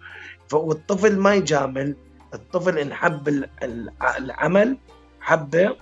والطفل 0.52 1.18
ما 1.18 1.34
يجامل. 1.34 1.96
الطفل 2.34 2.78
إن 2.78 2.94
حب 2.94 3.28
ال- 3.28 3.48
ال- 3.62 3.92
العمل 4.18 4.76
حبه 5.20 5.76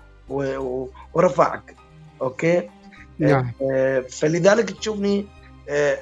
ورفعك. 1.15 1.77
أوكي؟ 2.23 2.71
نعم. 3.19 3.53
آه، 3.73 4.01
فلذلك 4.01 4.71
تشوفني 4.71 5.27
آه، 5.69 5.99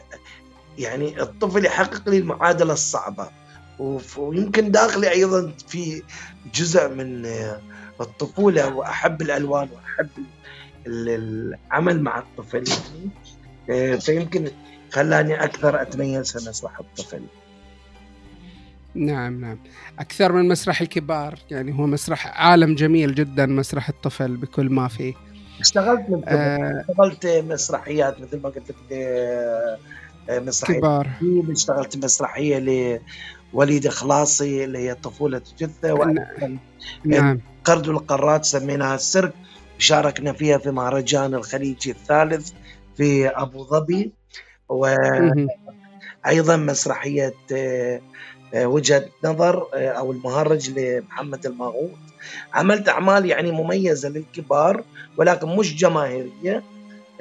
يعني 0.78 1.22
الطفل 1.22 1.64
يحقق 1.64 2.08
لي 2.08 2.18
المعادلة 2.18 2.72
الصعبة. 2.72 3.28
ويمكن 4.18 4.70
داخلي 4.70 5.10
أيضا 5.10 5.52
في 5.68 6.02
جزء 6.54 6.88
من 6.94 7.26
آه، 7.26 7.60
الطفولة 8.00 8.74
وأحب 8.74 9.22
الألوان 9.22 9.68
وأحب 9.74 10.08
ال- 10.86 11.54
العمل 11.68 12.02
مع 12.02 12.18
الطفل. 12.18 12.64
فيمكن 14.00 14.50
خلاني 14.92 15.44
أكثر 15.44 15.82
أتميز 15.82 16.38
في 16.38 16.48
مسرح 16.48 16.78
الطفل. 16.78 17.22
نعم 18.94 19.40
نعم. 19.40 19.58
أكثر 19.98 20.32
من 20.32 20.48
مسرح 20.48 20.80
الكبار 20.80 21.38
يعني 21.50 21.78
هو 21.78 21.86
مسرح 21.86 22.26
عالم 22.26 22.74
جميل 22.74 23.14
جدا 23.14 23.46
مسرح 23.46 23.88
الطفل 23.88 24.36
بكل 24.36 24.70
ما 24.70 24.88
فيه. 24.88 25.14
اشتغلت 25.60 26.10
من 26.10 26.20
قبل. 26.20 26.36
آه 26.36 26.84
اشتغلت 26.88 27.26
مسرحيات 27.26 28.20
مثل 28.20 28.40
ما 28.40 28.48
قلت 28.48 28.70
لك 28.70 28.76
آه، 28.92 29.78
مسرحية 30.30 30.78
كبار. 30.78 31.08
اشتغلت 31.50 32.04
مسرحية 32.04 32.58
لوليد 33.52 33.88
خلاصي 33.88 34.64
اللي 34.64 34.78
هي 34.78 34.94
طفوله 34.94 35.42
جثه 35.58 35.94
وأيضاً 35.94 36.58
نعم. 37.04 37.40
قرد 37.64 37.88
القارات 37.88 38.44
سميناها 38.44 38.94
السيرك 38.94 39.32
شاركنا 39.78 40.32
فيها 40.32 40.58
في 40.58 40.70
مهرجان 40.70 41.34
الخليجي 41.34 41.90
الثالث 41.90 42.52
في 42.96 43.28
أبو 43.28 43.64
ظبي 43.64 44.12
وأيضا. 44.68 46.56
مسرحية 46.56 47.34
آه، 47.52 48.00
آه، 48.54 48.66
وجهة 48.66 49.04
نظر 49.24 49.66
أو 49.74 50.12
المهرج 50.12 50.70
لمحمد 50.78 51.46
الماغوط 51.46 51.90
عملت 52.54 52.88
أعمال 52.88 53.26
يعني 53.26 53.50
مميزة 53.50 54.08
للكبار 54.08 54.84
ولكن 55.16 55.56
مش 55.56 55.76
جماهيرية 55.76 56.62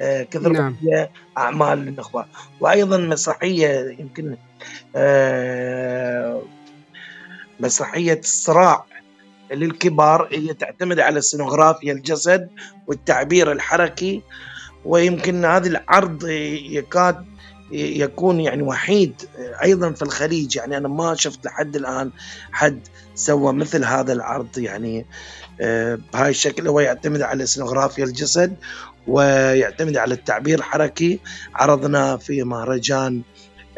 آه، 0.00 0.22
كثر 0.22 0.48
نعم. 0.48 0.76
هي 0.82 1.08
أعمال 1.38 1.78
للنخبه 1.78 2.24
وأيضا 2.60 2.96
مسرحية 2.96 3.96
يمكن 3.98 4.36
آه، 4.96 6.42
مسرحية 7.60 8.18
الصراع 8.18 8.84
للكبار 9.52 10.28
هي 10.32 10.54
تعتمد 10.54 11.00
على 11.00 11.20
سينوغرافيا 11.20 11.92
الجسد 11.92 12.48
والتعبير 12.86 13.52
الحركي 13.52 14.22
ويمكن 14.84 15.44
هذا 15.44 15.68
العرض 15.68 16.28
يكاد 16.28 17.33
يكون 17.74 18.40
يعني 18.40 18.62
وحيد 18.62 19.14
أيضا 19.62 19.92
في 19.92 20.02
الخليج. 20.02 20.56
يعني 20.56 20.76
أنا 20.76 20.88
ما 20.88 21.14
شفت 21.14 21.46
لحد 21.46 21.76
الآن 21.76 22.10
حد 22.52 22.80
سوى 23.14 23.52
مثل 23.52 23.84
هذا 23.84 24.12
العرض. 24.12 24.58
يعني 24.58 25.06
آه، 25.60 25.98
بهاي 26.12 26.30
الشكل 26.30 26.68
هو 26.68 26.80
يعتمد 26.80 27.22
على 27.22 27.46
سينوغرافيا 27.46 28.04
الجسد 28.04 28.56
ويعتمد 29.06 29.96
على 29.96 30.14
التعبير 30.14 30.58
الحركي. 30.58 31.20
عرضنا 31.54 32.16
في 32.16 32.42
مهرجان 32.42 33.22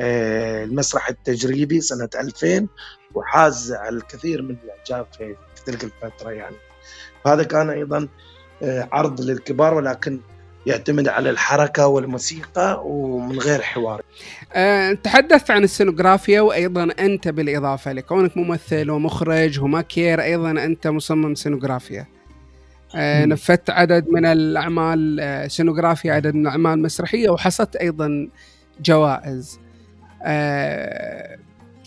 آه، 0.00 0.64
المسرح 0.64 1.08
التجريبي 1.08 1.80
سنة 1.80 2.08
2000 2.20 2.68
وحاز 3.14 3.72
على 3.72 3.96
الكثير 3.96 4.42
من 4.42 4.56
الإعجاب 4.64 5.06
في 5.18 5.34
تلك 5.66 5.84
الفترة. 5.84 6.30
يعني 6.30 6.56
هذا 7.26 7.42
كان 7.42 7.70
أيضا 7.70 8.08
آه، 8.62 8.88
عرض 8.92 9.20
للكبار 9.20 9.74
ولكن 9.74 10.20
يعتمد 10.66 11.08
على 11.08 11.30
الحركة 11.30 11.86
والموسيقى 11.86 12.82
ومن 12.84 13.38
غير 13.38 13.62
حوار 13.62 14.02
آه، 14.52 14.92
تحدثت 14.92 15.50
عن 15.50 15.64
السينوغرافيا 15.64 16.40
وأيضا 16.40 16.88
أنت 16.98 17.28
بالإضافة 17.28 17.92
لكونك 17.92 18.36
ممثل 18.36 18.90
ومخرج 18.90 19.60
وماكير 19.60 20.22
أيضا 20.22 20.50
أنت 20.50 20.86
مصمم 20.86 21.34
سينوغرافيا. 21.34 22.06
مم. 22.94 23.24
نفذت 23.32 23.70
عدد 23.70 24.08
من 24.08 24.26
الأعمال 24.26 25.20
آه، 25.20 25.46
سينوغرافيا 25.46 26.12
عدد 26.12 26.34
من 26.34 26.40
الأعمال 26.40 26.72
المسرحية 26.72 27.28
وحصدت 27.28 27.76
أيضا 27.76 28.28
جوائز. 28.80 29.60
آه، 30.22 31.38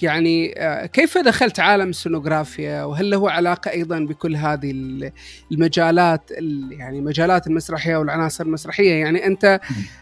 يعني 0.04 0.54
آه، 0.58 0.86
كيف 0.86 1.18
دخلت 1.18 1.60
عالم 1.60 1.90
السينوغرافيا؟ 1.90 2.84
وهل 2.84 3.10
له 3.10 3.32
علاقة 3.32 3.72
أيضا 3.72 4.00
بكل 4.00 4.36
هذه 4.36 4.72
ال- 4.72 5.12
المجالات 5.52 6.32
ال- 6.32 6.72
يعني 6.80 7.02
مجالات 7.02 7.48
المسرحية 7.48 7.98
والعناصر 7.98 8.44
المسرحية؟ 8.46 8.94
يعني 8.94 9.26
أنت 9.26 9.60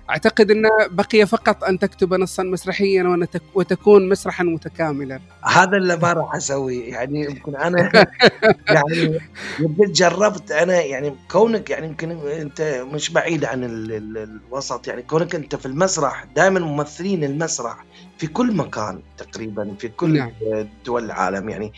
أعتقد 0.10 0.52
انه 0.52 0.70
بقي 0.92 1.26
فقط 1.26 1.64
أن 1.64 1.80
تكتب 1.80 2.14
نصا 2.14 2.44
مسرحيا 2.44 3.28
وتكون 3.56 4.10
مسرحا 4.10 4.44
متكاملا. 4.44 5.20
هذا 5.44 5.78
اللي 5.78 5.98
ما 5.98 6.14
راح 6.14 6.36
اسويه 6.36 6.92
يعني 6.94 7.22
يمكن 7.26 7.56
أنا 7.56 7.92
يعني 8.70 9.20
يمكن 9.60 9.92
جربت 9.92 10.52
أنا 10.52 10.82
يعني 10.82 11.16
كونك 11.32 11.70
يعني 11.70 11.88
يمكن 11.88 12.12
أنت 12.12 12.84
مش 12.94 13.10
بعيد 13.10 13.46
عن 13.46 13.64
ال 13.64 13.92
ال 13.92 14.18
الوسط. 14.48 14.88
يعني 14.88 15.02
كونك 15.02 15.36
أنت 15.36 15.56
في 15.56 15.66
المسرح 15.66 16.26
دائما 16.36 16.60
ممثلين 16.60 17.24
المسرح. 17.24 17.86
في 18.18 18.28
كل 18.28 18.56
مكان 18.56 19.02
تقريبا 19.18 19.76
في 19.80 19.88
كل 19.88 20.18
نعم. 20.18 20.32
دول 20.86 21.06
العالم. 21.06 21.50
يعني 21.50 21.74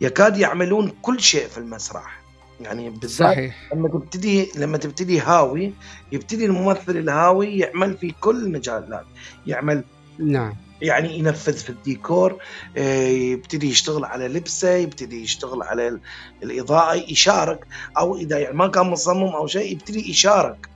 يكاد 0.00 0.36
يعملون 0.36 0.92
كل 1.02 1.20
شيء 1.20 1.46
في 1.48 1.58
المسرح. 1.58 2.18
يعني 2.60 2.90
بالذات 2.90 3.28
صحيح. 3.32 3.56
لما 3.74 3.88
تبتدي 3.88 4.48
لما 4.56 4.78
تبتدي 4.78 5.20
هاوي 5.20 5.72
يبتدي 6.12 6.46
الممثل 6.46 6.96
الهاوي 6.96 7.58
يعمل 7.58 7.96
في 7.96 8.14
كل 8.20 8.36
المجالات 8.36 9.04
يعمل 9.46 9.84
نعم. 10.18 10.54
يعني 10.82 11.18
ينفذ 11.18 11.56
في 11.56 11.70
الديكور 11.70 12.36
آه، 12.76 13.06
يبتدي 13.08 13.68
يشتغل 13.70 14.04
على 14.04 14.28
لبسه 14.28 14.70
يبتدي 14.70 15.22
يشتغل 15.22 15.62
على 15.62 15.88
ال- 15.88 16.00
الإضاءة 16.42 16.94
يشارك. 16.94 17.66
أو 17.98 18.16
إذا 18.16 18.38
يعني 18.38 18.56
ما 18.56 18.68
كان 18.68 18.86
مصمم 18.86 19.22
أو 19.28 19.46
شيء 19.46 19.72
يبتدي 19.72 20.10
يشارك. 20.10 20.68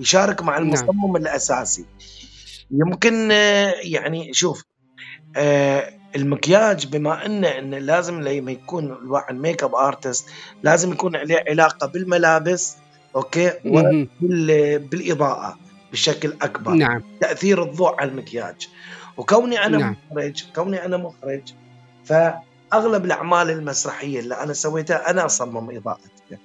يشارك 0.00 0.42
مع 0.42 0.58
نعم. 0.58 0.66
المصمم 0.66 1.16
الأساسي. 1.16 1.84
يمكن 2.70 3.32
آه، 3.32 3.74
يعني 3.82 4.34
شوف 4.34 4.64
آه، 5.36 5.90
المكياج 6.16 6.86
بما 6.86 7.26
إنه 7.26 7.48
إنه 7.48 7.78
لازم 7.78 8.20
لما 8.20 8.52
يكون 8.52 8.84
الواحد 8.84 9.34
make-up 9.34 9.74
artist 9.74 10.28
لازم 10.62 10.92
يكون 10.92 11.16
عليه 11.16 11.44
علاقة 11.48 11.86
بالملابس 11.86 12.76
okay. 13.16 13.52
وبالاضاءه 14.22 15.58
بشكل 15.92 16.32
أكبر. 16.42 16.72
نعم. 16.72 17.02
تأثير 17.20 17.62
الضوء 17.62 18.00
على 18.00 18.10
المكياج. 18.10 18.68
وكوني 19.16 19.64
أنا 19.66 19.78
نعم. 19.78 19.96
مخرج 20.10 20.44
كوني 20.54 20.84
أنا 20.84 20.96
مخرج 20.96 21.42
فأغلب 22.04 23.04
الأعمال 23.04 23.50
المسرحية 23.50 24.20
اللي 24.20 24.34
أنا 24.34 24.52
سويتها 24.52 25.10
أنا 25.10 25.26
أصمم 25.26 25.70
اضاءتها 25.70 26.38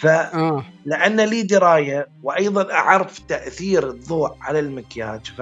فلان 0.00 1.20
آه. 1.20 1.24
لي 1.24 1.42
دراية 1.42 2.08
وأيضا 2.22 2.72
أعرف 2.72 3.18
تأثير 3.18 3.88
الضوء 3.88 4.36
على 4.40 4.58
المكياج 4.58 5.32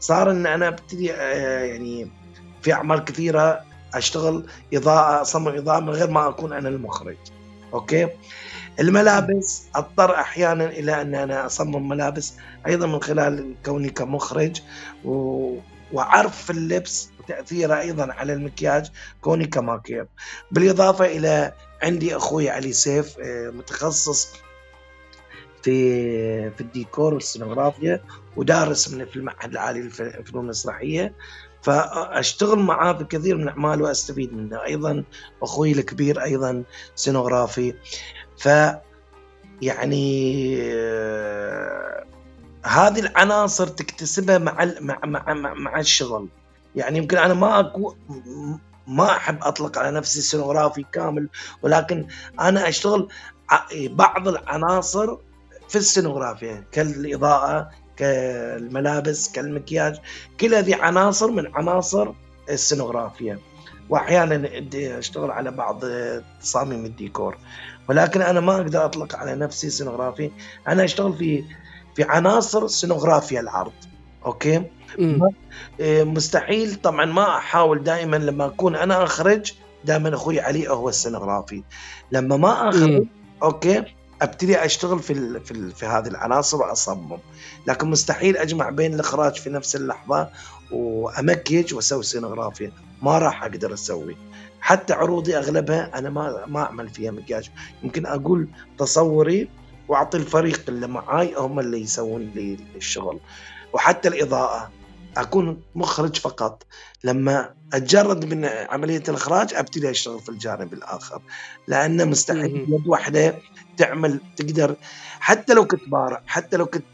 فصار 0.00 0.30
إن 0.30 0.46
أنا 0.46 0.68
أبتدي 0.68 1.12
آه، 1.12 1.64
يعني 1.64 2.10
في 2.62 2.72
أعمال 2.72 3.04
كثيرة 3.04 3.60
أشتغل 3.94 4.46
إضاءة 4.74 5.22
أصمم 5.22 5.48
إضاءة 5.48 5.80
من 5.80 5.90
غير 5.90 6.10
ما 6.10 6.28
أكون 6.28 6.52
أنا 6.52 6.68
المخرج. 6.68 7.16
أوكي؟ 7.74 8.08
الملابس 8.80 9.66
أضطر 9.74 10.14
أحيانا 10.14 10.64
إلى 10.64 11.00
أن 11.00 11.14
أنا 11.14 11.46
أصمم 11.46 11.88
ملابس 11.88 12.34
أيضا 12.66 12.86
من 12.86 13.02
خلال 13.02 13.54
كوني 13.64 13.90
كمخرج 13.90 14.60
و... 15.04 15.56
وأعرف 15.92 16.44
في 16.44 16.50
اللبس 16.50 17.10
وتاثيره 17.20 17.80
أيضا 17.80 18.12
على 18.12 18.32
المكياج 18.32 18.90
كوني 19.20 19.46
كماكير. 19.46 20.06
بالإضافة 20.50 21.04
إلى 21.04 21.52
عندي 21.82 22.16
أخوي 22.16 22.50
علي 22.50 22.72
سيف 22.72 23.18
آه، 23.20 23.50
متخصص 23.50 24.32
في 25.62 26.50
في 26.50 26.60
الديكور 26.60 27.14
والسينوغرافيا 27.14 28.04
ودارس 28.36 28.92
من 28.92 29.04
في 29.06 29.16
المعهد 29.16 29.50
العالي 29.50 29.80
للفنون 29.80 30.44
المسرحية. 30.44 31.14
فأشتغل 31.62 32.58
معاه 32.58 32.92
في 32.92 33.04
كثير 33.04 33.36
من 33.36 33.42
الأعمال 33.42 33.82
وأستفيد 33.82 34.32
منه 34.32 34.64
أيضا 34.64 35.04
أخوي 35.42 35.72
الكبير 35.72 36.22
أيضا 36.22 36.64
سينوغرافي 36.94 37.74
ف 38.38 38.48
يعني 39.62 40.56
آه، 40.62 42.04
هذه 42.64 43.00
العناصر 43.00 43.66
تكتسبها 43.66 44.38
مع 44.38 44.64
مع 44.80 44.98
مع, 45.04 45.54
مع 45.54 45.80
الشغل. 45.80 46.28
يعني 46.76 46.98
يمكن 46.98 47.18
أنا 47.18 47.34
ما 47.34 47.60
اكون 47.60 47.96
ما 48.86 49.16
أحب 49.16 49.38
أطلق 49.42 49.78
على 49.78 49.90
نفسي 49.90 50.20
سينوغرافي 50.20 50.84
كامل 50.92 51.28
ولكن 51.62 52.06
أنا 52.40 52.68
أشتغل 52.68 53.08
بعض 53.74 54.28
العناصر 54.28 55.16
في 55.68 55.76
السينوغرافيا 55.78 56.64
كالإضاءة 56.72 57.70
كالملابس 57.96 59.32
كالمكياج 59.32 60.00
كل 60.40 60.54
هذه 60.54 60.76
عناصر 60.76 61.30
من 61.30 61.56
عناصر 61.56 62.12
السينوغرافيا 62.50 63.38
وأحيانا 63.88 64.48
أشتغل 64.74 65.30
على 65.30 65.50
بعض 65.50 65.84
تصاميم 66.40 66.84
الديكور. 66.84 67.38
ولكن 67.88 68.22
أنا 68.22 68.40
ما 68.40 68.56
أقدر 68.56 68.84
أطلق 68.84 69.16
على 69.16 69.34
نفسي 69.34 69.70
سينوغرافي. 69.70 70.30
أنا 70.68 70.84
أشتغل 70.84 71.12
في 71.12 71.44
في 71.96 72.02
عناصر 72.02 72.66
سينوغرافيا 72.66 73.40
العرض. 73.40 73.72
okay؟ 74.26 74.70
مستحيل. 75.80 76.74
طبعا 76.74 77.04
ما 77.04 77.36
أحاول 77.36 77.82
دائما 77.82 78.16
لما 78.16 78.46
أكون 78.46 78.76
أنا 78.76 79.04
أخرج 79.04 79.52
دائما 79.84 80.14
أخوي 80.14 80.40
علي 80.40 80.68
هو 80.68 80.88
السينوغرافي 80.88 81.62
لما 82.12 82.36
ما 82.36 82.68
أخرج. 82.68 83.04
okay 83.42 83.84
أبتدي 84.22 84.64
أشتغل 84.64 84.98
في 84.98 85.12
ال 85.12 85.40
في 85.40 85.50
ال 85.50 85.72
في 85.72 85.86
هذه 85.86 86.06
العناصر 86.06 86.56
وأصمم. 86.56 87.18
لكن 87.66 87.90
مستحيل 87.90 88.36
أجمع 88.36 88.70
بين 88.70 88.94
الإخراج 88.94 89.34
في 89.34 89.50
نفس 89.50 89.76
اللحظة 89.76 90.28
وامكج 90.72 91.74
وأسوي 91.74 92.02
سينوغرافيا 92.02 92.72
ما 93.02 93.18
راح 93.18 93.42
أقدر 93.42 93.74
أسوي. 93.74 94.16
حتى 94.60 94.92
عروضي 94.92 95.36
أغلبها 95.36 95.98
أنا 95.98 96.10
ما 96.10 96.44
ما 96.46 96.62
أعمل 96.62 96.88
فيها 96.88 97.10
مكياج. 97.10 97.50
يمكن 97.82 98.06
أقول 98.06 98.48
تصوري 98.78 99.48
وأعطي 99.88 100.18
الفريق 100.18 100.62
اللي 100.68 100.86
معاي 100.86 101.34
هم 101.36 101.60
اللي 101.60 101.80
يسوون 101.80 102.22
لي 102.34 102.58
الشغل. 102.76 103.20
وحتى 103.72 104.08
الإضاءة. 104.08 104.70
أكون 105.16 105.62
مخرج 105.74 106.16
فقط. 106.16 106.66
لما 107.04 107.54
أتجرد 107.72 108.24
من 108.24 108.44
عملية 108.44 109.02
الإخراج 109.08 109.54
أبتدي 109.54 109.90
أشتغل 109.90 110.20
في 110.20 110.28
الجانب 110.28 110.72
الآخر 110.72 111.22
لأنه 111.68 112.04
مستحيل. 112.04 112.56
يد 112.68 112.86
واحدة 112.86 113.38
تعمل 113.76 114.20
تقدر. 114.36 114.76
حتى 115.20 115.54
لو 115.54 115.64
كنت 115.64 115.88
بارع 115.88 116.22
حتى 116.26 116.56
لو 116.56 116.66
كنت 116.66 116.84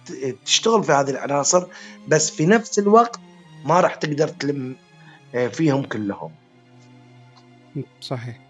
تشتغل 0.45 0.85
في 0.85 0.93
هذه 0.93 1.11
العناصر 1.11 1.67
بس 2.09 2.31
في 2.31 2.47
نفس 2.47 2.79
الوقت 2.79 3.21
ما 3.65 3.81
راح 3.81 3.95
تقدر 3.95 4.29
تلم 4.29 4.77
فيهم 5.53 5.83
كلهم. 5.83 6.33
صحيح. 8.01 8.50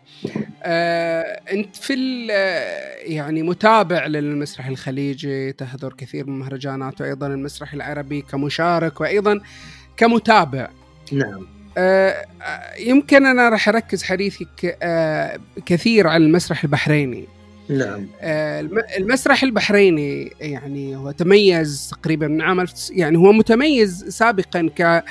آه، 0.63 1.41
انت 1.53 1.77
في 1.77 1.95
ال- 1.95 2.29
آه، 2.31 2.95
يعني 3.13 3.43
متابع 3.43 4.07
للمسرح 4.07 4.67
الخليجي 4.67 5.53
تحضر 5.53 5.93
كثير 5.93 6.27
من 6.27 6.35
المهرجانات 6.35 7.01
وأيضا 7.01 7.27
المسرح 7.27 7.73
العربي 7.73 8.23
كمشارك 8.23 9.01
وأيضا 9.01 9.41
كمتابع. 9.97 10.69
نعم. 11.13 11.47
آه، 11.79 12.27
آه، 12.43 12.75
يمكن 12.79 13.27
أنا 13.27 13.49
راح 13.49 13.69
أركز 13.69 14.03
حديثي 14.03 14.47
آه، 14.83 15.39
كثير 15.67 16.07
على 16.07 16.25
المسرح 16.25 16.65
البحريني. 16.65 17.25
نعم. 17.69 18.07
آه، 18.21 18.61
الم- 18.61 18.83
المسرح 18.99 19.43
البحريني 19.43 20.33
يعني 20.41 20.97
هو 20.97 21.11
تميز 21.11 21.91
تقريبا 22.03 22.29
من 22.29 22.43
عام 22.43 22.67
يعني 22.91 23.19
هو 23.19 23.33
متميز 23.33 24.05
سابقا 24.09 24.71
ك 24.79 25.05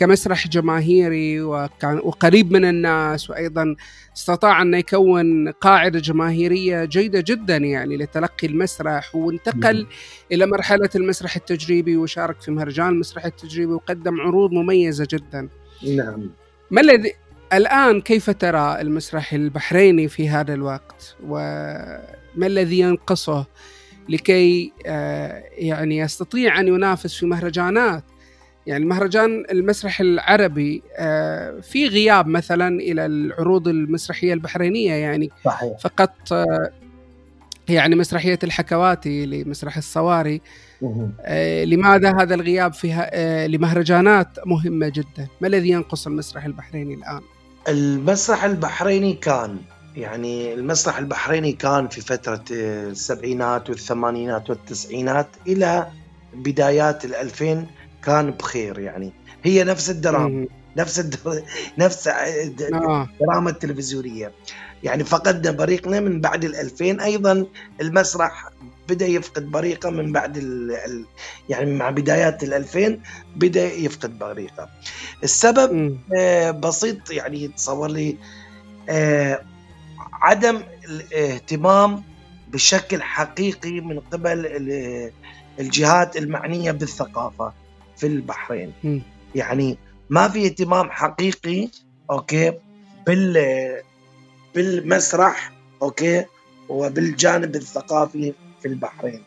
كمسرح 0.00 0.48
جماهيري 0.48 1.40
وكان 1.40 1.98
وقريب 1.98 2.52
من 2.52 2.64
الناس 2.64 3.30
وأيضا 3.30 3.76
استطاع 4.16 4.62
أن 4.62 4.74
يكون 4.74 5.50
قاعدة 5.50 5.98
جماهيرية 5.98 6.84
جيدة 6.84 7.24
جدا 7.26 7.56
يعني 7.56 7.96
لتلقي 7.96 8.46
المسرح 8.46 9.14
وانتقل 9.14 9.86
إلى 10.32 10.46
مرحلة 10.46 10.90
المسرح 10.94 11.36
التجريبي 11.36 11.96
وشارك 11.96 12.40
في 12.40 12.50
مهرجان 12.50 12.88
المسرح 12.88 13.24
التجريبي 13.24 13.72
وقدم 13.72 14.20
عروض 14.20 14.52
مميزة 14.52 15.08
جدا. 15.10 15.48
نعم. 15.96 16.30
ما 16.70 16.80
الذي 16.80 17.12
الآن 17.52 18.00
كيف 18.00 18.30
ترى 18.30 18.80
المسرح 18.80 19.32
البحريني 19.32 20.08
في 20.08 20.28
هذا 20.28 20.54
الوقت؟ 20.54 21.16
وما 21.26 22.46
الذي 22.46 22.78
ينقصه 22.78 23.46
لكي 24.08 24.72
آه، 24.86 25.44
يعني 25.52 25.98
يستطيع 25.98 26.60
أن 26.60 26.68
ينافس 26.68 27.14
في 27.14 27.26
مهرجانات؟ 27.26 28.04
يعني 28.70 28.84
المهرجان 28.84 29.44
المسرح 29.50 30.00
العربي 30.00 30.82
آه، 30.96 31.60
في 31.60 31.86
غياب 31.86 32.26
مثلا 32.26 32.80
إلى 32.80 33.06
العروض 33.06 33.68
المسرحية 33.68 34.34
البحرينية 34.34 34.92
يعني. 34.92 35.30
صحيح. 35.44 35.78
فقط 35.78 36.32
آه، 36.32 36.70
يعني 37.68 37.96
مسرحية 37.96 38.38
الحكواتي 38.44 39.26
لمسرح 39.26 39.76
الصواري. 39.76 40.40
آه، 41.20 41.64
لماذا 41.64 42.20
هذا 42.20 42.34
الغياب 42.34 42.72
فيها 42.72 43.46
لمهرجانات 43.48 44.28
مهمة 44.46 44.88
جدا؟ 44.88 45.28
ما 45.40 45.48
الذي 45.48 45.68
ينقص 45.68 46.06
المسرح 46.06 46.44
البحريني 46.44 46.94
الآن؟ 46.94 47.20
المسرح 47.68 48.44
البحريني 48.44 49.12
كان 49.12 49.56
يعني 49.96 50.54
المسرح 50.54 50.98
البحريني 50.98 51.52
كان 51.52 51.88
في 51.88 52.00
فترة 52.00 52.44
السبعينات 52.50 53.70
والثمانينات 53.70 54.50
والتسعينات 54.50 55.28
إلى 55.46 55.86
بدايات 56.34 57.04
الألفين 57.04 57.66
كان 58.04 58.30
بخير 58.30 58.78
يعني 58.78 59.12
هي 59.44 59.64
نفس 59.64 59.90
الدراما. 59.90 60.46
نفس 60.76 60.98
الدر... 61.00 61.42
نفس 61.78 62.08
د- 62.08 62.62
آه. 62.74 63.08
الدراما 63.20 63.50
التلفزيونية 63.50 64.32
يعني 64.82 65.04
فقدنا 65.04 65.50
بريقنا 65.50 66.00
من 66.00 66.20
بعد 66.20 66.44
الألفين 66.44 67.00
أيضا 67.00 67.46
المسرح 67.80 68.48
بدأ 68.88 69.06
يفقد 69.06 69.50
بريقه 69.50 69.90
من 69.90 70.12
بعد 70.12 70.36
ال... 70.36 71.04
يعني 71.48 71.74
مع 71.74 71.90
بدايات 71.90 72.42
الألفين 72.42 73.02
بدأ 73.36 73.72
يفقد 73.72 74.18
بريقه 74.18 74.68
السبب. 75.24 75.98
آه، 76.16 76.50
بسيط 76.50 77.10
يعني 77.10 77.42
يتصور 77.42 77.88
لي 77.90 78.16
آه، 78.88 79.40
عدم 80.12 80.62
الاهتمام 80.84 82.02
بشكل 82.48 83.02
حقيقي 83.02 83.80
من 83.80 84.00
قبل 84.00 84.46
ال- 84.46 85.12
الجهات 85.60 86.16
المعنية 86.16 86.70
بالثقافة 86.72 87.52
في 88.00 88.06
البحرين 88.06 88.72
مم. 88.84 89.02
يعني 89.34 89.78
ما 90.10 90.28
في 90.28 90.44
اهتمام 90.46 90.90
حقيقي 90.90 91.68
okay 92.10 92.52
بال 93.06 93.36
بالمسرح 94.54 95.52
okay 95.82 96.24
وبالجانب 96.68 97.56
الثقافي 97.56 98.34
في 98.62 98.68
البحرين 98.68 99.22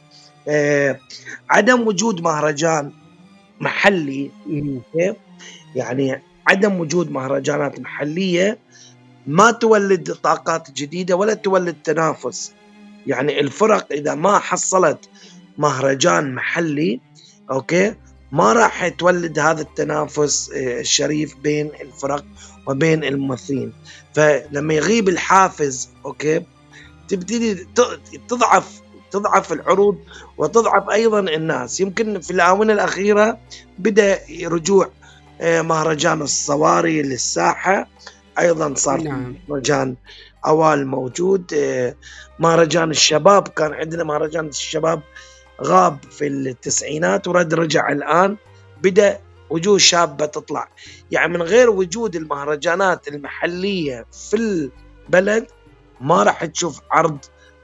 آه، 0.47 0.99
عدم 1.49 1.87
وجود 1.87 2.21
مهرجان 2.21 2.91
محلي 3.59 4.31
مم. 4.45 4.81
يعني 5.75 6.21
عدم 6.47 6.79
وجود 6.79 7.11
مهرجانات 7.11 7.79
محلية 7.79 8.59
ما 9.27 9.51
تولد 9.51 10.13
طاقات 10.13 10.71
جديدة 10.71 11.15
ولا 11.15 11.33
تولد 11.33 11.75
تنافس 11.83 12.53
يعني 13.07 13.39
الفرق 13.39 13.93
إذا 13.93 14.15
ما 14.15 14.39
حصلت 14.39 15.09
مهرجان 15.57 16.35
محلي 16.35 16.99
okay 17.51 17.95
ما 18.33 18.53
راح 18.53 18.87
تولد 18.87 19.39
هذا 19.39 19.61
التنافس 19.61 20.51
آه، 20.51 20.79
الشريف 20.79 21.35
بين 21.37 21.71
الفرق 21.81 22.25
وبين 22.67 23.03
الممثلين. 23.03 23.73
فلما 24.13 24.73
يغيب 24.73 25.09
الحافز 25.09 25.89
okay 26.05 26.45
تبتدي 27.07 27.67
تضعف 28.27 28.81
تضعف 29.11 29.53
العروض 29.53 29.97
وتضعف 30.37 30.89
أيضا 30.89 31.19
الناس. 31.19 31.79
يمكن 31.79 32.19
في 32.19 32.31
الآونة 32.31 32.73
الأخيرة 32.73 33.37
بدأ 33.79 34.19
رجوع 34.43 34.89
آه، 35.41 35.61
مهرجان 35.61 36.21
الصواري 36.21 37.01
للساحة. 37.01 37.87
أيضا 38.39 38.73
صار 38.75 39.01
نعم. 39.01 39.35
مهرجان 39.49 39.95
أوال 40.45 40.87
موجود 40.87 41.53
آه، 41.53 41.95
مهرجان 42.39 42.91
الشباب. 42.91 43.47
كان 43.47 43.73
عندنا 43.73 44.03
مهرجان 44.03 44.47
الشباب 44.47 45.01
غاب 45.63 45.97
في 46.11 46.27
التسعينات 46.27 47.27
ورد 47.27 47.53
رجع 47.53 47.91
الآن 47.91 48.37
بدأ 48.83 49.19
وجوه 49.49 49.77
شابة 49.77 50.25
تطلع. 50.25 50.67
يعني 51.11 51.33
من 51.33 51.41
غير 51.41 51.69
وجود 51.69 52.15
المهرجانات 52.15 53.07
المحلية 53.07 54.05
في 54.29 54.69
البلد 55.07 55.47
ما 56.01 56.23
راح 56.23 56.45
تشوف 56.45 56.81
عرض 56.91 57.17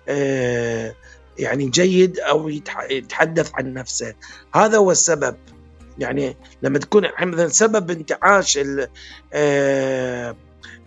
آه، 0.10 0.96
يعني 1.38 1.66
جيد 1.70 2.18
يتح- 2.50 2.92
يتحدث 2.92 3.52
عن 3.54 3.74
نفسه. 3.74 4.14
هذا 4.56 4.78
هو 4.78 4.92
السبب. 4.92 5.36
يعني 6.00 6.38
لما 6.62 6.80
تكون 6.80 7.08
مثلا 7.22 7.48
سبب 7.48 7.92
انتعاش 7.92 8.60
آه، 9.34 10.36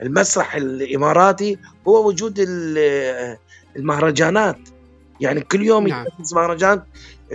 المسرح 0.03 0.55
الإماراتي 0.55 1.59
هو 1.89 2.09
وجود 2.09 2.35
ال- 2.39 3.39
المهرجانات. 3.77 4.59
يعني 5.21 5.41
كل 5.41 5.63
يوم 5.63 5.87
نعم. 5.89 6.07
مهرجان 6.33 6.83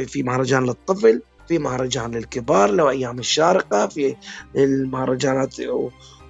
في 0.07 0.23
مهرجان 0.23 0.63
للطفل 0.65 1.21
في 1.47 1.59
مهرجان 1.59 2.11
للكبار 2.15 2.71
لو 2.71 2.89
أيام 2.89 3.19
الشارقة 3.19 3.87
في 3.87 4.15
المهرجانات 4.55 5.55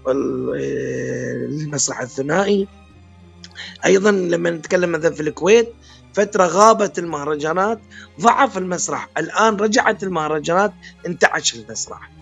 المسرح 0.08 2.02
الثنائي 2.02 2.68
أيضا 3.86 4.12
لما 4.12 4.50
نتكلم 4.50 4.92
مثلا 4.92 5.14
في 5.14 5.22
الكويت 5.22 5.74
فترة 6.14 6.46
غابت 6.46 7.00
المهرجانات 7.00 7.80
ضعف 8.22 8.58
المسرح 8.58 9.10
الآن 9.18 9.56
رجعت 9.56 10.04
المهرجانات 10.04 10.74
انتعش 11.08 11.56
المسرح 11.56 12.10
الم- 12.10 12.14
ال- 12.14 12.17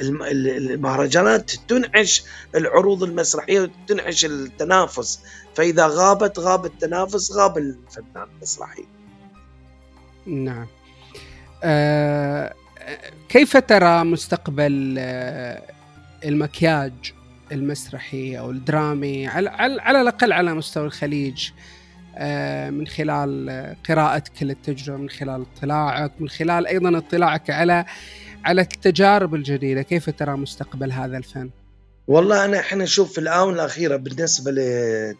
المهرجانات 0.00 1.50
تنعش 1.68 2.24
العروض 2.54 3.02
المسرحية 3.02 3.60
وتنعش 3.60 4.24
التنافس. 4.24 5.20
فإذا 5.54 5.86
غابت 5.86 6.38
غاب 6.38 6.64
التنافس 6.64 7.32
غاب 7.32 7.58
الفنان 7.58 8.28
المسرحي. 8.36 8.84
نعم. 10.26 10.66
آه 11.64 12.54
كيف 13.28 13.56
ترى 13.56 14.04
مستقبل 14.04 14.96
آه 14.98 15.62
المكياج 16.24 16.92
المسرحي 17.52 18.38
أو 18.38 18.50
الدرامي؟ 18.50 19.26
على, 19.26 19.50
على, 19.50 19.82
على 19.82 20.00
الأقل 20.00 20.32
على 20.32 20.54
مستوى 20.54 20.86
الخليج 20.86 21.50
آه 22.16 22.70
من 22.70 22.86
خلال 22.86 23.76
قراءتك 23.88 24.42
للتجربة 24.42 24.98
من 24.98 25.10
خلال 25.10 25.46
اطلاعك 25.56 26.12
من 26.20 26.28
خلال 26.28 26.66
أيضا 26.66 26.98
اطلاعك 26.98 27.50
على 27.50 27.84
على 28.44 28.60
التجارب 28.60 29.34
الجديدة 29.34 29.82
كيف 29.82 30.10
ترى 30.10 30.36
مستقبل 30.36 30.92
هذا 30.92 31.18
الفن؟ 31.18 31.50
والله 32.08 32.44
أنا 32.44 32.60
إحنا 32.60 32.84
نشوف 32.84 33.12
في 33.12 33.18
الآونة 33.18 33.54
الأخيرة 33.54 33.96
بالنسبة 33.96 34.50
ل 34.50 34.58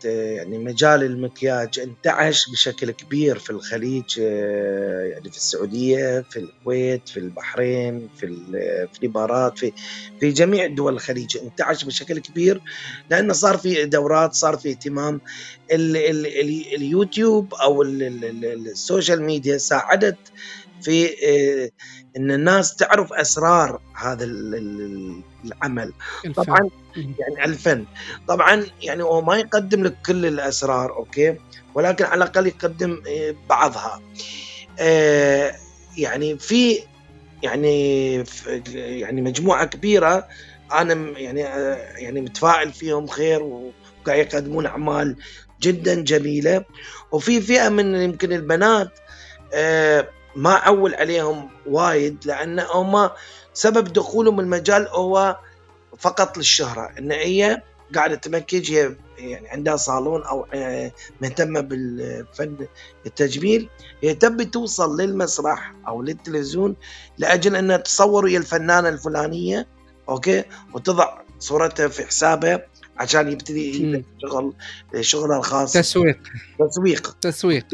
يعني 0.04 0.58
مجال 0.58 1.02
المكياج 1.02 1.80
انتعش 1.80 2.50
بشكل 2.50 2.90
كبير 2.90 3.38
في 3.38 3.50
الخليج 3.50 4.04
آه، 4.20 5.02
يعني 5.04 5.30
في 5.30 5.36
السعودية 5.36 6.20
في 6.30 6.38
الكويت 6.38 7.08
في 7.08 7.16
البحرين 7.16 8.08
في 8.16 8.26
في 8.92 9.02
الإمارات 9.02 9.58
في 9.58 9.72
في 10.20 10.30
جميع 10.30 10.66
دول 10.66 10.92
الخليج 10.92 11.36
انتعش 11.36 11.84
بشكل 11.84 12.18
كبير 12.18 12.62
لأنه 13.10 13.32
صار 13.32 13.56
في 13.56 13.84
دورات 13.84 14.34
صار 14.34 14.56
في 14.56 14.70
اهتمام 14.70 15.20
ال 15.72 15.96
ال 15.96 16.26
ال 16.26 16.74
اليوتيوب 16.74 17.54
أو 17.54 17.82
ال 17.82 18.02
ال 18.02 18.24
ال 18.24 18.68
ال 18.68 18.76
social 18.76 19.22
media 19.22 19.58
ساعدت 19.58 20.18
في 20.84 21.06
آه، 21.06 21.70
إن 22.16 22.30
الناس 22.30 22.76
تعرف 22.76 23.12
أسرار 23.12 23.80
هذا 23.96 24.24
ال- 24.24 24.54
ال- 24.54 25.20
العمل. 25.44 25.92
الفن. 26.24 26.42
طبعا. 26.42 26.70
يعني 26.96 27.44
الفن. 27.44 27.84
طبعا 28.28 28.66
يعني 28.82 29.02
هو 29.02 29.22
ما 29.22 29.36
يقدم 29.36 29.84
لك 29.84 29.96
كل 30.06 30.26
الأسرار 30.26 30.96
okay؟ 30.96 31.36
ولكن 31.74 32.04
على 32.04 32.24
الأقل 32.24 32.46
يقدم 32.46 33.02
آه، 33.08 33.34
بعضها. 33.48 34.00
آه، 34.78 35.54
يعني 35.98 36.38
في 36.38 36.78
يعني 37.42 38.24
ف- 38.24 38.46
يعني 38.74 39.22
مجموعة 39.22 39.64
كبيرة 39.66 40.28
أنا 40.72 41.18
يعني 41.18 41.40
يعني 42.02 42.20
متفائل 42.20 42.72
فيهم 42.72 43.06
خير 43.06 43.42
وقاعد 43.42 44.18
يقدمون 44.26 44.66
أعمال 44.66 45.16
جدا 45.62 45.94
جميلة. 46.00 46.64
وفي 47.12 47.40
فئة 47.40 47.68
من 47.68 47.94
يمكن 47.94 48.32
البنات 48.32 48.98
ما 50.36 50.54
أول 50.54 50.94
عليهم 50.94 51.50
وايد 51.66 52.18
لأن 52.24 52.60
هم 52.60 53.10
سبب 53.54 53.92
دخولهم 53.92 54.40
المجال 54.40 54.88
هو 54.88 55.38
فقط 55.98 56.38
للشهرة. 56.38 56.90
إن 56.98 57.12
هي 57.12 57.62
قاعدة 57.94 58.14
تمكج 58.14 58.72
هي 58.72 58.96
يعني 59.18 59.48
عندها 59.48 59.76
صالون 59.76 60.22
أو 60.22 60.46
آه، 60.54 60.92
مهتمة 61.20 61.60
بالفن 61.60 62.66
التجميل. 63.06 63.68
هي 64.02 64.14
تبي 64.14 64.44
توصل 64.44 65.00
للمسرح 65.00 65.74
أو 65.88 66.02
للتلفزيون 66.02 66.76
لأجل 67.18 67.56
أنها 67.56 67.76
تصور 67.76 68.28
هي 68.28 68.36
الفنانة 68.36 68.88
الفلانية 68.88 69.66
okay؟ 70.08 70.44
وتضع 70.74 71.18
صورتها 71.38 71.88
في 71.88 72.06
حسابها. 72.06 72.66
عشان 72.98 73.32
يبتدي. 73.32 74.04
شغل 74.22 74.52
شغلها 75.00 75.38
الخاص. 75.38 75.72
تسويق. 75.72 76.18
تسويق. 76.58 77.16
تسويق. 77.20 77.66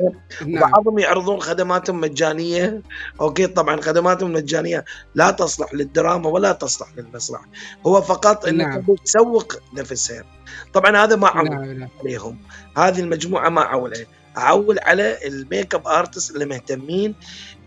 نعم. 0.47 0.61
بعضهم 0.61 0.99
يعرضون 0.99 1.41
خدماتهم 1.41 2.01
مجانية. 2.01 2.83
okay 3.21 3.47
طبعا 3.47 3.81
خدماتهم 3.81 4.33
مجانية. 4.33 4.85
لا 5.15 5.31
تصلح 5.31 5.75
للدراما 5.75 6.29
ولا 6.29 6.53
تصلح 6.53 6.89
للمسرح 6.97 7.41
هو 7.87 8.03
فقط 8.03 8.47
إنك 8.47 8.67
نعم. 8.67 8.97
تسوق 9.05 9.55
نفسها 9.75 10.25
طبعا 10.73 11.05
هذا 11.05 11.17
ما 11.17 11.29
أعول 11.29 11.51
نعم 11.51 11.65
نعم. 11.65 11.89
عليهم. 12.01 12.39
هذه 12.77 13.01
المجموعة 13.01 13.49
ما 13.49 13.61
أعول 13.61 13.91
عليها 13.95 14.07
أعول 14.37 14.79
على 14.79 15.27
ال 15.27 15.75
makeup 15.75 15.87
artist 15.89 16.35
اللي 16.35 16.47
مهتمين. 16.47 17.15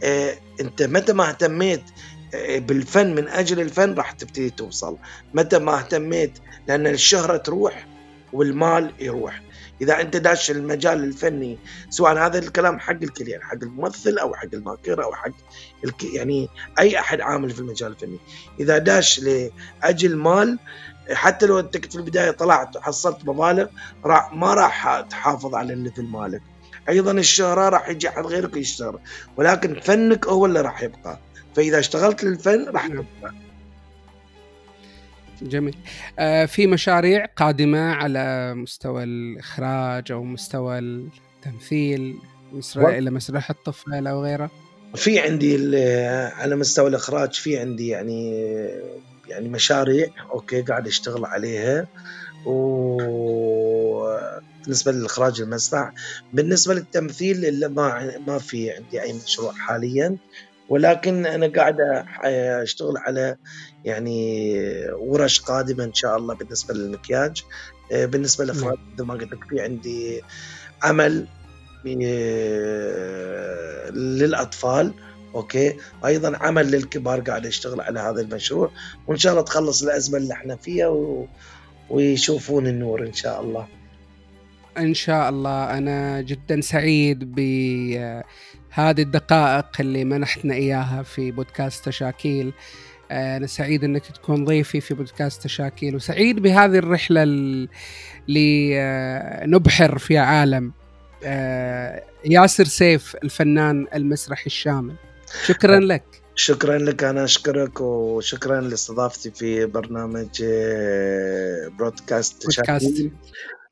آه 0.04 0.36
أنت 0.62 0.84
متى 0.84 1.14
ما 1.14 1.30
اهتميت 1.30 1.82
آه، 1.82 1.94
بالفن 2.36 3.16
من 3.16 3.28
أجل 3.28 3.60
الفن 3.60 3.94
راح 3.94 4.12
تبتدي 4.12 4.50
توصل. 4.50 4.98
متى 5.34 5.60
ما 5.60 5.78
اهتميت 5.80 6.40
لأن 6.68 6.88
الشهرة 6.88 7.38
تروح 7.38 7.88
والمال 8.34 8.94
يروح. 9.00 9.42
إذا 9.82 10.02
أنت 10.02 10.18
داش 10.18 10.52
المجال 10.52 11.04
الفني 11.04 11.58
سواء 11.90 12.18
هذا 12.18 12.40
الكلام 12.40 12.80
حق 12.80 12.92
الكل 12.92 13.28
يعني 13.28 13.44
حق 13.44 13.58
الممثل 13.64 14.18
أو 14.18 14.36
حق 14.36 14.48
الماكيير 14.54 15.04
أو 15.04 15.14
حق 15.14 15.32
الك... 15.86 16.04
يعني 16.04 16.50
أي 16.80 17.00
أحد 17.00 17.22
عامل 17.22 17.50
في 17.50 17.60
المجال 17.60 17.92
الفني. 17.92 18.18
إذا 18.60 18.78
داش 18.78 19.20
لأجل 19.20 20.16
مال 20.16 20.60
حتى 21.12 21.46
لو 21.46 21.60
انت 21.60 21.78
في 21.92 21.96
البداية 21.96 22.32
طلعت 22.32 22.78
وحصلت 22.78 23.26
مبالغ 23.26 23.68
راح 24.06 24.34
ما 24.34 24.54
راح 24.54 25.00
تحافظ 25.10 25.56
على 25.56 25.74
اللي 25.74 25.92
في 25.92 26.02
مالك. 26.02 26.42
أيضا 26.90 27.12
الشهرة 27.12 27.70
راح 27.70 27.90
يجي 27.90 28.10
حد 28.10 28.26
غيرك 28.26 28.58
يشتهر 28.58 29.00
ولكن 29.38 29.80
فنك 29.80 30.28
هو 30.28 30.46
اللي 30.46 30.62
راح 30.62 30.84
يبقى. 30.84 31.20
فإذا 31.56 31.80
اشتغلت 31.80 32.24
للفن 32.24 32.66
راح 32.70 32.90
نعم. 32.90 33.06
تبقى 33.20 33.34
جميل. 35.42 35.76
آه 36.20 36.46
في 36.46 36.68
مشاريع 36.68 37.26
قادمة 37.26 37.80
على 37.92 38.54
مستوى 38.56 39.04
الإخراج 39.04 40.12
أو 40.12 40.24
مستوى 40.24 40.80
التمثيل 40.80 42.16
مسرح 42.54 42.86
إلى 42.94 43.12
مسرح 43.12 43.50
الطفل 43.50 44.08
أو 44.08 44.24
غيره؟ 44.24 44.52
في 44.96 45.20
عندي 45.20 45.56
ال- 45.56 46.32
على 46.34 46.56
مستوى 46.56 46.88
الإخراج 46.90 47.34
في 47.34 47.58
عندي 47.60 47.88
يعني 47.88 48.32
يعني 49.28 49.50
مشاريع 49.50 50.08
أوكي 50.32 50.62
قاعد 50.62 50.88
أشتغل 50.88 51.26
عليها. 51.26 51.88
وبالنسبه 53.84 54.92
للإخراج 54.92 55.42
المسرح 55.42 55.92
بالنسبة 56.34 56.74
للتمثيل 56.74 57.46
اللي 57.46 57.68
ما 57.68 58.12
ما 58.28 58.38
في 58.38 58.72
عندي 58.72 59.02
أي 59.02 59.14
مشروع 59.14 59.54
حاليا. 59.54 60.18
ولكن 60.70 61.26
أنا 61.26 61.48
قاعد 61.48 61.78
أشتغل 62.64 62.98
على 62.98 63.36
يعني 63.86 64.50
ورش 64.92 65.40
قادمة 65.42 65.84
إن 65.84 65.94
شاء 65.94 66.18
الله 66.18 66.36
بالنسبة 66.36 66.74
للمكياج. 66.74 67.44
بالنسبة 67.92 68.46
للاخراج 68.46 68.78
مثل 68.94 69.04
ما 69.04 69.14
قلت 69.14 69.34
لك 69.34 69.44
في 69.50 69.62
عندي 69.62 70.22
عمل 70.84 71.28
للأطفال 73.94 74.94
أوكي؟ 75.36 75.78
وأيضا 76.04 76.38
عمل 76.38 76.72
للكبار 76.72 77.20
قاعد 77.22 77.46
اشتغل 77.46 77.82
على 77.82 78.00
هذا 78.00 78.22
المشروع 78.22 78.72
وإن 79.08 79.18
شاء 79.18 79.32
الله 79.34 79.44
تخلص 79.44 79.84
الأزمة 79.84 80.18
اللي 80.18 80.34
إحنا 80.34 80.56
فيها 80.56 80.88
و... 80.88 81.28
ويشوفون 81.90 82.68
النور 82.68 83.08
إن 83.08 83.14
شاء 83.14 83.42
الله. 83.42 83.68
إن 84.78 84.94
شاء 84.94 85.30
الله. 85.30 85.78
أنا 85.78 86.22
جدا 86.22 86.62
سعيد 86.62 87.36
بهذه 88.78 89.02
الدقائق 89.02 89.66
اللي 89.80 90.04
منحتنا 90.06 90.54
إياها 90.54 91.04
في 91.04 91.32
بودكاست 91.32 91.86
تشاكيل 91.86 92.54
آه، 93.12 93.38
أنا 93.38 93.48
سعيد 93.48 93.84
أنك 93.84 94.06
تكون 94.06 94.46
ضيفي 94.46 94.82
في 94.82 94.94
بودكاست 94.94 95.44
تشاكيل 95.44 95.96
وسعيد 95.96 96.40
بهذه 96.40 96.78
الرحلة 96.78 97.24
ال- 97.24 97.70
لنبحر 98.28 99.98
في 99.98 100.18
عالم 100.18 100.72
آه، 101.24 102.04
ياسر 102.26 102.66
سيف 102.66 103.16
الفنان 103.24 103.88
المسرحي 103.96 104.46
الشامل. 104.46 104.96
شكرا 105.46 105.80
لك. 105.80 106.04
شكرا 106.36 106.78
لك 106.78 107.04
أنا 107.04 107.24
أشكرك 107.24 107.82
وشكرا 107.82 108.62
لاستضافتي 108.62 109.32
في 109.32 109.66
برنامج 109.66 110.44
برودكاست 111.78 112.46
بودكاست. 112.46 113.10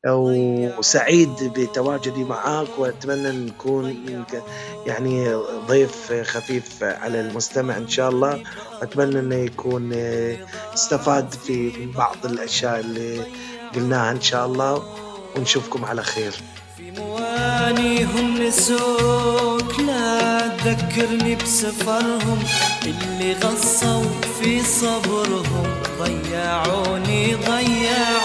وسعيد 0.07 1.53
بتواجدي 1.55 2.23
معاك 2.23 2.67
وأتمنى 2.77 3.29
أن 3.29 3.45
نكون 3.45 3.95
يعني 4.85 5.33
ضيف 5.67 6.13
خفيف 6.23 6.83
على 6.83 7.21
المستمع 7.21 7.77
إن 7.77 7.87
شاء 7.87 8.09
الله. 8.09 8.43
أتمنى 8.81 9.19
انه 9.19 9.35
يكون 9.35 9.93
استفاد 10.73 11.33
في 11.33 11.85
بعض 11.95 12.17
الأشياء 12.25 12.79
اللي 12.79 13.21
قلناها 13.75 14.11
إن 14.11 14.21
شاء 14.21 14.45
الله 14.45 14.83
ونشوفكم 15.35 15.85
على 15.85 16.03
خير. 16.03 16.33
في 16.77 16.91
موانيهم 16.91 18.41
نسوك 18.41 19.79
لا 19.79 20.47
تذكرني 20.47 21.35
بسفرهم. 21.35 22.39
اللي 22.85 23.33
غصوا 23.33 24.03
في 24.41 24.63
صبرهم 24.63 25.67
ضيعوني 25.99 27.35
ضيعوني. 27.35 28.20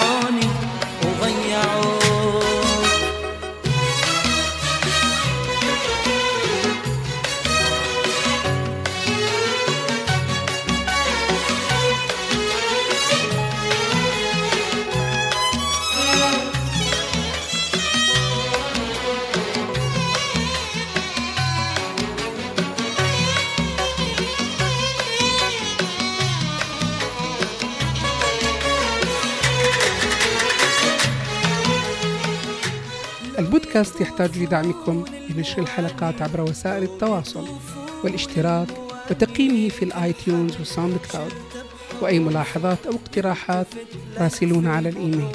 البودكاست 33.77 34.01
يحتاج 34.01 34.39
لدعمكم 34.39 35.05
بنشر 35.31 35.63
الحلقات 35.63 36.23
عبر 36.23 36.41
وسائل 36.41 36.83
التواصل 36.83 37.49
والاشتراك 38.05 38.69
وتقييمه 39.11 39.69
في 39.69 39.85
ال 39.85 40.13
iTunes 40.13 40.57
وال 40.57 40.97
SoundCloud. 41.13 41.33
وأي 42.01 42.19
ملاحظات 42.19 42.79
أو 42.87 42.93
اقتراحات 42.93 43.67
راسلونا 44.19 44.73
على 44.73 44.89
الإيميل. 44.89 45.29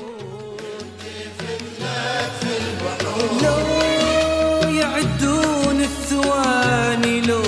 لو 3.43 4.69
يعدون 4.69 5.81
الثواني 5.81 7.21
لو 7.21 7.43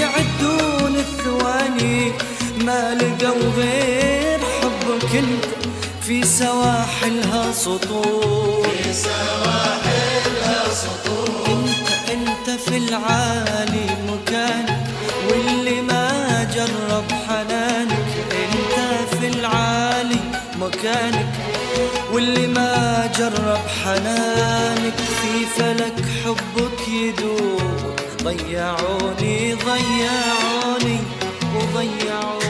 يعدون 0.00 0.96
الثواني 0.96 2.12
ما 2.64 2.94
لقوا 2.94 3.50
غير 3.56 4.38
حبك 4.38 5.16
انت 5.16 5.44
في 6.00 6.26
سواحلها 6.26 7.52
سطور. 7.52 8.68
في 8.82 8.92
سواحلها 8.92 10.03
انت 10.74 11.88
أنت 12.12 12.60
في 12.60 12.76
العالي 12.76 13.86
مكانك 14.08 14.86
واللي 15.30 15.82
ما 15.82 16.44
جرب 16.54 17.04
حنانك 17.28 18.06
أنت 18.32 19.14
في 19.18 19.28
العالي 19.28 20.20
مكانك 20.60 21.26
واللي 22.12 22.46
ما 22.46 23.10
جرب 23.18 23.60
حنانك 23.84 24.96
في 24.96 25.46
فلك 25.56 26.04
حبك 26.24 26.88
يدوب. 26.88 27.62
ضيعوني 28.22 29.54
ضيعوني 29.54 30.98
وضيعوني. 31.54 32.43